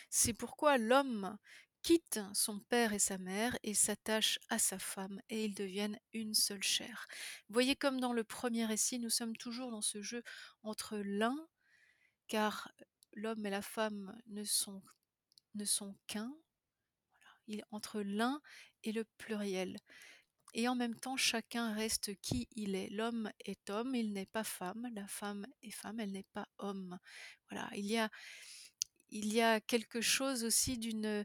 C'est 0.09 0.33
pourquoi 0.33 0.77
l'homme 0.77 1.37
quitte 1.83 2.19
son 2.33 2.59
père 2.59 2.93
et 2.93 2.99
sa 2.99 3.17
mère 3.17 3.57
et 3.61 3.73
s'attache 3.73 4.39
à 4.49 4.57
sa 4.57 4.79
femme 4.79 5.21
et 5.29 5.45
ils 5.45 5.53
deviennent 5.53 5.99
une 6.13 6.33
seule 6.33 6.63
chair. 6.63 7.07
Voyez 7.49 7.75
comme 7.75 7.99
dans 7.99 8.13
le 8.13 8.23
premier 8.23 8.65
récit, 8.65 8.99
nous 8.99 9.09
sommes 9.09 9.35
toujours 9.35 9.69
dans 9.69 9.81
ce 9.81 10.01
jeu 10.01 10.23
entre 10.63 10.97
l'un, 10.97 11.35
car 12.27 12.71
l'homme 13.13 13.45
et 13.45 13.49
la 13.49 13.61
femme 13.61 14.17
ne 14.27 14.43
sont, 14.45 14.81
ne 15.55 15.65
sont 15.65 15.95
qu'un, 16.07 16.33
entre 17.71 18.01
l'un 18.01 18.41
et 18.83 18.93
le 18.93 19.03
pluriel. 19.17 19.77
Et 20.55 20.67
en 20.67 20.75
même 20.75 20.95
temps, 20.95 21.17
chacun 21.17 21.73
reste 21.73 22.15
qui 22.21 22.47
il 22.51 22.75
est. 22.75 22.89
L'homme 22.89 23.31
est 23.43 23.69
homme, 23.69 23.95
il 23.95 24.13
n'est 24.13 24.27
pas 24.27 24.43
femme. 24.43 24.87
La 24.93 25.07
femme 25.07 25.47
est 25.63 25.71
femme, 25.71 25.99
elle 25.99 26.11
n'est 26.11 26.27
pas 26.31 26.47
homme. 26.59 26.99
Voilà, 27.49 27.69
il 27.75 27.85
y 27.85 27.97
a, 27.97 28.09
il 29.13 29.31
y 29.31 29.41
a 29.41 29.61
quelque 29.61 30.01
chose 30.01 30.43
aussi 30.43 30.77
d'une 30.77 31.23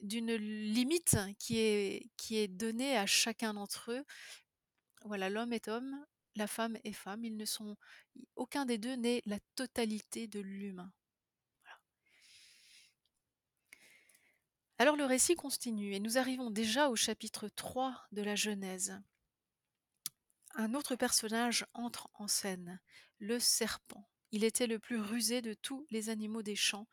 d'une 0.00 0.34
limite 0.34 1.16
qui 1.38 1.58
est, 1.58 2.48
donnée 2.48 2.96
à 2.96 3.06
chacun 3.06 3.54
d'entre 3.54 3.90
eux. 3.90 4.04
Voilà, 5.04 5.30
l'homme 5.30 5.54
est 5.54 5.68
homme, 5.68 6.04
la 6.36 6.46
femme 6.46 6.76
est 6.84 6.92
femme. 6.92 7.24
Ils 7.24 7.36
ne 7.36 7.46
sont, 7.46 7.76
aucun 8.36 8.66
des 8.66 8.76
deux 8.76 8.96
n'est 8.96 9.22
la 9.24 9.38
totalité 9.54 10.26
de 10.26 10.40
l'humain. 10.40 10.92
Alors 14.76 14.96
le 14.96 15.06
récit 15.06 15.36
continue 15.36 15.94
et 15.94 16.00
nous 16.00 16.18
arrivons 16.18 16.50
déjà 16.50 16.90
au 16.90 16.96
chapitre 16.96 17.48
3 17.48 18.06
de 18.12 18.22
la 18.22 18.34
Genèse. 18.34 19.00
Un 20.56 20.74
autre 20.74 20.96
personnage 20.96 21.64
entre 21.72 22.10
en 22.14 22.28
scène, 22.28 22.80
le 23.20 23.38
serpent. 23.38 24.06
Il 24.34 24.42
était 24.42 24.66
le 24.66 24.80
plus 24.80 25.00
rusé 25.00 25.42
de 25.42 25.54
tous 25.54 25.86
les 25.92 26.08
animaux 26.08 26.42
des 26.42 26.56
champs 26.56 26.88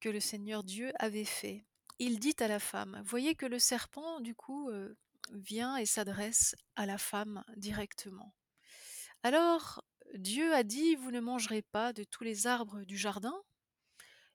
que 0.00 0.08
le 0.08 0.18
Seigneur 0.18 0.64
Dieu 0.64 0.90
avait 0.98 1.26
fait. 1.26 1.66
Il 1.98 2.18
dit 2.18 2.34
à 2.40 2.48
la 2.48 2.58
femme, 2.58 3.02
voyez 3.04 3.34
que 3.34 3.44
le 3.44 3.58
serpent, 3.58 4.20
du 4.20 4.34
coup, 4.34 4.70
euh, 4.70 4.96
vient 5.34 5.76
et 5.76 5.84
s'adresse 5.84 6.56
à 6.76 6.86
la 6.86 6.96
femme 6.96 7.44
directement. 7.58 8.34
Alors, 9.22 9.84
Dieu 10.14 10.54
a 10.54 10.62
dit, 10.62 10.94
vous 10.96 11.10
ne 11.10 11.20
mangerez 11.20 11.60
pas 11.60 11.92
de 11.92 12.04
tous 12.04 12.24
les 12.24 12.46
arbres 12.46 12.84
du 12.84 12.96
jardin? 12.96 13.38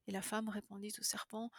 Et 0.05 0.11
la 0.11 0.21
femme 0.21 0.47
répondit 0.47 0.93
au 0.99 1.03
serpent, 1.03 1.49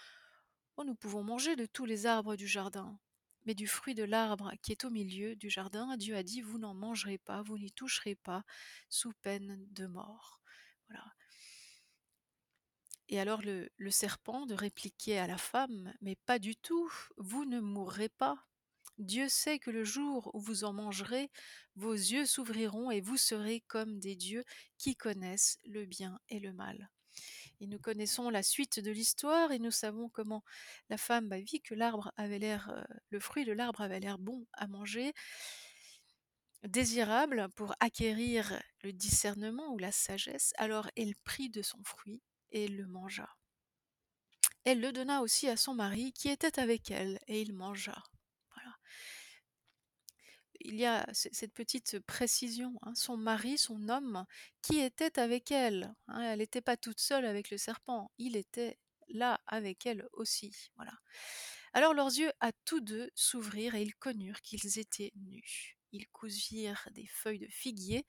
oh, 0.76 0.84
nous 0.84 0.94
pouvons 0.94 1.24
manger 1.24 1.56
de 1.56 1.66
tous 1.66 1.86
les 1.86 2.06
arbres 2.06 2.36
du 2.36 2.46
jardin. 2.46 3.00
Mais 3.47 3.55
du 3.55 3.66
fruit 3.66 3.94
de 3.94 4.05
l'arbre 4.05 4.53
qui 4.62 4.72
est 4.72 4.84
au 4.84 4.90
milieu 4.90 5.36
du 5.36 5.49
jardin, 5.49 5.97
Dieu 5.97 6.16
a 6.16 6.22
dit, 6.22 6.40
vous 6.42 6.59
n'en 6.59 6.74
mangerez 6.74 7.18
pas, 7.18 7.42
vous 7.42 7.59
n'y 7.59 7.72
toucherez 7.72 8.16
pas, 8.16 8.44
sous 8.88 9.12
peine 9.22 9.66
de 9.70 9.86
mort. 9.86 10.40
Voilà. 10.88 11.05
Et 13.09 13.20
alors 13.20 13.42
le, 13.42 13.70
le 13.76 13.90
serpent 13.90 14.47
de 14.47 14.55
répliquer 14.55 15.18
à 15.18 15.26
la 15.26 15.38
femme, 15.38 15.94
mais 16.01 16.16
pas 16.26 16.38
du 16.38 16.57
tout, 16.57 16.90
vous 17.16 17.44
ne 17.44 17.61
mourrez 17.61 18.09
pas. 18.09 18.36
Dieu 18.99 19.28
sait 19.28 19.59
que 19.59 19.70
le 19.70 19.84
jour 19.84 20.30
où 20.34 20.40
vous 20.40 20.64
en 20.64 20.72
mangerez, 20.72 21.30
vos 21.74 21.92
yeux 21.92 22.26
s'ouvriront 22.26 22.90
et 22.90 23.01
vous 23.01 23.18
serez 23.18 23.61
comme 23.68 24.01
des 24.01 24.16
dieux 24.16 24.44
qui 24.78 24.97
connaissent 24.97 25.59
le 25.64 25.84
bien 25.84 26.18
et 26.28 26.40
le 26.40 26.53
mal. 26.53 26.90
Et 27.61 27.66
nous 27.66 27.78
connaissons 27.78 28.28
la 28.28 28.42
suite 28.42 28.80
de 28.80 28.90
l'histoire 28.90 29.50
et 29.50 29.59
nous 29.59 29.70
savons 29.70 30.09
comment 30.09 30.44
la 30.90 30.98
femme 30.98 31.28
bah, 31.28 31.40
vit 31.40 31.62
que 31.62 31.74
l'arbre 31.74 32.12
avait 32.16 32.38
l'air, 32.38 32.70
euh, 32.70 32.82
le 33.11 33.20
fruit 33.20 33.44
de 33.44 33.52
l'arbre 33.52 33.80
avait 33.80 34.00
l'air 34.00 34.18
bon 34.18 34.46
à 34.52 34.66
manger, 34.66 35.14
désirable 36.64 37.48
pour 37.57 37.74
acquérir 37.80 38.61
le 38.82 38.92
discernement 38.92 39.72
ou 39.72 39.78
la 39.78 39.92
sagesse. 39.92 40.52
Alors 40.59 40.90
elle 40.96 41.16
prit 41.16 41.48
de 41.48 41.62
son 41.62 41.82
fruit 41.84 42.22
et 42.50 42.68
le 42.68 42.86
mangea. 42.86 43.28
Elle 44.66 44.80
le 44.80 44.92
donna 44.92 45.22
aussi 45.22 45.48
à 45.48 45.57
son 45.57 45.74
mari 45.74 46.12
qui 46.12 46.28
était 46.28 46.59
avec 46.59 46.90
elle, 46.90 47.20
et 47.28 47.40
il 47.40 47.52
mangea. 47.52 48.02
Voilà. 48.52 48.74
Il 50.61 50.76
y 50.76 50.86
a 50.86 51.07
cette 51.12 51.52
petite 51.52 51.98
précision, 52.00 52.78
hein, 52.82 52.94
son 52.94 53.16
mari, 53.16 53.59
son 53.59 53.88
homme, 53.88 54.24
qui 54.62 54.80
était 54.80 55.18
avec 55.18 55.50
elle. 55.50 55.94
Hein, 56.09 56.22
elle 56.22 56.38
n'était 56.38 56.61
pas 56.61 56.76
toute 56.76 57.00
seule 57.00 57.24
avec 57.24 57.50
le 57.50 57.59
serpent, 57.59 58.11
il 58.18 58.36
était 58.36 58.78
là 59.09 59.40
avec 59.46 59.86
elle 59.86 60.09
aussi. 60.12 60.70
Voilà. 60.76 60.92
Alors 61.72 61.94
leurs 61.94 62.09
yeux 62.09 62.32
à 62.40 62.52
tous 62.64 62.80
deux 62.80 63.11
s'ouvrirent 63.14 63.74
et 63.74 63.82
ils 63.82 63.94
connurent 63.94 64.40
qu'ils 64.40 64.78
étaient 64.78 65.12
nus. 65.14 65.76
Ils 65.92 66.09
cousirent 66.09 66.88
des 66.92 67.07
feuilles 67.07 67.38
de 67.38 67.48
figuier 67.48 68.07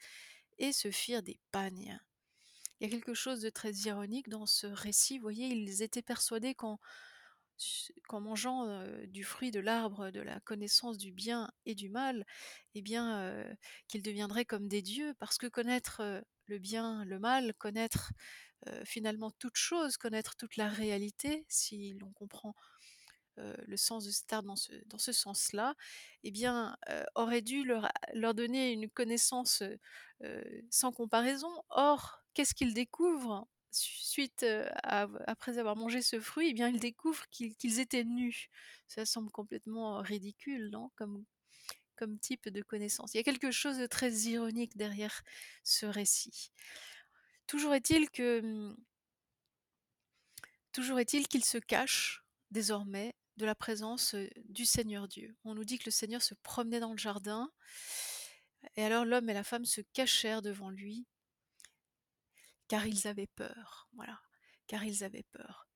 et 0.58 0.74
se 0.74 0.92
firent 0.92 1.24
des 1.24 1.40
pagnes. 1.52 2.00
Il 2.80 2.86
y 2.86 2.88
a 2.88 2.96
quelque 2.96 3.14
chose 3.14 3.42
de 3.42 3.50
très 3.50 3.72
ironique 3.72 4.30
dans 4.30 4.46
ce 4.46 4.68
récit. 4.68 5.18
Vous 5.18 5.24
voyez, 5.24 5.48
ils 5.48 5.82
étaient 5.82 6.02
persuadés 6.02 6.54
qu'en, 6.54 6.80
mangeant 8.12 8.84
du 9.08 9.24
fruit 9.24 9.52
de 9.52 9.60
l'arbre 9.60 10.12
de 10.12 10.22
la 10.22 10.40
connaissance 10.42 10.98
du 10.98 11.12
bien 11.12 11.50
et 11.66 11.76
du 11.76 11.90
mal, 11.90 12.26
eh 12.76 12.82
bien, 12.82 13.34
qu'ils 13.88 14.02
deviendraient 14.02 14.46
comme 14.46 14.68
des 14.68 14.82
dieux, 14.82 15.14
parce 15.20 15.38
que 15.38 15.48
connaître 15.48 16.02
le 16.46 16.60
bien, 16.60 17.06
le 17.06 17.20
mal, 17.20 17.54
connaître 17.56 18.12
finalement 18.86 19.32
toute 19.32 19.56
chose, 19.56 19.98
connaître 19.98 20.36
toute 20.36 20.58
la 20.58 20.70
réalité, 20.70 21.46
si 21.48 21.94
l'on 22.00 22.12
comprend 22.14 22.56
le 23.38 23.78
sens 23.78 24.06
de 24.06 24.12
cet 24.12 24.34
arbre 24.34 24.56
dans 24.88 24.98
ce, 24.98 25.12
sens-là, 25.12 25.76
eh 26.24 26.32
bien, 26.32 26.76
aurait 27.16 27.42
dû 27.42 27.64
leur, 27.64 27.90
donner 28.34 28.72
une 28.72 28.90
connaissance 28.90 29.64
sans 30.70 30.92
comparaison. 30.92 31.52
Or, 31.70 32.24
qu'est-ce 32.34 32.56
qu'ils 32.56 32.74
découvrent 32.74 33.48
suite 33.72 34.46
après 34.82 35.60
avoir 35.60 35.76
mangé 35.76 36.02
ce 36.02 36.20
fruit 36.20 36.50
Eh 36.50 36.54
bien, 36.54 36.70
ils 36.70 36.80
découvrent 36.80 37.28
qu'ils 37.30 37.80
étaient 37.80 38.04
nus. 38.04 38.50
Ça 38.88 39.06
semble 39.06 39.32
complètement 39.32 40.02
ridicule, 40.02 40.70
non? 40.70 40.92
Comme, 40.96 41.26
type 42.22 42.50
de 42.50 42.62
connaissance. 42.62 43.14
Il 43.14 43.18
y 43.18 43.20
a 43.20 43.24
quelque 43.24 43.50
chose 43.50 43.80
de 43.80 43.88
très 43.88 44.12
ironique 44.12 44.78
derrière 44.78 45.24
ce 45.64 45.88
récit. 45.88 46.52
Toujours 47.48 47.74
est-il 47.74 48.12
que 48.12 48.40
hum, 48.40 48.78
toujours 50.72 51.00
est-il 51.00 51.28
qu'ils 51.28 51.46
se 51.46 51.58
cachent 51.58 52.24
désormais 52.52 53.16
de 53.38 53.46
la 53.46 53.56
présence 53.56 54.16
du 54.46 54.66
Seigneur 54.66 55.08
Dieu. 55.08 55.36
On 55.46 55.56
nous 55.56 55.64
dit 55.64 55.78
que 55.78 55.86
le 55.86 55.92
Seigneur 55.92 56.22
se 56.22 56.34
promenait 56.36 56.80
dans 56.80 56.92
le 56.92 56.98
jardin, 56.98 57.50
et 58.76 58.84
alors 58.84 59.06
l'homme 59.06 59.30
et 59.30 59.34
la 59.34 59.44
femme 59.44 59.66
se 59.66 59.82
cachèrent 59.94 60.42
devant 60.42 60.70
lui, 60.70 61.06
car 62.68 62.88
ils 62.88 63.08
avaient 63.08 63.28
peur. 63.28 63.90
Voilà, 63.94 64.20
car 64.68 64.84
ils 64.84 65.04
avaient 65.04 65.26
peur. 65.32 65.68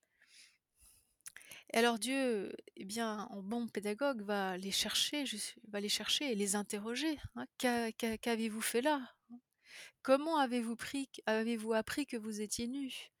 Et 1.72 1.78
alors 1.78 1.98
Dieu, 1.98 2.54
eh 2.76 2.84
bien, 2.84 3.26
en 3.30 3.42
bon 3.42 3.66
pédagogue, 3.66 4.22
va 4.22 4.58
les 4.58 4.70
chercher, 4.70 5.24
va 5.68 5.80
les 5.80 5.88
chercher 5.88 6.30
et 6.30 6.34
les 6.34 6.54
interroger. 6.54 7.18
Hein. 7.36 7.46
Qu'avez-vous 7.58 8.60
fait 8.60 8.82
là 8.82 9.00
Comment 10.02 10.36
avez-vous 10.38 10.76
avez-vous 11.26 11.72
appris 11.72 12.06
que 12.06 12.16
vous 12.16 12.40
étiez 12.40 12.66
nus 12.66 13.12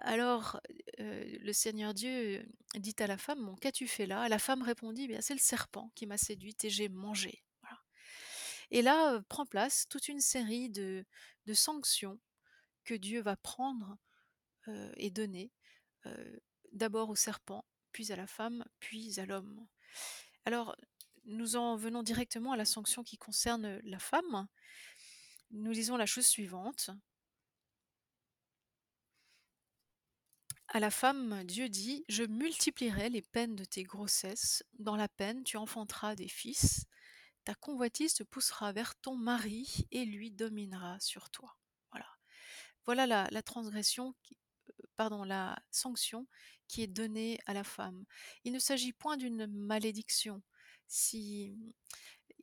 Alors, 0.00 0.60
le 0.98 1.52
Seigneur 1.52 1.94
Dieu 1.94 2.44
dit 2.74 2.94
à 2.98 3.06
la 3.06 3.18
femme, 3.18 3.54
qu'as-tu 3.60 3.86
fait 3.86 4.06
là? 4.06 4.28
La 4.28 4.38
femme 4.38 4.62
répondit, 4.62 5.08
c'est 5.20 5.34
le 5.34 5.40
serpent 5.40 5.90
qui 5.94 6.06
m'a 6.06 6.18
séduite 6.18 6.64
et 6.64 6.70
j'ai 6.70 6.88
mangé. 6.88 7.42
Et 8.70 8.82
là, 8.82 9.20
prend 9.28 9.46
place 9.46 9.86
toute 9.88 10.08
une 10.08 10.20
série 10.20 10.70
de, 10.70 11.04
sanctions 11.52 12.18
que 12.84 12.94
Dieu 12.94 13.20
va 13.20 13.36
prendre 13.36 13.96
et 14.96 15.10
donner, 15.10 15.52
d'abord 16.72 17.10
au 17.10 17.14
serpent, 17.14 17.64
puis 17.92 18.12
à 18.12 18.16
la 18.16 18.26
femme, 18.26 18.64
puis 18.80 19.20
à 19.20 19.26
l'homme. 19.26 19.66
Alors, 20.44 20.76
nous 21.24 21.56
en 21.56 21.76
venons 21.76 22.02
directement 22.02 22.52
à 22.52 22.56
la 22.56 22.64
sanction 22.64 23.02
qui 23.02 23.16
concerne 23.16 23.80
la 23.84 23.98
femme. 23.98 24.46
Nous 25.50 25.72
lisons 25.72 25.96
la 25.96 26.06
chose 26.06 26.26
suivante. 26.26 26.90
À 30.68 30.80
la 30.80 30.90
femme, 30.90 31.44
Dieu 31.44 31.68
dit, 31.68 32.04
Je 32.08 32.24
multiplierai 32.24 33.08
les 33.08 33.22
peines 33.22 33.56
de 33.56 33.64
tes 33.64 33.82
grossesses, 33.82 34.64
dans 34.78 34.96
la 34.96 35.08
peine 35.08 35.44
tu 35.44 35.56
enfanteras 35.56 36.16
des 36.16 36.28
fils, 36.28 36.84
ta 37.46 37.54
convoitise 37.54 38.12
te 38.12 38.24
poussera 38.24 38.72
vers 38.72 38.96
ton 38.96 39.16
mari 39.16 39.86
et 39.92 40.04
lui 40.04 40.32
dominera 40.32 40.98
sur 41.00 41.30
toi. 41.30 41.56
Voilà, 42.84 43.06
la, 43.06 43.42
transgression 43.42 44.14
pardon, 44.96 45.24
la 45.24 45.58
sanction 45.72 46.28
qui 46.68 46.82
est 46.82 46.86
donnée 46.86 47.40
à 47.46 47.52
la 47.52 47.64
femme. 47.64 48.04
Il 48.44 48.52
ne 48.52 48.60
s'agit 48.60 48.92
point 48.92 49.16
d'une 49.16 49.46
malédiction, 49.48 50.40
si 50.86 51.56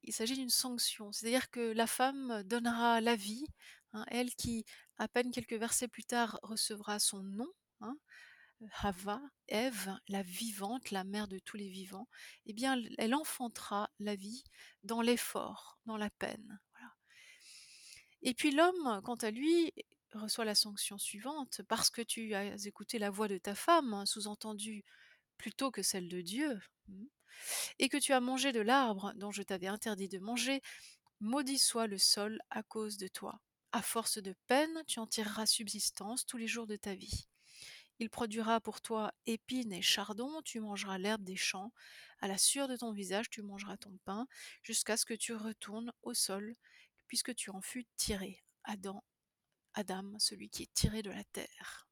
il 0.04 0.14
s'agit 0.14 0.36
d'une 0.36 0.50
sanction. 0.50 1.14
C'est-à-dire 1.14 1.50
que 1.50 1.72
la 1.72 1.88
femme 1.88 2.44
donnera 2.44 3.00
la 3.00 3.16
vie, 3.16 3.46
hein, 3.94 4.06
elle 4.10 4.36
qui, 4.36 4.66
à 4.98 5.08
peine 5.08 5.32
quelques 5.32 5.54
versets 5.54 5.88
plus 5.88 6.04
tard, 6.04 6.40
recevra 6.44 7.00
son 7.00 7.24
nom, 7.24 7.50
hein, 7.80 7.98
Hava, 8.82 9.22
Ève, 9.48 9.96
la 10.08 10.22
vivante, 10.22 10.92
la 10.92 11.04
mère 11.04 11.28
de 11.28 11.40
tous 11.40 11.58
les 11.58 11.70
vivants, 11.70 12.08
eh 12.46 12.54
bien, 12.54 12.82
elle 12.98 13.16
enfantera 13.16 13.90
la 14.00 14.16
vie 14.16 14.44
dans 14.84 15.02
l'effort, 15.02 15.80
dans 15.86 15.98
la 15.98 16.10
peine. 16.10 16.60
Et 18.22 18.34
puis 18.34 18.52
l'homme, 18.52 19.02
quant 19.04 19.16
à 19.16 19.32
lui, 19.32 19.74
reçoit 20.14 20.46
la 20.46 20.56
sanction 20.56 20.98
suivante, 20.98 21.62
parce 21.68 21.90
que 21.90 22.02
tu 22.02 22.34
as 22.34 22.66
écouté 22.66 23.00
la 23.00 23.10
voix 23.10 23.28
de 23.28 23.38
ta 23.38 23.56
femme, 23.56 23.94
hein, 23.94 24.06
sous-entendu 24.06 24.84
plutôt 25.38 25.72
que 25.72 25.82
celle 25.82 26.08
de 26.08 26.22
Dieu, 26.22 26.60
hmm, 26.88 27.06
et 27.80 27.90
que 27.90 27.98
tu 27.98 28.14
as 28.14 28.22
mangé 28.22 28.52
de 28.52 28.62
l'arbre 28.62 29.14
dont 29.16 29.32
je 29.32 29.44
t'avais 29.44 29.68
interdit 29.68 30.08
de 30.08 30.20
manger, 30.20 30.62
maudit 31.20 31.60
soit 31.60 31.88
le 31.88 31.98
sol 31.98 32.40
à 32.50 32.64
cause 32.64 32.98
de 32.98 33.08
toi. 33.08 33.42
À 33.72 33.82
force 33.82 34.20
de 34.20 34.36
peine, 34.48 34.84
tu 34.88 35.00
en 35.00 35.08
tireras 35.08 35.48
subsistance 35.48 36.26
tous 36.26 36.38
les 36.38 36.48
jours 36.48 36.68
de 36.68 36.76
ta 36.76 36.96
vie. 36.96 37.28
Il 38.04 38.10
produira 38.10 38.60
pour 38.60 38.82
toi 38.82 39.14
épines 39.28 39.72
et 39.72 39.82
chardons, 39.82 40.42
tu 40.42 40.60
mangeras 40.60 40.98
l'herbe 40.98 41.24
des 41.24 41.38
champs, 41.38 41.72
à 42.20 42.28
la 42.28 42.38
sueur 42.38 42.68
de 42.68 42.76
ton 42.76 42.92
visage 42.92 43.30
tu 43.30 43.42
mangeras 43.42 43.78
ton 43.78 43.98
pain, 44.04 44.28
jusqu'à 44.62 44.98
ce 44.98 45.06
que 45.06 45.14
tu 45.14 45.34
retournes 45.34 45.94
au 46.02 46.14
sol, 46.14 46.54
puisque 47.08 47.34
tu 47.34 47.50
en 47.50 47.62
fus 47.62 47.86
tiré. 47.96 48.44
Adam, 48.66 49.02
Adam, 49.74 50.20
celui 50.20 50.50
qui 50.50 50.64
est 50.64 50.74
tiré 50.74 51.02
de 51.02 51.12
la 51.12 51.24
terre. 51.24 51.88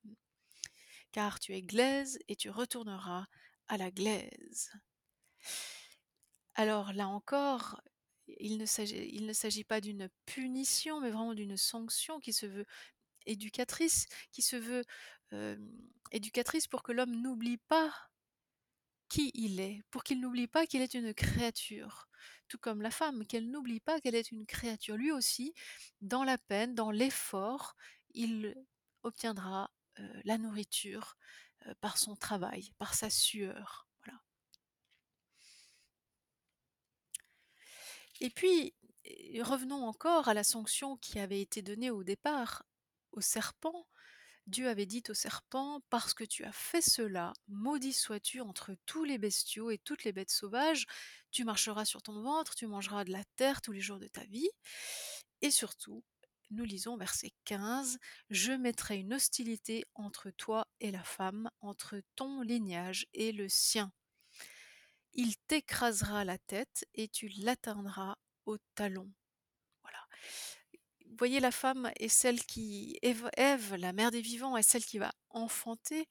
Car 1.13 1.39
tu 1.39 1.53
es 1.53 1.61
glaise 1.61 2.19
et 2.27 2.35
tu 2.35 2.49
retourneras 2.49 3.27
à 3.69 3.77
la 3.77 3.89
glaise. 3.89 4.69
Alors 6.55 6.91
là 6.91 7.07
encore, 7.07 7.79
il 8.27 8.57
ne 8.57 8.65
s'agit 8.65 9.63
pas 9.63 9.79
d'une 9.79 10.09
punition, 10.25 10.99
mais 10.99 11.09
vraiment 11.09 11.35
d'une 11.35 11.55
sanction 11.55 12.19
qui 12.19 12.33
se 12.33 12.47
veut 12.47 12.65
éducatrice, 13.25 14.07
qui 14.31 14.41
se 14.41 14.57
veut 14.57 14.83
éducatrice 16.11 16.67
pour 16.67 16.83
que 16.83 16.91
l'homme 16.91 17.21
n'oublie 17.21 17.57
pas 17.57 17.93
qui 19.09 19.31
il 19.33 19.59
est, 19.59 19.83
pour 19.91 20.03
qu'il 20.03 20.21
n'oublie 20.21 20.47
pas 20.47 20.65
qu'il 20.65 20.81
est 20.81 20.93
une 20.93 21.13
créature, 21.13 22.07
tout 22.47 22.57
comme 22.57 22.81
la 22.81 22.91
femme, 22.91 23.25
qu'elle 23.25 23.49
n'oublie 23.49 23.81
pas 23.81 23.99
qu'elle 23.99 24.15
est 24.15 24.31
une 24.31 24.45
créature. 24.45 24.95
Lui 24.95 25.11
aussi, 25.11 25.53
dans 25.99 26.23
la 26.23 26.37
peine, 26.37 26.75
dans 26.75 26.91
l'effort, 26.91 27.75
il 28.13 28.55
obtiendra 29.03 29.69
la 30.23 30.37
nourriture 30.37 31.17
par 31.81 31.97
son 31.97 32.15
travail, 32.15 32.71
par 32.77 32.93
sa 32.93 33.09
sueur. 33.09 33.87
Et 38.21 38.29
puis, 38.29 38.73
revenons 39.41 39.83
encore 39.85 40.27
à 40.27 40.33
la 40.33 40.43
sanction 40.43 40.95
qui 40.97 41.19
avait 41.19 41.41
été 41.41 41.61
donnée 41.61 41.89
au 41.89 42.03
départ 42.03 42.63
au 43.11 43.19
serpent, 43.19 43.87
Dieu 44.47 44.67
avait 44.67 44.85
dit 44.85 45.03
au 45.09 45.13
serpent, 45.13 45.81
Parce 45.89 46.13
que 46.13 46.23
tu 46.23 46.43
as 46.43 46.51
fait 46.51 46.81
cela, 46.81 47.33
maudit 47.47 47.93
sois-tu 47.93 48.41
entre 48.41 48.75
tous 48.85 49.03
les 49.03 49.17
bestiaux 49.17 49.71
et 49.71 49.77
toutes 49.77 50.03
les 50.03 50.11
bêtes 50.11 50.31
sauvages, 50.31 50.85
tu 51.31 51.43
marcheras 51.43 51.85
sur 51.85 52.01
ton 52.01 52.21
ventre, 52.21 52.55
tu 52.55 52.67
mangeras 52.67 53.03
de 53.03 53.11
la 53.11 53.23
terre 53.35 53.61
tous 53.61 53.71
les 53.71 53.81
jours 53.81 53.99
de 53.99 54.07
ta 54.07 54.23
vie. 54.25 54.49
Et 55.41 55.51
surtout, 55.51 56.03
nous 56.49 56.65
lisons 56.65 56.97
verset 56.97 57.31
15, 57.45 57.97
Je 58.29 58.51
mettrai 58.51 58.97
une 58.97 59.13
hostilité 59.13 59.85
entre 59.95 60.31
toi 60.31 60.67
et 60.79 60.91
la 60.91 61.03
femme, 61.03 61.49
entre 61.61 62.01
ton 62.15 62.41
lignage 62.41 63.07
et 63.13 63.31
le 63.31 63.47
sien. 63.47 63.93
Il 65.13 65.37
t'écrasera 65.47 66.25
la 66.25 66.37
tête 66.37 66.85
et 66.93 67.07
tu 67.07 67.29
l'atteindras 67.29 68.17
au 68.45 68.57
talon 68.75 69.11
voyez, 71.17 71.39
la 71.39 71.51
femme 71.51 71.91
est 71.97 72.09
celle 72.09 72.43
qui, 72.43 72.97
Ève, 73.01 73.75
la 73.75 73.93
mère 73.93 74.11
des 74.11 74.21
vivants, 74.21 74.57
est 74.57 74.63
celle 74.63 74.85
qui 74.85 74.97
va 74.97 75.11
enfanter. 75.29 76.07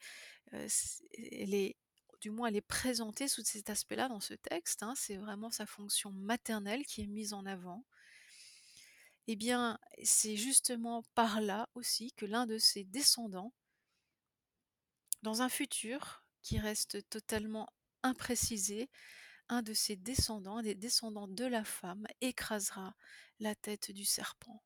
elle 0.52 1.54
est, 1.54 1.76
du 2.20 2.30
moins, 2.30 2.48
elle 2.48 2.56
est 2.56 2.60
présentée 2.60 3.28
sous 3.28 3.44
cet 3.44 3.70
aspect-là 3.70 4.08
dans 4.08 4.20
ce 4.20 4.34
texte. 4.34 4.82
Hein. 4.82 4.94
c'est 4.96 5.16
vraiment 5.16 5.50
sa 5.50 5.66
fonction 5.66 6.12
maternelle 6.12 6.84
qui 6.84 7.02
est 7.02 7.06
mise 7.06 7.32
en 7.32 7.46
avant. 7.46 7.84
Eh 9.26 9.36
bien, 9.36 9.78
c'est 10.02 10.36
justement 10.36 11.02
par 11.14 11.40
là 11.40 11.68
aussi 11.74 12.12
que 12.12 12.26
l'un 12.26 12.46
de 12.46 12.58
ses 12.58 12.84
descendants, 12.84 13.52
dans 15.22 15.42
un 15.42 15.48
futur 15.48 16.24
qui 16.42 16.58
reste 16.58 17.08
totalement 17.10 17.68
imprécisé, 18.02 18.90
un 19.48 19.62
de 19.62 19.74
ses 19.74 19.96
descendants, 19.96 20.62
des 20.62 20.74
descendants 20.74 21.28
de 21.28 21.44
la 21.44 21.64
femme, 21.64 22.06
écrasera 22.20 22.94
la 23.40 23.54
tête 23.54 23.90
du 23.90 24.04
serpent 24.04 24.62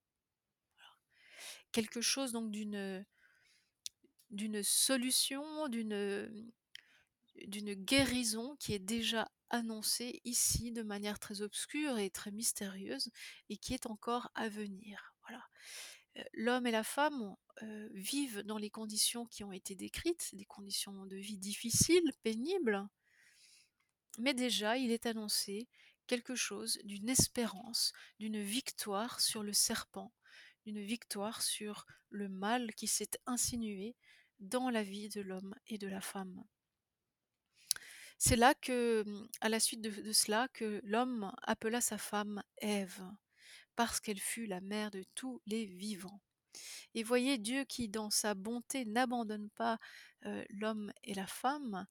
quelque 1.74 2.00
chose 2.00 2.32
donc 2.32 2.50
d'une 4.30 4.62
solution, 4.62 5.68
d'une 5.68 6.54
guérison 7.74 8.56
qui 8.60 8.72
est 8.72 8.78
déjà 8.78 9.30
annoncée 9.50 10.20
ici 10.24 10.72
de 10.72 10.82
manière 10.82 11.18
très 11.18 11.42
obscure 11.42 11.98
et 11.98 12.10
très 12.10 12.30
mystérieuse 12.30 13.10
et 13.50 13.56
qui 13.56 13.74
est 13.74 13.86
encore 13.86 14.30
à 14.34 14.48
venir. 14.48 15.14
Voilà. 15.26 15.44
L'homme 16.32 16.68
et 16.68 16.70
la 16.70 16.84
femme 16.84 17.34
vivent 17.92 18.42
dans 18.42 18.58
les 18.58 18.70
conditions 18.70 19.26
qui 19.26 19.42
ont 19.42 19.52
été 19.52 19.74
décrites, 19.74 20.30
des 20.34 20.44
conditions 20.44 21.06
de 21.06 21.16
vie 21.16 21.38
difficiles, 21.38 22.12
pénibles, 22.22 22.86
mais 24.18 24.32
déjà 24.32 24.76
il 24.76 24.92
est 24.92 25.06
annoncé 25.06 25.68
quelque 26.06 26.36
chose 26.36 26.78
d'une 26.84 27.08
espérance, 27.08 27.92
d'une 28.20 28.40
victoire 28.40 29.20
sur 29.20 29.42
le 29.42 29.52
serpent, 29.52 30.12
une 30.66 30.80
victoire 30.80 31.42
sur 31.42 31.86
le 32.10 32.28
mal 32.28 32.74
qui 32.74 32.86
s'est 32.86 33.18
insinué 33.26 33.96
dans 34.40 34.70
la 34.70 34.82
vie 34.82 35.08
de 35.08 35.20
l'homme 35.20 35.54
et 35.66 35.78
de 35.78 35.88
la 35.88 36.00
femme. 36.00 36.44
C'est 38.18 38.36
là 38.36 38.54
que, 38.54 39.04
à 39.40 39.48
la 39.48 39.60
suite 39.60 39.80
de, 39.80 40.12
cela, 40.12 40.48
que 40.48 40.80
l'homme 40.84 41.32
appela 41.42 41.80
sa 41.80 41.98
femme 41.98 42.42
Ève, 42.58 43.02
parce 43.76 44.00
qu'elle 44.00 44.20
fut 44.20 44.46
la 44.46 44.60
mère 44.60 44.90
de 44.90 45.04
tous 45.14 45.42
les 45.46 45.66
vivants. 45.66 46.22
Et 46.94 47.02
voyez 47.02 47.38
Dieu 47.38 47.64
qui, 47.64 47.88
dans 47.88 48.10
sa 48.10 48.34
bonté, 48.34 48.84
n'abandonne 48.84 49.50
pas 49.50 49.78
euh, 50.26 50.44
l'homme 50.50 50.92
et 51.02 51.14
la 51.14 51.26
femme, 51.26 51.86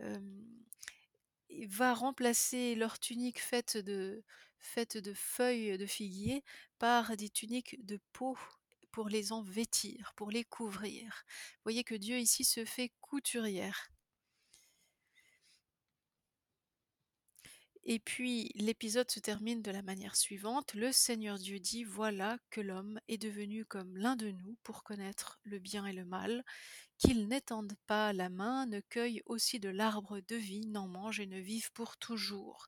euh, 0.00 0.20
va 1.68 1.94
remplacer 1.94 2.74
leur 2.76 2.98
tunique 2.98 3.40
faite 3.40 3.76
de, 3.76 4.24
faites 4.58 4.96
de 4.96 5.12
feuilles 5.14 5.78
de 5.78 5.86
figuier 5.86 6.44
par 6.78 7.16
des 7.16 7.28
tuniques 7.30 7.84
de 7.84 7.98
peau 8.12 8.36
pour 8.92 9.08
les 9.08 9.32
en 9.32 9.42
vêtir, 9.42 10.12
pour 10.16 10.30
les 10.30 10.44
couvrir. 10.44 11.24
Voyez 11.64 11.84
que 11.84 11.94
Dieu 11.94 12.18
ici 12.18 12.44
se 12.44 12.64
fait 12.64 12.92
couturière. 13.00 13.90
Et 17.88 18.00
puis 18.00 18.50
l'épisode 18.56 19.08
se 19.12 19.20
termine 19.20 19.62
de 19.62 19.70
la 19.70 19.80
manière 19.80 20.16
suivante. 20.16 20.74
Le 20.74 20.90
Seigneur 20.90 21.38
Dieu 21.38 21.60
dit, 21.60 21.84
voilà 21.84 22.36
que 22.50 22.60
l'homme 22.60 22.98
est 23.06 23.16
devenu 23.16 23.64
comme 23.64 23.96
l'un 23.96 24.16
de 24.16 24.32
nous 24.32 24.56
pour 24.64 24.82
connaître 24.82 25.38
le 25.44 25.60
bien 25.60 25.86
et 25.86 25.92
le 25.92 26.04
mal 26.04 26.42
qu'il 26.98 27.28
n'étende 27.28 27.74
pas 27.86 28.12
la 28.12 28.28
main, 28.28 28.66
ne 28.66 28.80
cueille 28.80 29.22
aussi 29.26 29.60
de 29.60 29.68
l'arbre 29.68 30.18
de 30.26 30.34
vie, 30.34 30.66
n'en 30.66 30.88
mange 30.88 31.20
et 31.20 31.26
ne 31.26 31.38
vive 31.38 31.70
pour 31.74 31.96
toujours. 31.96 32.66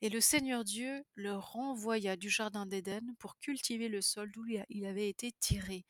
Et 0.00 0.08
le 0.08 0.20
Seigneur 0.20 0.64
Dieu 0.64 1.04
le 1.14 1.36
renvoya 1.36 2.16
du 2.16 2.28
jardin 2.28 2.66
d'Éden 2.66 3.14
pour 3.20 3.38
cultiver 3.38 3.88
le 3.88 4.00
sol 4.02 4.32
d'où 4.32 4.44
il 4.68 4.84
avait 4.84 5.08
été 5.08 5.30
tiré. 5.30 5.84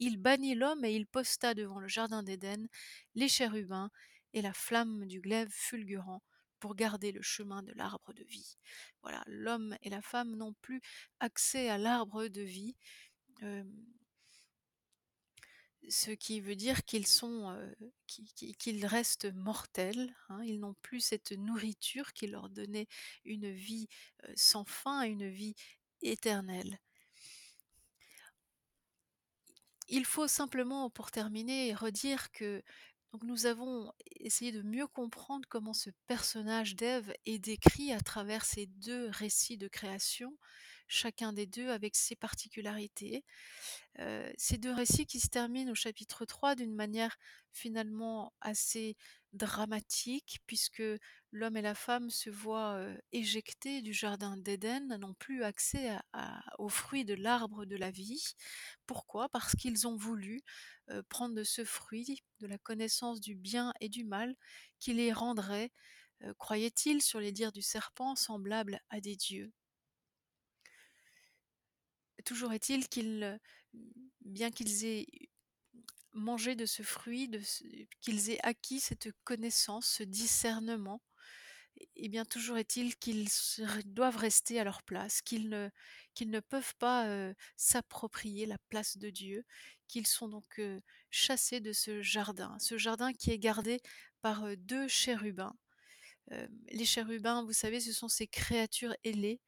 Il 0.00 0.16
bannit 0.16 0.56
l'homme 0.56 0.84
et 0.84 0.96
il 0.96 1.06
posta 1.06 1.54
devant 1.54 1.78
le 1.78 1.88
jardin 1.88 2.24
d'Éden 2.24 2.66
les 3.14 3.28
chérubins 3.28 3.90
et 4.32 4.42
la 4.42 4.52
flamme 4.52 5.06
du 5.06 5.20
glaive 5.20 5.50
fulgurant 5.52 6.22
pour 6.60 6.74
garder 6.74 7.12
le 7.12 7.22
chemin 7.22 7.62
de 7.62 7.72
l'arbre 7.72 8.12
de 8.12 8.24
vie. 8.24 8.56
Voilà, 9.02 9.22
l'homme 9.26 9.76
et 9.82 9.90
la 9.90 10.02
femme 10.02 10.34
n'ont 10.36 10.54
plus 10.54 10.80
accès 11.20 11.68
à 11.68 11.78
l'arbre 11.78 12.28
de 12.28 12.42
vie. 12.42 12.76
Ce 15.88 16.10
qui 16.10 16.40
veut 16.40 16.56
dire 16.56 16.84
qu'ils 16.84 17.06
sont, 17.06 17.56
qu'ils 18.06 18.86
restent 18.86 19.32
mortels. 19.34 20.14
Hein. 20.28 20.42
ils 20.44 20.58
n'ont 20.58 20.74
plus 20.82 21.00
cette 21.00 21.32
nourriture 21.32 22.12
qui 22.12 22.26
leur 22.26 22.48
donnait 22.48 22.88
une 23.24 23.50
vie 23.50 23.88
sans 24.34 24.64
fin, 24.64 25.02
une 25.02 25.28
vie 25.28 25.54
éternelle. 26.02 26.80
Il 29.88 30.04
faut 30.04 30.26
simplement, 30.26 30.90
pour 30.90 31.12
terminer, 31.12 31.72
redire 31.72 32.32
que 32.32 32.62
Donc 33.16 33.24
nous 33.24 33.46
avons 33.46 33.90
essayé 34.20 34.52
de 34.52 34.60
mieux 34.60 34.86
comprendre 34.86 35.48
comment 35.48 35.72
ce 35.72 35.88
personnage 36.06 36.76
d'Ève 36.76 37.14
est 37.24 37.38
décrit 37.38 37.90
à 37.90 38.00
travers 38.02 38.44
ces 38.44 38.66
2 38.66 39.08
récits 39.08 39.56
de 39.56 39.68
création, 39.68 40.36
chacun 40.86 41.32
des 41.32 41.46
2 41.46 41.70
avec 41.70 41.96
ses 41.96 42.14
particularités. 42.14 43.24
Heu, 44.00 44.30
ces 44.36 44.58
2 44.58 44.70
récits 44.70 45.06
qui 45.06 45.18
se 45.18 45.28
terminent 45.28 45.72
au 45.72 45.74
chapitre 45.74 46.26
3 46.26 46.56
d'une 46.56 46.74
manière 46.74 47.16
finalement 47.52 48.34
assez 48.42 48.98
dramatique 49.36 50.40
puisque 50.46 50.82
l'homme 51.32 51.56
et 51.56 51.62
la 51.62 51.74
femme 51.74 52.10
se 52.10 52.30
voient, 52.30 52.84
éjectés 53.12 53.82
du 53.82 53.92
jardin 53.92 54.36
d'Éden, 54.36 54.98
n'ont 54.98 55.14
plus 55.14 55.44
accès 55.44 55.96
aux 56.58 56.68
fruits 56.68 57.04
de 57.04 57.14
l'arbre 57.14 57.64
de 57.64 57.76
la 57.76 57.90
vie. 57.90 58.34
Pourquoi? 58.86 59.28
Parce 59.28 59.54
qu'ils 59.54 59.86
ont 59.86 59.96
voulu, 59.96 60.42
prendre 61.08 61.34
de 61.34 61.44
ce 61.44 61.64
fruit, 61.64 62.22
de 62.40 62.46
la 62.46 62.58
connaissance 62.58 63.20
du 63.20 63.34
bien 63.34 63.72
et 63.80 63.88
du 63.88 64.04
mal, 64.04 64.34
qui 64.78 64.92
les 64.94 65.12
rendrait, 65.12 65.72
croyaient-ils, 66.38 67.02
sur 67.02 67.20
les 67.20 67.32
dires 67.32 67.52
du 67.52 67.62
serpent, 67.62 68.14
semblables 68.14 68.80
à 68.90 69.00
des 69.00 69.16
dieux. 69.16 69.52
Toujours 72.24 72.52
est-il 72.52 72.88
qu'ils, 72.88 73.38
bien 74.24 74.50
qu'ils 74.50 74.84
aient 74.84 75.06
mangé 76.16 76.56
de 76.56 76.66
ce 76.66 76.82
fruit, 76.82 77.30
qu'ils 78.00 78.30
aient 78.30 78.40
acquis 78.44 78.80
cette 78.80 79.10
connaissance, 79.24 79.86
ce 79.88 80.02
discernement, 80.04 81.02
et 81.96 82.08
bien 82.08 82.24
toujours 82.24 82.58
est-il 82.58 82.96
qu'ils 82.96 83.28
doivent 83.86 84.16
rester 84.16 84.60
à 84.60 84.64
leur 84.64 84.82
place, 84.82 85.22
qu'ils 85.22 85.50
ne 85.50 86.40
peuvent 86.40 86.74
pas, 86.78 87.08
heu, 87.08 87.34
s'approprier 87.56 88.46
la 88.46 88.58
place 88.70 88.98
de 88.98 89.10
Dieu, 89.10 89.44
qu'ils 89.88 90.06
sont 90.06 90.28
donc, 90.28 90.58
heu, 90.58 90.82
chassés 91.10 91.60
de 91.60 91.72
ce 91.72 92.02
jardin. 92.02 92.56
Ce 92.60 92.78
jardin 92.78 93.12
qui 93.12 93.30
est 93.30 93.38
gardé 93.38 93.80
par, 94.22 94.46
heu, 94.46 94.56
2 94.56 94.88
chérubins. 94.88 95.54
Les 96.70 96.84
chérubins, 96.84 97.42
vous 97.44 97.52
savez, 97.52 97.80
ce 97.80 97.92
sont 97.92 98.08
ces 98.08 98.26
créatures 98.26 98.94
ailées 99.04 99.40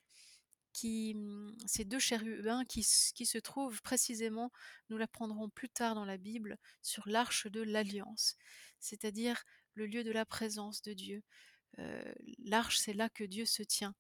mmh, 0.85 1.53
ces 1.67 1.85
2 1.85 1.99
chérubins 1.99 2.65
qui 2.65 2.83
se 2.85 3.39
trouvent 3.39 3.83
précisément, 3.83 4.51
nous 4.91 4.97
l'apprendrons 4.99 5.49
plus 5.51 5.69
tard 5.69 5.95
dans 5.95 6.05
la 6.05 6.17
Bible, 6.19 6.59
sur 6.83 7.09
l'arche 7.09 7.47
de 7.49 7.63
l'alliance, 7.63 8.37
c'est-à-dire 8.81 9.43
le 9.75 9.87
lieu 9.87 10.05
de 10.05 10.13
la 10.13 10.25
présence 10.27 10.83
de 10.83 10.93
Dieu. 10.95 11.23
Heu, 11.79 12.15
l'arche, 12.45 12.79
c'est 12.79 12.95
là 12.95 13.09
que 13.11 13.25
Dieu 13.25 13.47
se 13.47 13.63
tient. 13.63 13.95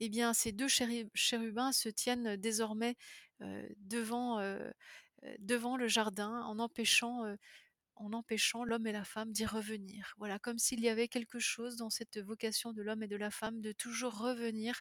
Et 0.00 0.08
bien 0.08 0.34
ces 0.34 0.52
2 0.52 0.68
chéri 0.68 1.08
chérubins 1.14 1.72
se 1.72 1.88
tiennent 1.90 2.36
désormais, 2.36 2.96
heu, 3.42 3.68
devant, 3.78 4.40
heu, 4.40 4.72
devant 5.40 5.76
le 5.76 5.88
jardin 5.88 6.42
en 6.42 6.58
empêchant, 6.58 7.24
en 7.96 8.12
empêchant 8.12 8.64
l'homme 8.64 8.86
et 8.86 8.92
la 8.92 9.04
femme 9.04 9.32
d'y 9.32 9.46
revenir. 9.46 10.14
Voilà, 10.18 10.38
comme 10.38 10.58
s'il 10.58 10.80
y 10.80 10.88
avait 10.88 11.08
quelque 11.08 11.38
chose 11.38 11.76
dans 11.76 11.90
cette 11.90 12.18
vocation 12.18 12.72
de 12.72 12.82
l'homme 12.82 13.02
et 13.02 13.08
de 13.08 13.16
la 13.16 13.30
femme 13.30 13.60
de 13.60 13.72
toujours 13.72 14.18
revenir 14.18 14.80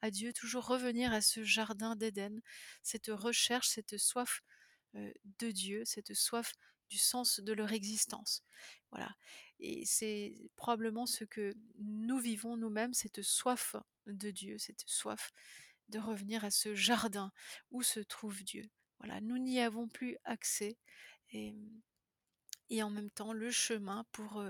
à 0.00 0.10
Dieu, 0.10 0.32
toujours 0.32 0.66
revenir 0.66 1.12
à 1.12 1.20
ce 1.20 1.44
jardin 1.44 1.96
d'Éden, 1.96 2.40
cette 2.82 3.08
recherche, 3.08 3.68
cette 3.68 3.98
soif, 3.98 4.42
de 4.94 5.50
Dieu, 5.50 5.82
cette 5.84 6.14
soif 6.14 6.52
du 6.88 6.98
sens 6.98 7.40
de 7.40 7.52
leur 7.52 7.72
existence. 7.72 8.42
Voilà 8.90 9.14
et 9.60 9.84
c'est 9.86 10.34
probablement 10.56 11.06
ce 11.06 11.24
que 11.24 11.54
nous 11.78 12.18
vivons 12.18 12.56
nous-mêmes, 12.56 12.94
cette 12.94 13.22
soif 13.22 13.76
de 14.06 14.30
Dieu, 14.30 14.58
cette 14.58 14.84
soif 14.86 15.32
de 15.88 15.98
revenir 15.98 16.44
à 16.44 16.50
ce 16.50 16.74
jardin 16.74 17.32
où 17.70 17.82
se 17.82 18.00
trouve 18.00 18.42
Dieu. 18.42 18.68
Voilà, 18.98 19.20
nous 19.20 19.38
n'y 19.38 19.60
avons 19.60 19.88
plus 19.88 20.16
accès 20.24 20.76
et 22.70 22.82
en 22.82 22.90
même 22.90 23.10
temps 23.10 23.32
le 23.32 23.50
chemin 23.50 24.04
pour, 24.12 24.42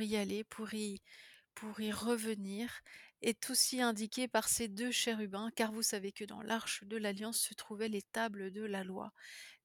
y 0.00 0.16
aller, 0.16 0.44
pour 0.44 0.72
y 0.72 1.92
revenir 1.92 2.80
est 3.22 3.50
aussi 3.50 3.82
indiqué 3.82 4.28
par 4.28 4.48
ces 4.48 4.68
2 4.68 4.90
chérubins, 4.90 5.50
car 5.54 5.72
vous 5.72 5.82
savez 5.82 6.10
que 6.12 6.24
dans 6.24 6.40
l'arche 6.42 6.84
de 6.84 6.96
l'alliance 6.96 7.38
se 7.38 7.54
trouvaient 7.54 7.88
les 7.88 8.02
tables 8.02 8.50
de 8.50 8.62
la 8.62 8.82
loi. 8.82 9.12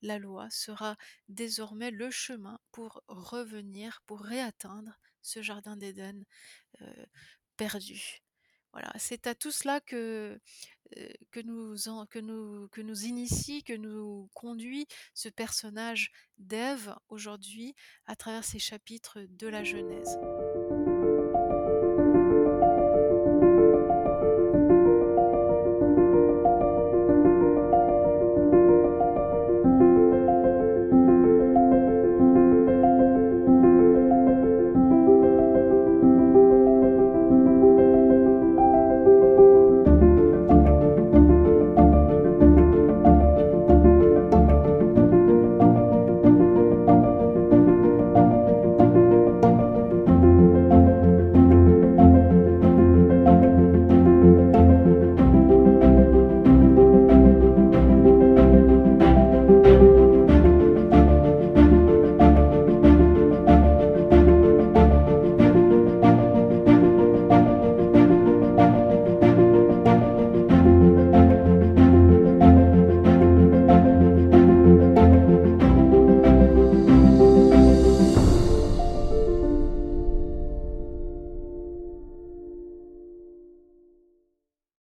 La 0.02 0.20
loi 0.20 0.50
sera 0.50 0.98
désormais 1.30 1.92
le 1.92 2.12
chemin 2.12 2.60
pour 2.72 3.02
revenir, 3.08 4.02
pour 4.06 4.20
réatteindre 4.22 5.00
ce 5.22 5.42
jardin 5.42 5.78
d'Éden, 5.78 6.26
perdu. 7.56 8.25
Voilà, 8.76 8.92
c'est 8.98 9.26
à 9.26 9.34
tout 9.34 9.52
cela 9.52 9.80
que, 9.80 10.38
nous 11.46 11.76
que 12.12 12.82
nous 12.82 13.06
initie, 13.06 13.64
que 13.64 13.72
nous 13.72 14.30
conduit 14.34 14.86
ce 15.14 15.30
personnage 15.30 16.12
d'Ève 16.40 16.94
aujourd'hui 17.08 17.74
à 18.06 18.18
travers 18.18 18.44
ces 18.44 18.60
chapitres 18.60 19.20
de 19.30 19.48
la 19.48 19.64
Genèse. 19.64 20.20